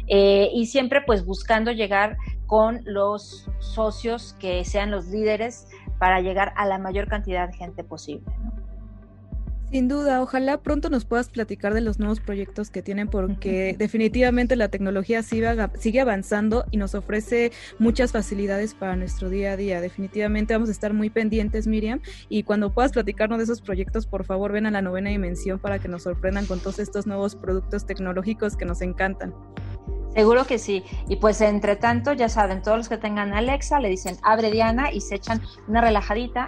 eh, 0.07 0.51
y 0.53 0.67
siempre 0.67 1.01
pues 1.07 1.25
buscando 1.25 1.73
llegar 1.73 2.17
con 2.47 2.81
los 2.85 3.49
socios 3.59 4.35
que 4.39 4.65
sean 4.65 4.91
los 4.91 5.07
líderes 5.07 5.67
para 5.99 6.21
llegar 6.21 6.53
a 6.57 6.67
la 6.67 6.79
mayor 6.79 7.09
cantidad 7.09 7.49
de 7.49 7.57
gente 7.57 7.85
posible. 7.85 8.25
Sin 9.71 9.87
duda, 9.87 10.23
ojalá 10.23 10.57
pronto 10.63 10.89
nos 10.89 11.05
puedas 11.05 11.29
platicar 11.29 11.75
de 11.75 11.83
los 11.83 11.99
nuevos 11.99 12.21
proyectos 12.21 12.71
que 12.71 12.81
tienen 12.81 13.07
porque 13.07 13.77
definitivamente 13.79 14.57
la 14.57 14.69
tecnología 14.69 15.23
sigue, 15.23 16.01
avanzando 16.01 16.65
y 16.71 16.79
nos 16.79 16.95
ofrece 16.95 17.53
muchas 17.79 18.13
facilidades 18.13 18.73
para 18.73 18.97
nuestro 18.97 19.29
día 19.29 19.53
a 19.53 19.57
día. 19.59 19.83
Definitivamente 19.83 20.55
vamos 20.55 20.71
a 20.71 20.73
estar 20.73 20.95
muy 20.95 21.11
pendientes, 21.11 21.67
Miriam, 21.67 22.01
y 22.31 22.45
cuando 22.45 22.73
puedas 22.73 22.93
platicarnos 22.93 23.37
de 23.39 23.45
esos 23.45 23.61
proyectos, 23.61 24.07
por 24.07 24.25
favor 24.25 24.53
ven 24.53 24.65
a 24.65 24.71
la 24.71 24.81
novena 24.81 25.11
dimensión 25.11 25.59
para 25.59 25.79
que 25.79 25.89
nos 25.89 26.05
sorprendan 26.05 26.47
con 26.47 26.61
todos 26.61 26.79
estos 26.79 27.07
nuevos 27.07 27.37
productos 27.37 27.85
tecnológicos 27.85 28.57
que 28.57 28.65
nos 28.65 28.81
encantan. 28.81 29.35
Seguro 30.15 30.47
que 30.47 30.59
sí. 30.59 30.83
Y 31.09 31.17
pues 31.17 31.43
entre 31.43 31.77
tanto, 31.77 32.15
ya 32.15 32.31
saben, 32.31 32.63
todos 32.63 32.79
los 32.79 32.89
que 32.89 32.97
tengan 32.97 33.35
Alexa 33.35 33.81
le 33.81 33.91
dicen 33.91 34.17
abre 34.23 34.51
Diana 34.51 34.91
y 34.91 35.03
se 35.03 35.17
echan 35.17 35.43
una 35.69 35.83
relajadita. 35.83 36.47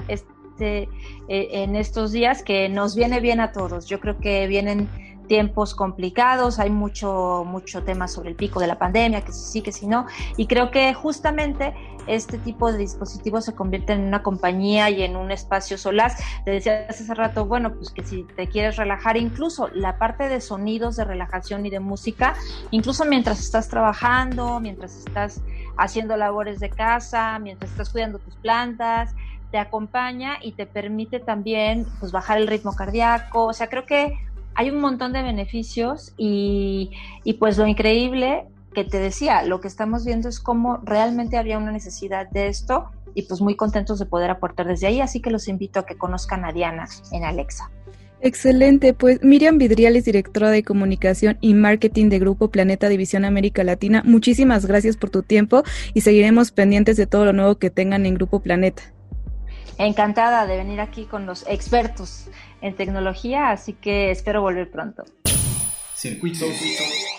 Este, 0.60 0.90
eh, 1.28 1.62
en 1.62 1.74
estos 1.74 2.12
días 2.12 2.42
que 2.42 2.68
nos 2.68 2.94
viene 2.94 3.20
bien 3.20 3.40
a 3.40 3.50
todos. 3.50 3.86
Yo 3.86 3.98
creo 3.98 4.18
que 4.18 4.46
vienen 4.46 4.90
tiempos 5.26 5.74
complicados, 5.74 6.58
hay 6.58 6.68
mucho, 6.68 7.44
mucho 7.46 7.82
tema 7.82 8.08
sobre 8.08 8.28
el 8.28 8.36
pico 8.36 8.60
de 8.60 8.66
la 8.66 8.78
pandemia, 8.78 9.22
que 9.22 9.32
sí, 9.32 9.62
que 9.62 9.72
sí 9.72 9.86
no, 9.86 10.06
y 10.36 10.46
creo 10.48 10.70
que 10.70 10.92
justamente 10.92 11.72
este 12.06 12.36
tipo 12.38 12.70
de 12.72 12.78
dispositivos 12.78 13.44
se 13.44 13.54
convierten 13.54 14.00
en 14.00 14.08
una 14.08 14.22
compañía 14.22 14.90
y 14.90 15.02
en 15.02 15.16
un 15.16 15.30
espacio 15.30 15.78
solaz. 15.78 16.16
Te 16.44 16.50
decía 16.50 16.86
hace 16.88 17.14
rato, 17.14 17.46
bueno, 17.46 17.72
pues 17.72 17.90
que 17.90 18.02
si 18.04 18.24
te 18.24 18.48
quieres 18.48 18.76
relajar, 18.76 19.16
incluso 19.16 19.68
la 19.72 19.96
parte 19.96 20.28
de 20.28 20.40
sonidos 20.40 20.96
de 20.96 21.04
relajación 21.04 21.64
y 21.64 21.70
de 21.70 21.80
música, 21.80 22.34
incluso 22.70 23.06
mientras 23.06 23.40
estás 23.40 23.68
trabajando, 23.68 24.60
mientras 24.60 24.96
estás 24.96 25.40
haciendo 25.78 26.16
labores 26.16 26.60
de 26.60 26.68
casa, 26.68 27.38
mientras 27.38 27.70
estás 27.70 27.88
cuidando 27.88 28.18
tus 28.18 28.34
plantas, 28.36 29.14
te 29.50 29.58
acompaña 29.58 30.38
y 30.42 30.52
te 30.52 30.66
permite 30.66 31.20
también 31.20 31.86
pues 31.98 32.12
bajar 32.12 32.38
el 32.38 32.46
ritmo 32.46 32.74
cardíaco. 32.74 33.46
O 33.46 33.52
sea, 33.52 33.68
creo 33.68 33.86
que 33.86 34.14
hay 34.54 34.70
un 34.70 34.80
montón 34.80 35.12
de 35.12 35.22
beneficios 35.22 36.12
y, 36.16 36.90
y 37.24 37.34
pues 37.34 37.58
lo 37.58 37.66
increíble 37.66 38.44
que 38.74 38.84
te 38.84 38.98
decía, 38.98 39.42
lo 39.42 39.60
que 39.60 39.68
estamos 39.68 40.04
viendo 40.04 40.28
es 40.28 40.38
cómo 40.38 40.78
realmente 40.84 41.36
había 41.36 41.58
una 41.58 41.72
necesidad 41.72 42.28
de 42.30 42.48
esto 42.48 42.90
y 43.14 43.22
pues 43.22 43.40
muy 43.40 43.56
contentos 43.56 43.98
de 43.98 44.06
poder 44.06 44.30
aportar 44.30 44.66
desde 44.66 44.86
ahí, 44.86 45.00
así 45.00 45.20
que 45.20 45.30
los 45.30 45.48
invito 45.48 45.80
a 45.80 45.86
que 45.86 45.96
conozcan 45.96 46.44
a 46.44 46.52
Diana 46.52 46.86
en 47.10 47.24
Alexa. 47.24 47.70
Excelente, 48.22 48.92
pues 48.92 49.22
Miriam 49.22 49.56
Vidriales, 49.56 50.04
directora 50.04 50.50
de 50.50 50.62
comunicación 50.62 51.38
y 51.40 51.54
marketing 51.54 52.10
de 52.10 52.18
Grupo 52.18 52.50
Planeta 52.50 52.88
División 52.88 53.24
América 53.24 53.64
Latina, 53.64 54.02
muchísimas 54.04 54.66
gracias 54.66 54.96
por 54.96 55.10
tu 55.10 55.22
tiempo 55.22 55.62
y 55.94 56.02
seguiremos 56.02 56.52
pendientes 56.52 56.96
de 56.98 57.06
todo 57.06 57.24
lo 57.24 57.32
nuevo 57.32 57.56
que 57.56 57.70
tengan 57.70 58.04
en 58.04 58.14
Grupo 58.14 58.40
Planeta 58.40 58.82
encantada 59.86 60.46
de 60.46 60.56
venir 60.56 60.80
aquí 60.80 61.04
con 61.04 61.26
los 61.26 61.46
expertos 61.46 62.28
en 62.60 62.74
tecnología, 62.76 63.50
así 63.50 63.72
que 63.72 64.10
espero 64.10 64.42
volver 64.42 64.70
pronto. 64.70 65.04
Circuito 65.94 66.46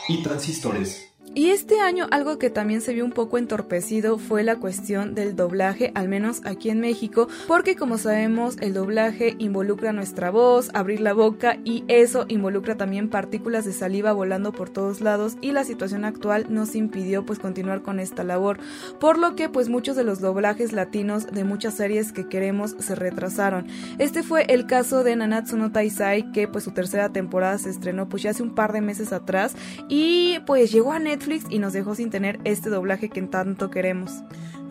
y 0.08 0.24
transistores. 0.24 1.11
Y 1.34 1.52
este 1.52 1.80
año 1.80 2.08
algo 2.12 2.38
que 2.38 2.50
también 2.50 2.82
se 2.82 2.94
vio 2.94 3.06
un 3.06 3.14
poco 3.14 3.38
entorpecido 3.38 4.18
fue 4.18 4.44
la 4.44 4.58
cuestión 4.58 5.16
del 5.16 5.34
doblaje, 5.34 5.94
al 5.96 6.10
menos 6.10 6.42
aquí 6.44 6.70
en 6.70 6.82
México, 6.82 7.30
porque 7.48 7.78
como 7.78 7.98
sabemos 7.98 8.58
el 8.60 8.74
doblaje 8.74 9.36
involucra 9.38 9.94
nuestra 9.94 10.30
voz, 10.30 10.70
abrir 10.74 11.00
la 11.00 11.14
boca 11.14 11.58
y 11.64 11.86
eso 11.88 12.26
involucra 12.28 12.76
también 12.76 13.10
partículas 13.10 13.64
de 13.64 13.72
saliva 13.72 14.12
volando 14.12 14.52
por 14.52 14.70
todos 14.70 15.00
lados 15.00 15.38
y 15.40 15.54
la 15.54 15.64
situación 15.64 16.04
actual 16.04 16.48
nos 16.50 16.76
impidió 16.76 17.26
pues 17.26 17.40
continuar 17.40 17.82
con 17.82 18.02
esta 18.02 18.26
labor, 18.26 18.60
por 19.00 19.18
lo 19.18 19.38
que 19.38 19.48
pues 19.48 19.70
muchos 19.70 19.96
de 19.96 20.04
los 20.04 20.20
doblajes 20.20 20.74
latinos 20.74 21.28
de 21.28 21.46
muchas 21.46 21.76
series 21.76 22.12
que 22.12 22.28
queremos 22.28 22.76
se 22.78 22.94
retrasaron. 22.94 23.68
Este 24.00 24.22
fue 24.22 24.44
el 24.50 24.66
caso 24.66 25.06
de 25.06 25.16
Nanatsu 25.16 25.56
no 25.56 25.72
Taisai 25.72 26.30
que 26.34 26.50
pues 26.50 26.66
su 26.66 26.72
tercera 26.72 27.14
temporada 27.14 27.58
se 27.58 27.70
estrenó 27.70 28.10
pues 28.10 28.22
ya 28.22 28.32
hace 28.32 28.44
un 28.44 28.54
par 28.54 28.74
de 28.74 28.82
meses 28.82 29.14
atrás 29.14 29.56
y 29.88 30.40
pues 30.46 30.74
llegó 30.74 30.92
a 30.92 31.00
Netflix 31.00 31.21
y 31.50 31.60
nos 31.60 31.74
dejó 31.74 31.96
sin 31.96 32.10
tener 32.10 32.40
este 32.46 32.70
doblaje 32.70 33.10
que 33.10 33.22
tanto 33.22 33.70
queremos. 33.70 34.12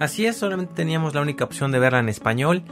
Así 0.00 0.26
es, 0.26 0.36
solamente 0.36 0.74
teníamos 0.74 1.14
la 1.14 1.20
única 1.20 1.44
opción 1.44 1.72
de 1.72 1.78
verla 1.78 2.00
en 2.00 2.08
español. 2.08 2.62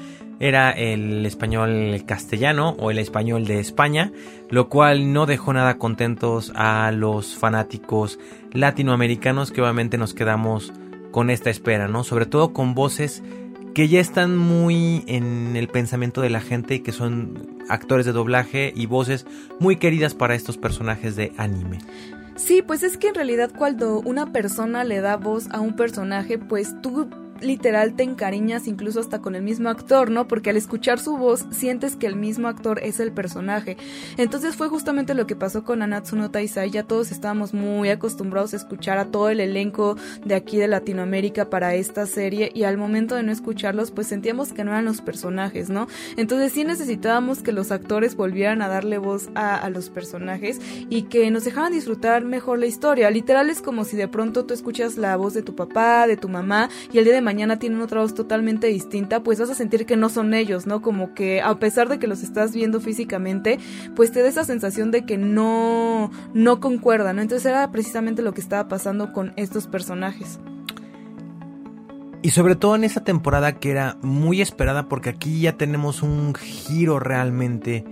Era 0.41 0.71
el 0.71 1.25
español 1.27 2.03
castellano 2.07 2.71
o 2.79 2.91
el 2.91 2.99
español 2.99 3.45
de 3.45 3.61
España, 3.61 4.13
lo 4.51 4.69
cual 4.69 5.13
no 5.13 5.27
dejó 5.27 5.53
nada 5.53 5.79
contentos 5.79 6.53
a 6.55 6.91
los 6.93 7.37
fanáticos 7.37 8.19
latinoamericanos 8.53 9.53
que 9.53 9.61
obviamente 9.61 9.99
nos 9.99 10.15
quedamos 10.15 10.73
con 11.11 11.31
esta 11.31 11.51
espera, 11.51 11.89
¿no? 11.89 12.05
Sobre 12.05 12.27
todo 12.27 12.53
con 12.53 12.75
voces 12.75 13.23
que 13.75 13.89
ya 13.89 14.01
están 14.01 14.37
muy 14.37 15.05
en 15.07 15.55
el 15.57 15.69
pensamiento 15.69 16.21
de 16.21 16.31
la 16.31 16.41
gente 16.41 16.77
y 16.77 16.81
que 16.81 16.93
son 16.93 17.59
actores 17.69 18.07
de 18.07 18.13
doblaje 18.13 18.73
y 18.75 18.87
voces 18.87 19.27
muy 19.61 19.77
queridas 19.77 20.15
para 20.15 20.35
estos 20.35 20.57
personajes 20.57 21.15
de 21.15 21.33
anime. 21.37 21.79
Sí, 22.39 22.63
pues 22.63 22.85
es 22.85 22.97
que 22.97 23.09
en 23.09 23.17
realidad 23.17 23.51
cuando 23.55 24.01
una 24.01 24.33
persona 24.33 24.85
le 24.85 25.01
da 25.01 25.17
voz 25.17 25.49
a 25.51 25.61
un 25.61 25.75
personaje, 25.75 26.39
pues 26.39 26.81
tú 26.81 27.11
literal 27.41 27.95
te 27.95 28.03
encariñas 28.03 28.67
incluso 28.67 29.01
hasta 29.01 29.21
con 29.21 29.35
el 29.35 29.43
mismo 29.43 29.69
actor, 29.69 30.11
¿no? 30.11 30.29
Porque 30.29 30.51
al 30.51 30.57
escuchar 30.57 30.99
su 30.99 31.17
voz 31.17 31.47
sientes 31.51 31.97
que 31.97 32.07
el 32.07 32.17
mismo 32.17 32.49
actor 32.49 32.81
es 32.83 33.01
el 33.01 33.13
personaje. 33.13 33.77
Entonces 34.17 34.57
fue 34.57 34.69
justamente 34.69 35.15
lo 35.15 35.27
que 35.27 35.37
pasó 35.37 35.65
con 35.65 35.83
Anatsu 35.83 36.17
no 36.17 36.31
Taisai, 36.31 36.71
ya 36.71 36.83
todos 36.83 37.13
estábamos 37.13 37.55
muy 37.55 37.91
acostumbrados 37.91 38.53
a 38.55 38.57
escuchar 38.57 38.99
a 38.99 39.07
todo 39.07 39.31
el 39.31 39.41
elenco 39.41 39.97
de 40.25 40.35
aquí 40.35 40.57
de 40.57 40.69
Latinoamérica 40.69 41.51
para 41.51 41.75
esta 41.75 42.07
serie 42.07 42.51
y 42.55 42.65
al 42.65 42.77
momento 42.77 43.15
de 43.15 43.23
no 43.23 43.33
escucharlos 43.33 43.91
pues 43.91 44.07
sentíamos 44.07 44.53
que 44.53 44.65
no 44.65 44.73
eran 44.73 44.85
los 44.85 45.01
personajes, 45.01 45.71
¿no? 45.71 45.87
Entonces 46.17 46.53
sí 46.53 46.65
necesitábamos 46.65 47.43
que 47.43 47.53
los 47.53 47.71
actores 47.73 48.17
volvieran 48.17 48.63
a 48.63 48.69
darle 48.69 48.99
voz 48.99 49.29
a, 49.35 49.69
los 49.69 49.91
personajes 49.91 50.61
y 50.89 51.03
que 51.03 51.31
nos 51.31 51.45
dejaran 51.45 51.73
disfrutar 51.73 52.25
mejor 52.25 52.59
la 52.59 52.67
historia. 52.67 53.11
Literal 53.11 53.51
es 53.51 53.61
como 53.61 53.85
si 53.85 53.97
de 53.97 54.09
pronto 54.09 54.47
tú 54.47 54.55
escuchas 54.55 54.97
la 54.97 55.17
voz 55.17 55.35
de 55.35 55.43
tu 55.43 55.55
papá, 55.55 56.07
de 56.07 56.17
tu 56.17 56.29
mamá 56.29 56.71
y 56.93 56.99
el 56.99 57.05
día 57.05 57.15
de 57.15 57.21
mañana 57.29 57.59
tienen 57.59 57.83
otra 57.83 58.01
voz 58.01 58.15
totalmente 58.15 58.69
distinta, 58.69 59.23
pues 59.23 59.39
vas 59.39 59.51
a 59.51 59.55
sentir 59.55 59.85
que 59.85 59.99
no 59.99 60.09
son 60.09 60.33
ellos, 60.33 60.67
¿no? 60.67 60.81
Como 60.81 61.13
que 61.13 61.43
a 61.43 61.59
pesar 61.59 61.91
de 61.91 61.99
que 61.99 62.07
los 62.07 62.23
estás 62.23 62.55
viendo 62.55 62.81
físicamente, 62.81 63.59
pues 63.95 64.13
te 64.13 64.23
da 64.23 64.29
esa 64.29 64.45
sensación 64.45 64.91
de 64.91 65.05
que 65.05 65.19
no, 65.19 66.11
no 66.33 66.59
concuerdan, 66.59 67.17
¿no? 67.17 67.23
Entonces 67.23 67.45
era 67.45 67.71
precisamente 67.71 68.23
lo 68.23 68.33
que 68.33 68.41
estaba 68.41 68.67
pasando 68.67 69.13
con 69.13 69.35
estos 69.37 69.67
personajes. 69.67 70.41
Y 72.23 72.31
sobre 72.31 72.57
todo 72.57 72.77
en 72.77 72.85
esa 72.85 73.05
temporada 73.05 73.59
que 73.59 73.73
era 73.73 73.99
muy 74.01 74.41
esperada 74.41 74.89
porque 74.89 75.11
aquí 75.11 75.43
ya 75.43 75.59
tenemos 75.59 76.03
un 76.03 76.35
giro 76.35 76.99
realmente 76.99 77.85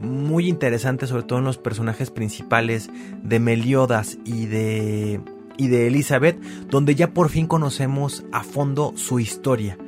muy 0.00 0.48
interesante, 0.48 1.06
sobre 1.06 1.22
todo 1.22 1.38
en 1.38 1.44
los 1.44 1.58
personajes 1.58 2.10
principales 2.10 2.90
de 3.22 3.38
Meliodas 3.38 4.18
y 4.24 4.46
de 4.46 5.20
y 5.56 5.68
de 5.68 5.86
Elizabeth, 5.86 6.40
donde 6.68 6.94
ya 6.94 7.12
por 7.12 7.28
fin 7.28 7.46
conocemos 7.46 8.24
a 8.32 8.42
fondo 8.42 8.92
su 8.96 9.20
historia, 9.20 9.78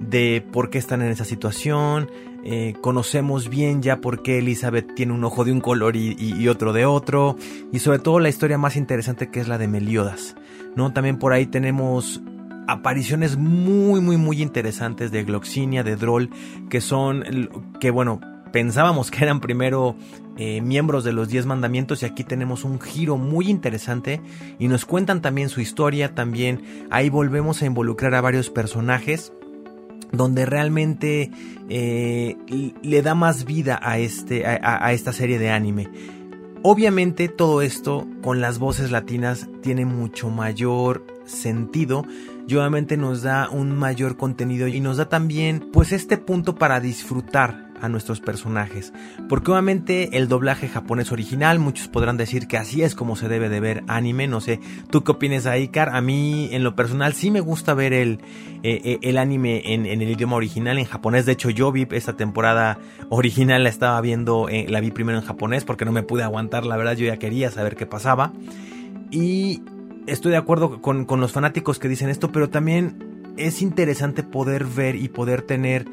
de 0.00 0.44
por 0.52 0.70
qué 0.70 0.78
están 0.78 1.02
en 1.02 1.08
esa 1.08 1.24
situación, 1.24 2.10
eh, 2.44 2.74
conocemos 2.80 3.48
bien 3.48 3.82
ya 3.82 4.00
por 4.00 4.22
qué 4.22 4.38
Elizabeth 4.38 4.94
tiene 4.94 5.12
un 5.12 5.24
ojo 5.24 5.44
de 5.44 5.52
un 5.52 5.60
color 5.60 5.96
y, 5.96 6.48
otro 6.48 6.72
de 6.72 6.86
otro, 6.86 7.36
y 7.72 7.78
sobre 7.80 7.98
todo 7.98 8.20
la 8.20 8.28
historia 8.28 8.58
más 8.58 8.76
interesante 8.76 9.30
que 9.30 9.40
es 9.40 9.48
la 9.48 9.58
de 9.58 9.68
Meliodas, 9.68 10.36
¿no? 10.76 10.92
También 10.92 11.18
por 11.18 11.32
ahí 11.32 11.46
tenemos 11.46 12.22
apariciones 12.68 13.36
muy 13.36 14.00
muy 14.00 14.16
muy 14.16 14.42
interesantes 14.42 15.10
de 15.10 15.24
Gloxinia, 15.24 15.82
de 15.82 15.96
Droll, 15.96 16.30
que 16.68 16.80
son, 16.80 17.24
que 17.80 17.90
bueno, 17.90 18.20
pensábamos 18.56 19.10
que 19.10 19.22
eran 19.22 19.40
primero 19.40 19.96
eh, 20.38 20.62
miembros 20.62 21.04
de 21.04 21.12
los 21.12 21.28
10 21.28 21.44
mandamientos 21.44 22.02
y 22.02 22.06
aquí 22.06 22.24
tenemos 22.24 22.64
un 22.64 22.80
giro 22.80 23.18
muy 23.18 23.50
interesante 23.50 24.22
y 24.58 24.68
nos 24.68 24.86
cuentan 24.86 25.20
también 25.20 25.50
su 25.50 25.60
historia, 25.60 26.14
también 26.14 26.86
ahí 26.88 27.10
volvemos 27.10 27.60
a 27.60 27.66
involucrar 27.66 28.14
a 28.14 28.22
varios 28.22 28.48
personajes 28.48 29.30
donde 30.10 30.46
realmente 30.46 31.30
eh, 31.68 32.38
le 32.80 33.02
da 33.02 33.14
más 33.14 33.44
vida 33.44 33.78
a, 33.82 33.98
este, 33.98 34.46
a, 34.46 34.90
esta 34.94 35.12
serie 35.12 35.38
de 35.38 35.50
anime. 35.50 35.90
Obviamente 36.62 37.28
todo 37.28 37.60
esto 37.60 38.06
con 38.22 38.40
las 38.40 38.58
voces 38.58 38.90
latinas 38.90 39.50
tiene 39.60 39.84
mucho 39.84 40.30
mayor 40.30 41.06
sentido 41.26 42.06
y 42.48 42.54
obviamente 42.54 42.96
nos 42.96 43.20
da 43.20 43.50
un 43.50 43.76
mayor 43.76 44.16
contenido 44.16 44.66
y 44.66 44.80
nos 44.80 44.96
da 44.96 45.10
también 45.10 45.68
pues 45.74 45.92
este 45.92 46.16
punto 46.16 46.54
para 46.54 46.80
disfrutar 46.80 47.65
a 47.80 47.88
nuestros 47.88 48.20
personajes. 48.20 48.92
Porque 49.28 49.50
obviamente 49.50 50.16
el 50.16 50.28
doblaje 50.28 50.68
japonés 50.68 51.12
original, 51.12 51.58
muchos 51.58 51.88
podrán 51.88 52.16
decir 52.16 52.46
que 52.46 52.56
así 52.56 52.82
es 52.82 52.94
como 52.94 53.16
se 53.16 53.28
debe 53.28 53.48
de 53.48 53.60
ver 53.60 53.84
anime, 53.88 54.26
no 54.28 54.40
sé, 54.40 54.60
¿tú 54.90 55.04
qué 55.04 55.12
opinas 55.12 55.46
ahí, 55.46 55.68
Car? 55.68 55.90
A 55.90 56.00
mí 56.00 56.48
en 56.52 56.64
lo 56.64 56.74
personal 56.74 57.12
sí 57.14 57.30
me 57.30 57.40
gusta 57.40 57.74
ver 57.74 57.92
el, 57.92 58.20
eh, 58.62 58.80
eh, 58.84 58.98
el 59.02 59.18
anime 59.18 59.62
en, 59.74 59.86
el 59.86 60.02
idioma 60.02 60.36
original, 60.36 60.78
en 60.78 60.84
japonés. 60.84 61.26
De 61.26 61.32
hecho 61.32 61.50
yo 61.50 61.72
vi 61.72 61.86
esta 61.90 62.16
temporada 62.16 62.78
original, 63.08 63.64
la 63.64 63.68
estaba 63.68 64.00
viendo, 64.00 64.48
eh, 64.48 64.66
la 64.68 64.80
vi 64.80 64.90
primero 64.90 65.18
en 65.18 65.24
japonés 65.24 65.64
porque 65.64 65.84
no 65.84 65.92
me 65.92 66.02
pude 66.02 66.22
aguantar, 66.22 66.66
la 66.66 66.76
verdad 66.76 66.96
yo 66.96 67.06
ya 67.06 67.18
quería 67.18 67.50
saber 67.50 67.76
qué 67.76 67.86
pasaba. 67.86 68.32
Y 69.10 69.62
estoy 70.06 70.32
de 70.32 70.38
acuerdo 70.38 70.80
con, 70.80 71.04
con 71.04 71.20
los 71.20 71.32
fanáticos 71.32 71.78
que 71.78 71.88
dicen 71.88 72.08
esto, 72.08 72.32
pero 72.32 72.48
también 72.50 73.16
es 73.36 73.62
interesante 73.62 74.22
poder 74.22 74.64
ver 74.64 74.96
y 74.96 75.08
poder 75.08 75.42
tener 75.42 75.86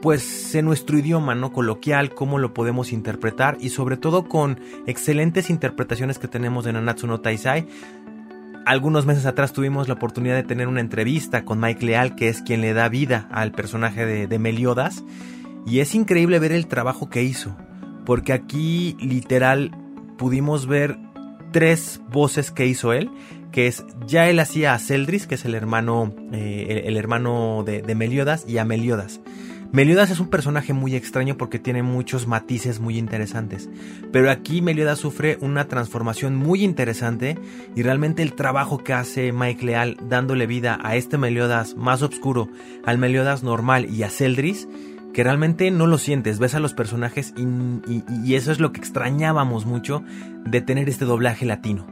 pues 0.00 0.54
en 0.54 0.64
nuestro 0.64 0.98
idioma 0.98 1.34
no 1.34 1.52
coloquial 1.52 2.14
cómo 2.14 2.38
lo 2.38 2.54
podemos 2.54 2.92
interpretar 2.92 3.56
y 3.60 3.70
sobre 3.70 3.96
todo 3.96 4.28
con 4.28 4.60
excelentes 4.86 5.50
interpretaciones 5.50 6.18
que 6.18 6.28
tenemos 6.28 6.64
de 6.64 6.72
Nanatsu 6.72 7.06
no 7.06 7.20
Taisai. 7.20 7.66
Algunos 8.64 9.06
meses 9.06 9.26
atrás 9.26 9.52
tuvimos 9.52 9.88
la 9.88 9.94
oportunidad 9.94 10.36
de 10.36 10.42
tener 10.42 10.68
una 10.68 10.80
entrevista 10.80 11.44
con 11.44 11.58
Mike 11.58 11.84
Leal, 11.84 12.16
que 12.16 12.28
es 12.28 12.42
quien 12.42 12.60
le 12.60 12.74
da 12.74 12.88
vida 12.88 13.26
al 13.30 13.52
personaje 13.52 14.04
de, 14.04 14.38
Meliodas, 14.38 15.04
y 15.66 15.80
es 15.80 15.94
increíble 15.94 16.38
ver 16.38 16.52
el 16.52 16.66
trabajo 16.66 17.08
que 17.08 17.22
hizo, 17.22 17.56
porque 18.04 18.34
aquí 18.34 18.94
literal 19.00 19.70
pudimos 20.18 20.66
ver 20.66 20.98
tres 21.50 22.02
voces 22.10 22.50
que 22.50 22.66
hizo 22.66 22.92
él, 22.92 23.10
que 23.52 23.68
es 23.68 23.86
ya 24.06 24.28
él 24.28 24.38
hacía 24.38 24.74
a 24.74 24.78
Celdris, 24.78 25.26
que 25.26 25.36
es 25.36 25.46
el 25.46 25.54
hermano, 25.54 26.14
eh, 26.32 26.82
el, 26.84 26.98
hermano 26.98 27.64
de 27.64 27.94
Meliodas, 27.94 28.44
y 28.46 28.58
a 28.58 28.66
Meliodas. 28.66 29.22
Meliodas 29.70 30.10
es 30.10 30.18
un 30.18 30.28
personaje 30.28 30.72
muy 30.72 30.96
extraño 30.96 31.36
porque 31.36 31.58
tiene 31.58 31.82
muchos 31.82 32.26
matices 32.26 32.80
muy 32.80 32.96
interesantes, 32.96 33.68
pero 34.10 34.30
aquí 34.30 34.62
Meliodas 34.62 34.98
sufre 34.98 35.36
una 35.42 35.68
transformación 35.68 36.36
muy 36.36 36.64
interesante 36.64 37.36
y 37.76 37.82
realmente 37.82 38.22
el 38.22 38.32
trabajo 38.32 38.78
que 38.78 38.94
hace 38.94 39.30
Mike 39.30 39.66
Leal 39.66 39.98
dándole 40.08 40.46
vida 40.46 40.78
a 40.82 40.96
este 40.96 41.18
Meliodas 41.18 41.76
más 41.76 42.00
oscuro, 42.00 42.48
al 42.86 42.96
Meliodas 42.96 43.42
normal 43.42 43.90
y 43.90 44.04
a 44.04 44.08
Celdris, 44.08 44.66
que 45.12 45.22
realmente 45.22 45.70
no 45.70 45.86
lo 45.86 45.98
sientes, 45.98 46.38
ves 46.38 46.54
a 46.54 46.60
los 46.60 46.72
personajes 46.72 47.34
y 47.36 48.34
eso 48.36 48.52
es 48.52 48.60
lo 48.60 48.72
que 48.72 48.80
extrañábamos 48.80 49.66
mucho 49.66 50.02
de 50.46 50.62
tener 50.62 50.88
este 50.88 51.04
doblaje 51.04 51.44
latino. 51.44 51.86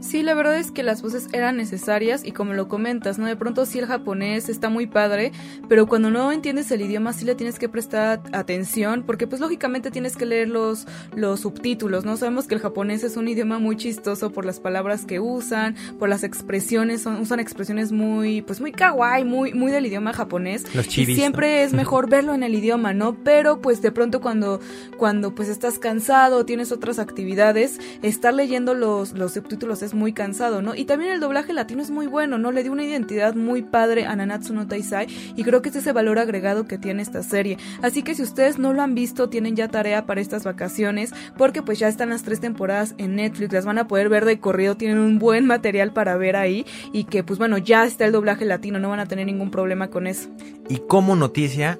Sí, 0.00 0.22
la 0.22 0.34
verdad 0.34 0.58
es 0.58 0.70
que 0.70 0.82
las 0.82 1.02
voces 1.02 1.28
eran 1.32 1.56
necesarias 1.56 2.24
y 2.24 2.32
como 2.32 2.52
lo 2.52 2.68
comentas, 2.68 3.18
¿no? 3.18 3.26
De 3.26 3.36
pronto 3.36 3.66
sí 3.66 3.78
el 3.78 3.86
japonés 3.86 4.48
está 4.48 4.68
muy 4.68 4.86
padre, 4.86 5.32
pero 5.68 5.86
cuando 5.86 6.10
no 6.10 6.30
entiendes 6.32 6.70
el 6.70 6.82
idioma 6.82 7.12
sí 7.12 7.24
le 7.24 7.34
tienes 7.34 7.58
que 7.58 7.68
prestar 7.68 8.20
atención 8.32 9.02
porque 9.06 9.26
pues 9.26 9.40
lógicamente 9.40 9.90
tienes 9.90 10.16
que 10.16 10.26
leer 10.26 10.48
los, 10.48 10.86
los 11.14 11.40
subtítulos, 11.40 12.04
¿no? 12.04 12.16
Sabemos 12.16 12.46
que 12.46 12.54
el 12.54 12.60
japonés 12.60 13.04
es 13.04 13.16
un 13.16 13.28
idioma 13.28 13.58
muy 13.58 13.76
chistoso 13.76 14.30
por 14.30 14.44
las 14.44 14.60
palabras 14.60 15.04
que 15.04 15.20
usan, 15.20 15.76
por 15.98 16.08
las 16.08 16.24
expresiones, 16.24 17.06
usan 17.06 17.40
expresiones 17.40 17.92
muy, 17.92 18.42
pues 18.42 18.60
muy 18.60 18.72
kawaii, 18.72 19.24
muy, 19.24 19.54
muy 19.54 19.72
del 19.72 19.86
idioma 19.86 20.12
japonés. 20.12 20.64
Los 20.74 20.86
y 20.98 21.06
siempre 21.06 21.62
es 21.62 21.72
mejor 21.72 22.08
verlo 22.08 22.34
en 22.34 22.42
el 22.42 22.54
idioma, 22.54 22.92
¿no? 22.92 23.16
Pero 23.24 23.60
pues 23.60 23.82
de 23.82 23.92
pronto 23.92 24.20
cuando, 24.20 24.60
cuando 24.96 25.34
pues 25.34 25.48
estás 25.48 25.78
cansado, 25.78 26.44
tienes 26.44 26.72
otras 26.72 26.98
actividades, 26.98 27.80
estar 28.02 28.34
leyendo 28.34 28.74
los, 28.74 29.12
los 29.12 29.32
subtítulos 29.34 29.82
es 29.84 29.94
muy 29.94 30.12
cansado, 30.12 30.62
¿no? 30.62 30.74
Y 30.74 30.84
también 30.84 31.12
el 31.12 31.20
doblaje 31.20 31.52
latino 31.52 31.82
es 31.82 31.90
muy 31.90 32.06
bueno, 32.06 32.38
¿no? 32.38 32.52
Le 32.52 32.62
dio 32.62 32.72
una 32.72 32.84
identidad 32.84 33.34
muy 33.34 33.62
padre 33.62 34.06
a 34.06 34.16
Nanatsu 34.16 34.54
no 34.54 34.66
Taisai 34.66 35.06
y 35.36 35.44
creo 35.44 35.62
que 35.62 35.68
es 35.68 35.76
ese 35.76 35.92
valor 35.92 36.18
agregado 36.18 36.66
que 36.66 36.78
tiene 36.78 37.02
esta 37.02 37.22
serie. 37.22 37.58
Así 37.82 38.02
que 38.02 38.14
si 38.14 38.22
ustedes 38.22 38.58
no 38.58 38.72
lo 38.72 38.82
han 38.82 38.94
visto, 38.94 39.28
tienen 39.28 39.56
ya 39.56 39.68
tarea 39.68 40.06
para 40.06 40.20
estas 40.20 40.44
vacaciones 40.44 41.12
porque 41.36 41.62
pues 41.62 41.78
ya 41.78 41.88
están 41.88 42.10
las 42.10 42.22
tres 42.22 42.40
temporadas 42.40 42.94
en 42.98 43.16
Netflix, 43.16 43.52
las 43.52 43.66
van 43.66 43.78
a 43.78 43.86
poder 43.86 44.08
ver 44.08 44.24
de 44.24 44.38
corrido, 44.40 44.76
tienen 44.76 44.98
un 44.98 45.18
buen 45.18 45.46
material 45.46 45.92
para 45.92 46.16
ver 46.16 46.36
ahí 46.36 46.66
y 46.92 47.04
que 47.04 47.22
pues 47.22 47.38
bueno, 47.38 47.58
ya 47.58 47.84
está 47.84 48.04
el 48.04 48.12
doblaje 48.12 48.44
latino, 48.44 48.78
no 48.78 48.88
van 48.88 49.00
a 49.00 49.06
tener 49.06 49.26
ningún 49.26 49.50
problema 49.50 49.88
con 49.88 50.06
eso. 50.06 50.28
Y 50.68 50.78
como 50.78 51.16
noticia, 51.16 51.78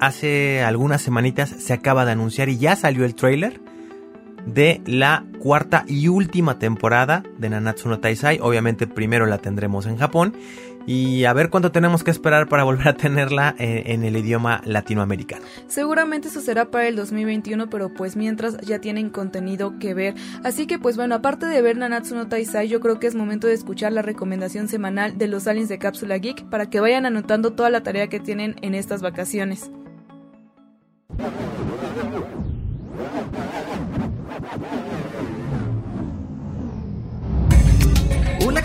hace 0.00 0.62
algunas 0.62 1.02
semanitas 1.02 1.50
se 1.50 1.72
acaba 1.72 2.04
de 2.04 2.12
anunciar 2.12 2.48
y 2.48 2.58
ya 2.58 2.76
salió 2.76 3.04
el 3.04 3.14
trailer 3.14 3.67
de 4.54 4.80
la 4.86 5.24
cuarta 5.38 5.84
y 5.86 6.08
última 6.08 6.58
temporada 6.58 7.22
de 7.38 7.50
Nanatsu 7.50 7.88
no 7.88 8.00
Taisai. 8.00 8.40
Obviamente 8.40 8.86
primero 8.86 9.26
la 9.26 9.38
tendremos 9.38 9.86
en 9.86 9.96
Japón 9.96 10.34
y 10.86 11.26
a 11.26 11.34
ver 11.34 11.50
cuánto 11.50 11.70
tenemos 11.70 12.02
que 12.02 12.10
esperar 12.10 12.48
para 12.48 12.64
volver 12.68 12.88
a 12.88 12.94
tenerla 12.94 13.54
eh, 13.58 13.84
en, 13.86 14.04
el 14.04 14.16
idioma 14.16 14.62
latinoamericano. 14.64 15.44
Seguramente 15.66 16.28
eso 16.28 16.40
será 16.40 16.70
para 16.70 16.88
el 16.88 16.96
2021, 16.96 17.68
pero 17.68 17.92
pues 17.92 18.16
mientras 18.16 18.58
ya 18.62 18.80
tienen 18.80 19.10
contenido 19.10 19.78
que 19.78 19.92
ver. 19.92 20.14
Así 20.42 20.66
que 20.66 20.78
pues 20.78 20.96
bueno, 20.96 21.14
aparte 21.14 21.46
de 21.46 21.60
ver 21.60 21.76
Nanatsu 21.76 22.14
no 22.14 22.28
Taisai, 22.28 22.68
yo 22.68 22.80
creo 22.80 22.98
que 22.98 23.06
es 23.06 23.14
momento 23.14 23.46
de 23.46 23.52
escuchar 23.52 23.92
la 23.92 24.02
recomendación 24.02 24.68
semanal 24.68 25.18
de 25.18 25.28
los 25.28 25.46
aliens 25.46 25.68
de 25.68 25.78
Cápsula 25.78 26.16
Geek 26.16 26.44
para 26.48 26.70
que 26.70 26.80
vayan 26.80 27.04
anotando 27.04 27.52
toda 27.52 27.68
la 27.68 27.82
tarea 27.82 28.08
que 28.08 28.20
tienen 28.20 28.56
en 28.62 28.74
estas 28.74 29.02
vacaciones. 29.02 29.70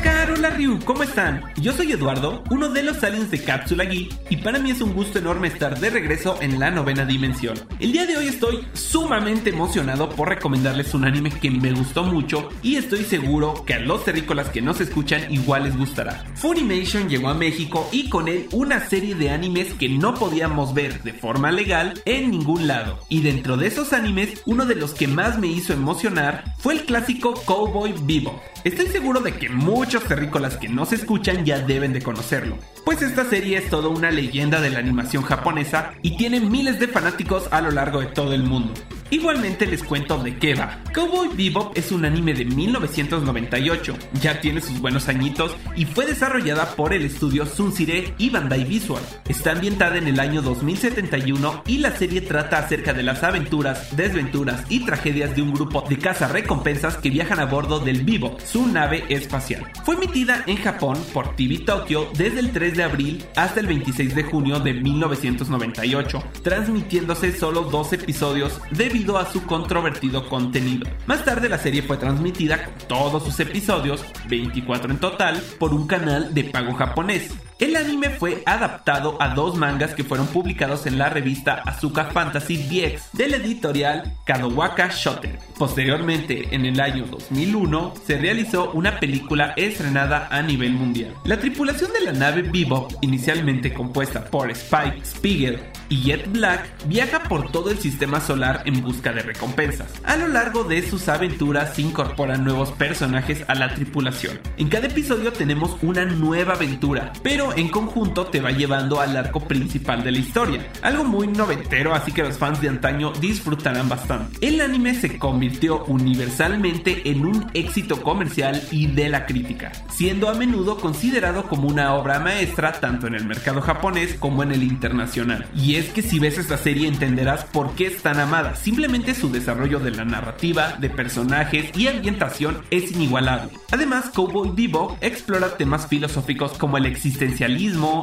Carola 0.04 0.50
Ryu, 0.50 0.80
¿cómo 0.84 1.04
están? 1.04 1.42
Yo 1.56 1.72
soy 1.72 1.94
Eduardo, 1.94 2.44
uno 2.52 2.68
de 2.68 2.84
los 2.84 3.02
aliens 3.06 3.32
de 3.32 3.42
Cápsula 3.42 3.86
Geek, 3.86 4.14
y 4.30 4.38
para 4.38 4.60
mí 4.60 4.72
es 4.72 4.82
un 4.82 4.94
gusto 4.94 5.18
enorme 5.18 5.48
estar 5.48 5.80
de 5.80 5.90
regreso 5.90 6.38
en 6.42 6.60
la 6.60 6.72
novena 6.72 7.06
dimensión. 7.06 7.58
El 7.80 7.94
día 7.94 8.06
de 8.06 8.18
hoy 8.18 8.28
estoy 8.28 8.68
sumamente 8.74 9.52
emocionado 9.52 10.10
por 10.10 10.28
recomendarles 10.28 10.94
un 10.94 11.06
anime 11.06 11.30
que 11.32 11.50
me 11.50 11.72
gustó 11.72 12.04
mucho 12.04 12.50
y 12.62 12.76
estoy 12.76 13.06
seguro 13.06 13.64
que 13.66 13.76
a 13.76 13.80
los 13.80 14.04
terrícolas 14.04 14.50
que 14.50 14.62
nos 14.62 14.82
escuchan 14.82 15.32
igual 15.32 15.64
les 15.64 15.78
gustará. 15.78 16.26
Funimation 16.36 17.08
llegó 17.08 17.30
a 17.30 17.34
México 17.34 17.88
y 17.94 18.10
con 18.10 18.28
él 18.28 18.48
una 18.52 18.82
serie 18.82 19.16
de 19.16 19.30
animes 19.30 19.74
que 19.74 19.88
no 19.88 20.16
podíamos 20.16 20.74
ver 20.74 21.02
de 21.04 21.14
forma 21.14 21.50
legal 21.52 21.94
en 22.04 22.30
ningún 22.30 22.68
lado. 22.68 23.00
Y 23.08 23.22
dentro 23.22 23.56
de 23.56 23.68
esos 23.68 23.94
animes, 23.94 24.42
uno 24.46 24.66
de 24.66 24.76
los 24.76 24.94
que 24.94 25.08
más 25.08 25.40
me 25.40 25.48
hizo 25.48 25.72
emocionar 25.72 26.44
fue 26.58 26.74
el 26.74 26.84
clásico 26.84 27.34
Cowboy 27.46 27.94
Vivo. 28.04 28.42
Estoy 28.64 28.88
seguro 28.88 29.20
de 29.20 29.34
que 29.34 29.50
muchos 29.50 30.06
terrícolas 30.06 30.56
que 30.56 30.70
no 30.70 30.86
se 30.86 30.96
escuchan 30.96 31.44
ya 31.44 31.60
deben 31.60 31.92
de 31.92 32.02
conocerlo, 32.02 32.58
pues 32.86 33.02
esta 33.02 33.26
serie 33.26 33.58
es 33.58 33.70
toda 33.70 33.90
una 33.90 34.10
leyenda 34.10 34.62
de 34.62 34.70
la 34.70 34.80
animación 34.80 35.24
japonesa 35.24 35.92
y 36.02 36.16
tiene 36.16 36.40
miles 36.40 36.80
de 36.80 36.88
fanáticos 36.88 37.50
a 37.52 37.60
lo 37.60 37.72
largo 37.72 38.00
de 38.00 38.06
todo 38.06 38.34
el 38.34 38.44
mundo. 38.44 38.74
Igualmente 39.10 39.66
les 39.66 39.84
cuento 39.84 40.18
de 40.24 40.38
qué. 40.38 40.54
Cowboy 40.94 41.30
Bebop 41.36 41.76
es 41.78 41.92
un 41.92 42.06
anime 42.06 42.34
de 42.34 42.46
1998, 42.46 43.98
ya 44.22 44.40
tiene 44.40 44.62
sus 44.62 44.80
buenos 44.80 45.10
añitos 45.10 45.56
y 45.76 45.86
fue 45.86 46.06
desarrollada 46.06 46.76
por 46.76 46.94
el 46.94 47.04
estudio 47.04 47.46
Sunsire 47.46 48.14
y 48.18 48.30
Bandai 48.30 48.64
Visual. 48.64 49.02
Está 49.28 49.54
ambientada 49.54 49.98
en 49.98 50.08
el 50.08 50.20
año 50.20 50.42
2071 50.42 51.64
y 51.66 51.80
la 51.80 51.96
serie 51.98 52.22
trata 52.22 52.60
acerca 52.60 52.94
de 52.94 53.04
las 53.04 53.24
aventuras, 53.24 53.96
desventuras 53.96 54.64
y 54.70 54.86
tragedias 54.86 55.36
de 55.36 55.42
un 55.42 55.54
grupo 55.54 55.84
de 55.90 55.98
recompensas 56.32 56.98
que 56.98 57.10
viajan 57.10 57.40
a 57.40 57.46
bordo 57.46 57.80
del 57.80 58.04
Bebop, 58.04 58.40
su 58.42 58.68
nave 58.68 59.06
espacial. 59.10 59.72
Fue 59.84 59.96
emitida 59.96 60.44
en 60.48 60.58
Japón 60.58 60.98
por 61.14 61.36
TV 61.36 61.60
Tokyo 61.60 62.10
desde 62.18 62.40
el 62.40 62.52
3 62.52 62.78
de 62.78 62.84
abril 62.84 63.26
hasta 63.36 63.60
el 63.60 63.68
26 63.68 64.16
de 64.16 64.24
junio 64.24 64.60
de 64.60 64.74
1998, 64.74 66.24
transmitiéndose 66.44 67.32
solo 67.38 67.64
dos 67.64 67.94
episodios 67.94 68.62
debido 69.04 69.18
a 69.18 69.30
su 69.30 69.46
controvertido 69.46 70.30
contenido. 70.30 70.88
Más 71.08 71.26
tarde 71.26 71.50
la 71.50 71.58
serie 71.58 71.82
fue 71.82 71.98
transmitida 71.98 72.64
con 72.64 72.74
todos 72.88 73.24
sus 73.24 73.38
episodios, 73.42 74.06
24 74.30 74.92
en 74.92 74.98
total, 74.98 75.44
por 75.60 75.74
un 75.74 75.88
canal 75.88 76.34
de 76.34 76.46
pago 76.46 76.74
japonés. 76.74 77.32
El 77.60 77.76
anime 77.76 78.10
fue 78.10 78.42
adaptado 78.46 79.16
a 79.22 79.30
dos 79.30 79.56
mangas 79.56 79.94
que 79.94 80.04
fueron 80.04 80.28
publicados 80.28 80.88
en 80.88 80.98
la 80.98 81.10
revista 81.10 81.62
Azuka 81.66 82.06
Fantasy 82.06 82.58
DX 82.58 83.12
del 83.14 83.36
editorial 83.36 84.12
Kadowaka 84.26 84.90
Shoten. 84.90 85.38
Posteriormente, 85.58 86.48
en 86.52 86.66
el 86.66 86.80
año 86.80 87.06
2001, 87.06 87.94
se 88.06 88.18
realizó 88.18 88.72
una 88.72 89.00
película 89.00 89.54
estrenada 89.56 90.28
a 90.32 90.42
nivel 90.42 90.74
mundial. 90.74 91.14
La 91.26 91.40
tripulación 91.40 91.92
de 91.94 92.02
la 92.02 92.12
nave 92.12 92.42
Bebop, 92.42 92.92
inicialmente 93.02 93.74
compuesta 93.74 94.26
por 94.26 94.50
Spike, 94.50 95.06
Spiegel 95.06 95.60
y 95.90 96.02
Jet 96.02 96.32
Black, 96.32 96.68
viaja 96.88 97.24
por 97.24 97.52
todo 97.52 97.70
el 97.70 97.78
sistema 97.78 98.20
solar 98.20 98.64
en 98.66 98.82
busca 98.82 99.14
de 99.14 99.22
recompensas. 99.22 99.94
A 100.04 100.16
lo 100.16 100.28
largo 100.28 100.64
de 100.64 100.82
sus 100.82 101.08
aventuras 101.08 101.76
se 101.76 101.84
incorporan 101.84 102.44
nuevos 102.44 102.72
personajes 102.72 103.44
a 103.48 103.54
la 103.54 103.76
tripulación. 103.76 104.40
En 104.58 104.70
cada 104.70 104.88
episodio 104.88 105.32
tenemos 105.32 105.78
una 105.84 106.06
nueva 106.06 106.54
aventura, 106.54 107.14
pero 107.22 107.43
en 107.52 107.68
conjunto 107.68 108.28
te 108.28 108.40
va 108.40 108.52
llevando 108.52 109.02
al 109.02 109.18
arco 109.18 109.42
principal 109.42 110.04
de 110.04 110.12
la 110.12 110.20
historia. 110.20 110.72
Algo 110.82 111.04
muy 111.04 111.28
noventero, 111.28 111.94
así 111.94 112.12
que 112.12 112.24
los 112.24 112.38
fans 112.38 112.62
de 112.62 112.70
antaño 112.70 113.12
disfrutarán 113.20 113.90
bastante. 113.90 114.38
El 114.46 114.62
anime 114.62 114.96
se 114.96 115.18
convirtió 115.18 115.84
universalmente 115.86 117.10
en 117.10 117.26
un 117.26 117.52
éxito 117.54 118.02
comercial 118.02 118.62
y 118.72 118.88
de 118.88 119.10
la 119.10 119.26
crítica, 119.26 119.72
siendo 119.90 120.30
a 120.30 120.34
menudo 120.34 120.78
considerado 120.78 121.44
como 121.44 121.68
una 121.68 121.94
obra 121.96 122.20
maestra 122.20 122.74
tanto 122.74 123.08
en 123.08 123.16
el 123.16 123.26
mercado 123.26 123.62
japonés 123.62 124.16
como 124.16 124.44
en 124.44 124.52
el 124.52 124.64
internacional. 124.64 125.48
Y 125.56 125.76
es 125.76 125.90
que 125.90 126.02
si 126.02 126.20
ves 126.20 126.38
esta 126.38 126.58
serie 126.58 126.88
entenderás 126.88 127.46
por 127.46 127.76
qué 127.76 127.88
es 127.88 128.02
tan 128.02 128.20
amada. 128.20 128.56
Simplemente 128.56 129.16
su 129.16 129.32
desarrollo 129.32 129.80
de 129.80 129.92
la 129.92 130.06
narrativa, 130.06 130.76
de 130.80 130.90
personajes 130.90 131.76
y 131.78 131.88
ambientación 131.88 132.62
es 132.70 132.92
inigualable. 132.92 133.52
Además, 133.72 134.12
Cowboy 134.14 134.52
Bebop 134.54 134.98
explora 135.02 135.58
temas 135.58 135.88
filosóficos 135.88 136.54
como 136.58 136.78
el 136.78 136.86
existencialismo, 136.86 137.33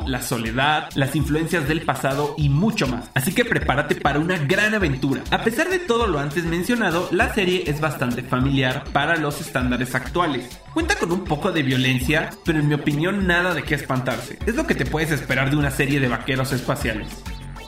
la 0.06 0.22
soledad, 0.22 0.88
las 0.94 1.16
influencias 1.16 1.66
del 1.68 1.82
pasado 1.82 2.34
y 2.36 2.48
mucho 2.48 2.86
más. 2.86 3.10
Así 3.14 3.32
que 3.32 3.44
prepárate 3.44 3.94
para 3.94 4.18
una 4.18 4.36
gran 4.38 4.74
aventura. 4.74 5.22
A 5.30 5.42
pesar 5.44 5.68
de 5.68 5.78
todo 5.78 6.06
lo 6.06 6.18
antes 6.18 6.44
mencionado, 6.44 7.08
la 7.12 7.32
serie 7.34 7.64
es 7.66 7.80
bastante 7.80 8.22
familiar 8.22 8.84
para 8.92 9.16
los 9.16 9.40
estándares 9.40 9.94
actuales. 9.94 10.60
Cuenta 10.74 10.96
con 10.96 11.12
un 11.12 11.24
poco 11.24 11.52
de 11.52 11.62
violencia, 11.62 12.30
pero 12.44 12.58
en 12.58 12.68
mi 12.68 12.74
opinión 12.74 13.26
nada 13.26 13.54
de 13.54 13.62
qué 13.62 13.74
espantarse. 13.74 14.38
Es 14.46 14.56
lo 14.56 14.66
que 14.66 14.74
te 14.74 14.86
puedes 14.86 15.10
esperar 15.10 15.50
de 15.50 15.56
una 15.56 15.70
serie 15.70 16.00
de 16.00 16.08
vaqueros 16.08 16.52
espaciales. 16.52 17.08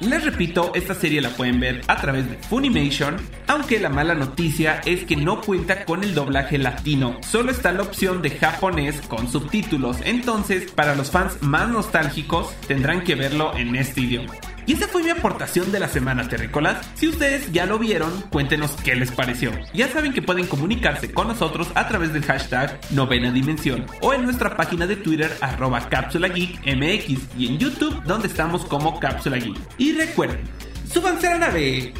Les 0.02 0.24
repito, 0.24 0.72
esta 0.74 0.94
serie 0.94 1.20
la 1.20 1.30
pueden 1.30 1.60
ver 1.60 1.82
a 1.86 2.00
través 2.00 2.28
de 2.28 2.36
Funimation, 2.36 3.16
aunque 3.46 3.78
la 3.78 3.88
mala 3.88 4.14
noticia 4.14 4.80
es 4.84 5.04
que 5.04 5.14
no 5.14 5.40
cuenta 5.40 5.84
con 5.84 6.02
el 6.02 6.12
doblaje 6.12 6.58
latino, 6.58 7.18
solo 7.22 7.52
está 7.52 7.70
la 7.70 7.82
opción 7.82 8.20
de 8.20 8.30
japonés 8.30 9.00
con 9.02 9.30
subtítulos, 9.30 9.98
entonces 10.04 10.72
para 10.72 10.96
los 10.96 11.12
fans 11.12 11.40
más 11.40 11.68
nostálgicos 11.68 12.52
tendrán 12.66 13.04
que 13.04 13.14
verlo 13.14 13.56
en 13.56 13.76
este 13.76 14.00
idioma. 14.00 14.32
Y 14.66 14.74
esa 14.74 14.88
fue 14.88 15.02
mi 15.02 15.10
aportación 15.10 15.72
de 15.72 15.80
la 15.80 15.88
semana, 15.88 16.28
terrícolas. 16.28 16.86
Si 16.94 17.08
ustedes 17.08 17.50
ya 17.52 17.66
lo 17.66 17.78
vieron, 17.78 18.10
cuéntenos 18.30 18.72
qué 18.84 18.94
les 18.94 19.10
pareció. 19.10 19.50
Ya 19.74 19.88
saben 19.88 20.12
que 20.12 20.22
pueden 20.22 20.46
comunicarse 20.46 21.12
con 21.12 21.28
nosotros 21.28 21.68
a 21.74 21.88
través 21.88 22.12
del 22.12 22.24
hashtag 22.24 22.78
Novena 22.90 23.32
Dimensión 23.32 23.86
o 24.00 24.14
en 24.14 24.24
nuestra 24.24 24.56
página 24.56 24.86
de 24.86 24.96
Twitter 24.96 25.36
arroba 25.40 25.88
Cápsula 25.88 26.28
Geek 26.28 26.60
MX 26.66 27.38
y 27.38 27.46
en 27.46 27.58
YouTube 27.58 28.02
donde 28.04 28.28
estamos 28.28 28.64
como 28.64 28.98
Cápsula 29.00 29.38
Geek. 29.38 29.56
Y 29.78 29.92
recuerden, 29.92 30.40
súbanse 30.92 31.28
a 31.28 31.32
la 31.32 31.46
nave. 31.46 31.92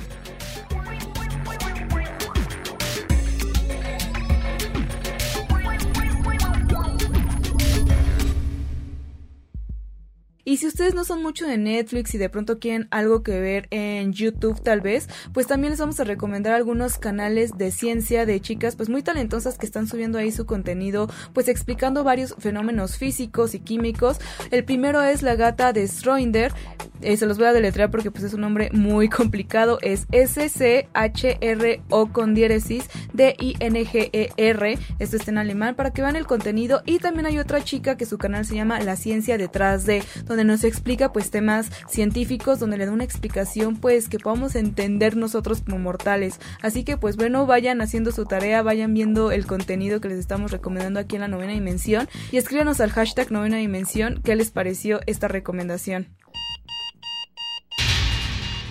Y 10.53 10.59
si 10.59 10.67
ustedes 10.67 10.93
no 10.93 11.03
son 11.05 11.23
mucho 11.23 11.47
de 11.47 11.57
Netflix 11.57 12.15
y 12.15 12.19
de 12.19 12.29
pronto 12.29 12.59
quieren 12.59 12.87
algo 12.91 13.23
que 13.23 13.41
ver 13.41 13.69
en 13.71 14.13
YouTube 14.13 14.61
tal 14.61 14.83
vez, 14.83 15.09
pues 15.33 15.47
también 15.47 15.71
les 15.71 15.81
vamos 15.81 15.99
a 15.99 16.05
recomendar 16.05 16.53
algunos 16.53 16.99
canales 16.99 17.57
de 17.57 17.71
ciencia 17.71 18.27
de 18.27 18.39
chicas 18.39 18.77
pues 18.77 18.91
muy 18.91 19.03
talentosas 19.03 19.57
que 19.57 19.65
están 19.65 19.89
subiendo 19.89 20.19
ahí 20.19 20.31
su 20.31 20.45
contenido 20.45 21.09
pues 21.33 21.49
explicando 21.49 22.05
varios 22.05 22.35
fenómenos 22.39 22.99
físicos 22.99 23.55
y 23.55 23.61
químicos. 23.61 24.19
El 24.51 24.63
primero 24.65 25.01
es 25.01 25.23
la 25.23 25.37
gata 25.37 25.73
de 25.73 25.89
Schroeder, 25.89 26.53
eh, 27.01 27.17
se 27.17 27.25
los 27.27 27.39
voy 27.39 27.47
a 27.47 27.55
deletrear 27.55 27.91
porque 27.91 28.11
pues 28.11 28.25
es 28.25 28.35
un 28.35 28.43
nombre 28.43 28.69
muy 28.73 29.09
complicado, 29.11 29.79
es 29.81 30.07
S-C-H-R-O 30.13 32.07
con 32.13 32.35
diéresis 32.35 32.91
D-I-N-G-E-R, 33.15 34.79
esto 34.99 35.17
está 35.17 35.31
en 35.31 35.39
alemán 35.39 35.75
para 35.75 35.93
que 35.93 36.03
vean 36.03 36.17
el 36.17 36.27
contenido. 36.27 36.83
Y 36.87 36.99
también 36.99 37.25
hay 37.27 37.39
otra 37.39 37.65
chica 37.65 37.97
que 37.97 38.05
su 38.07 38.19
canal 38.19 38.45
se 38.45 38.55
llama 38.55 38.81
La 38.81 38.97
Ciencia 38.97 39.39
detrás 39.39 39.87
de 39.87 40.03
donde 40.27 40.42
nos 40.45 40.65
explica 40.65 41.13
pues 41.13 41.31
temas 41.31 41.71
científicos, 41.89 42.59
donde 42.59 42.79
le 42.79 42.87
da 42.87 42.93
una 42.93 43.05
explicación 43.05 43.77
pues 43.77 44.09
que 44.09 44.19
podamos 44.19 44.55
entender 44.55 45.17
nosotros 45.17 45.63
como 45.63 45.79
mortales. 45.79 46.39
Así 46.63 46.85
que 46.85 46.97
pues 46.97 47.17
bueno, 47.17 47.47
vayan 47.47 47.81
haciendo 47.81 48.13
su 48.13 48.25
tarea, 48.25 48.63
vayan 48.63 48.95
viendo 48.95 49.33
el 49.33 49.47
contenido 49.47 50.01
que 50.01 50.09
les 50.09 50.19
estamos 50.19 50.51
recomendando 50.51 51.01
aquí 51.01 51.17
en 51.17 51.23
la 51.23 51.29
novena 51.29 51.53
dimensión 51.53 52.09
y 52.31 52.37
escríbanos 52.37 52.81
al 52.81 52.91
hashtag 52.91 53.31
novena 53.31 53.57
dimensión 53.57 54.21
qué 54.23 54.37
les 54.37 54.51
pareció 54.51 55.01
esta 55.07 55.29
recomendación. 55.29 56.09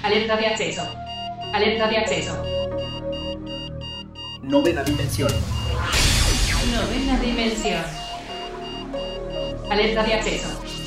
Alerta 0.03 0.35
de 0.35 0.47
acceso. 0.47 0.81
Alerta 1.53 1.87
de 1.87 1.97
acceso. 1.97 2.43
Novena 4.41 4.83
dimensión. 4.83 5.31
Novena 6.71 7.19
dimensión. 7.19 7.83
Alerta 9.69 10.03
de 10.03 10.13
acceso. 10.15 10.70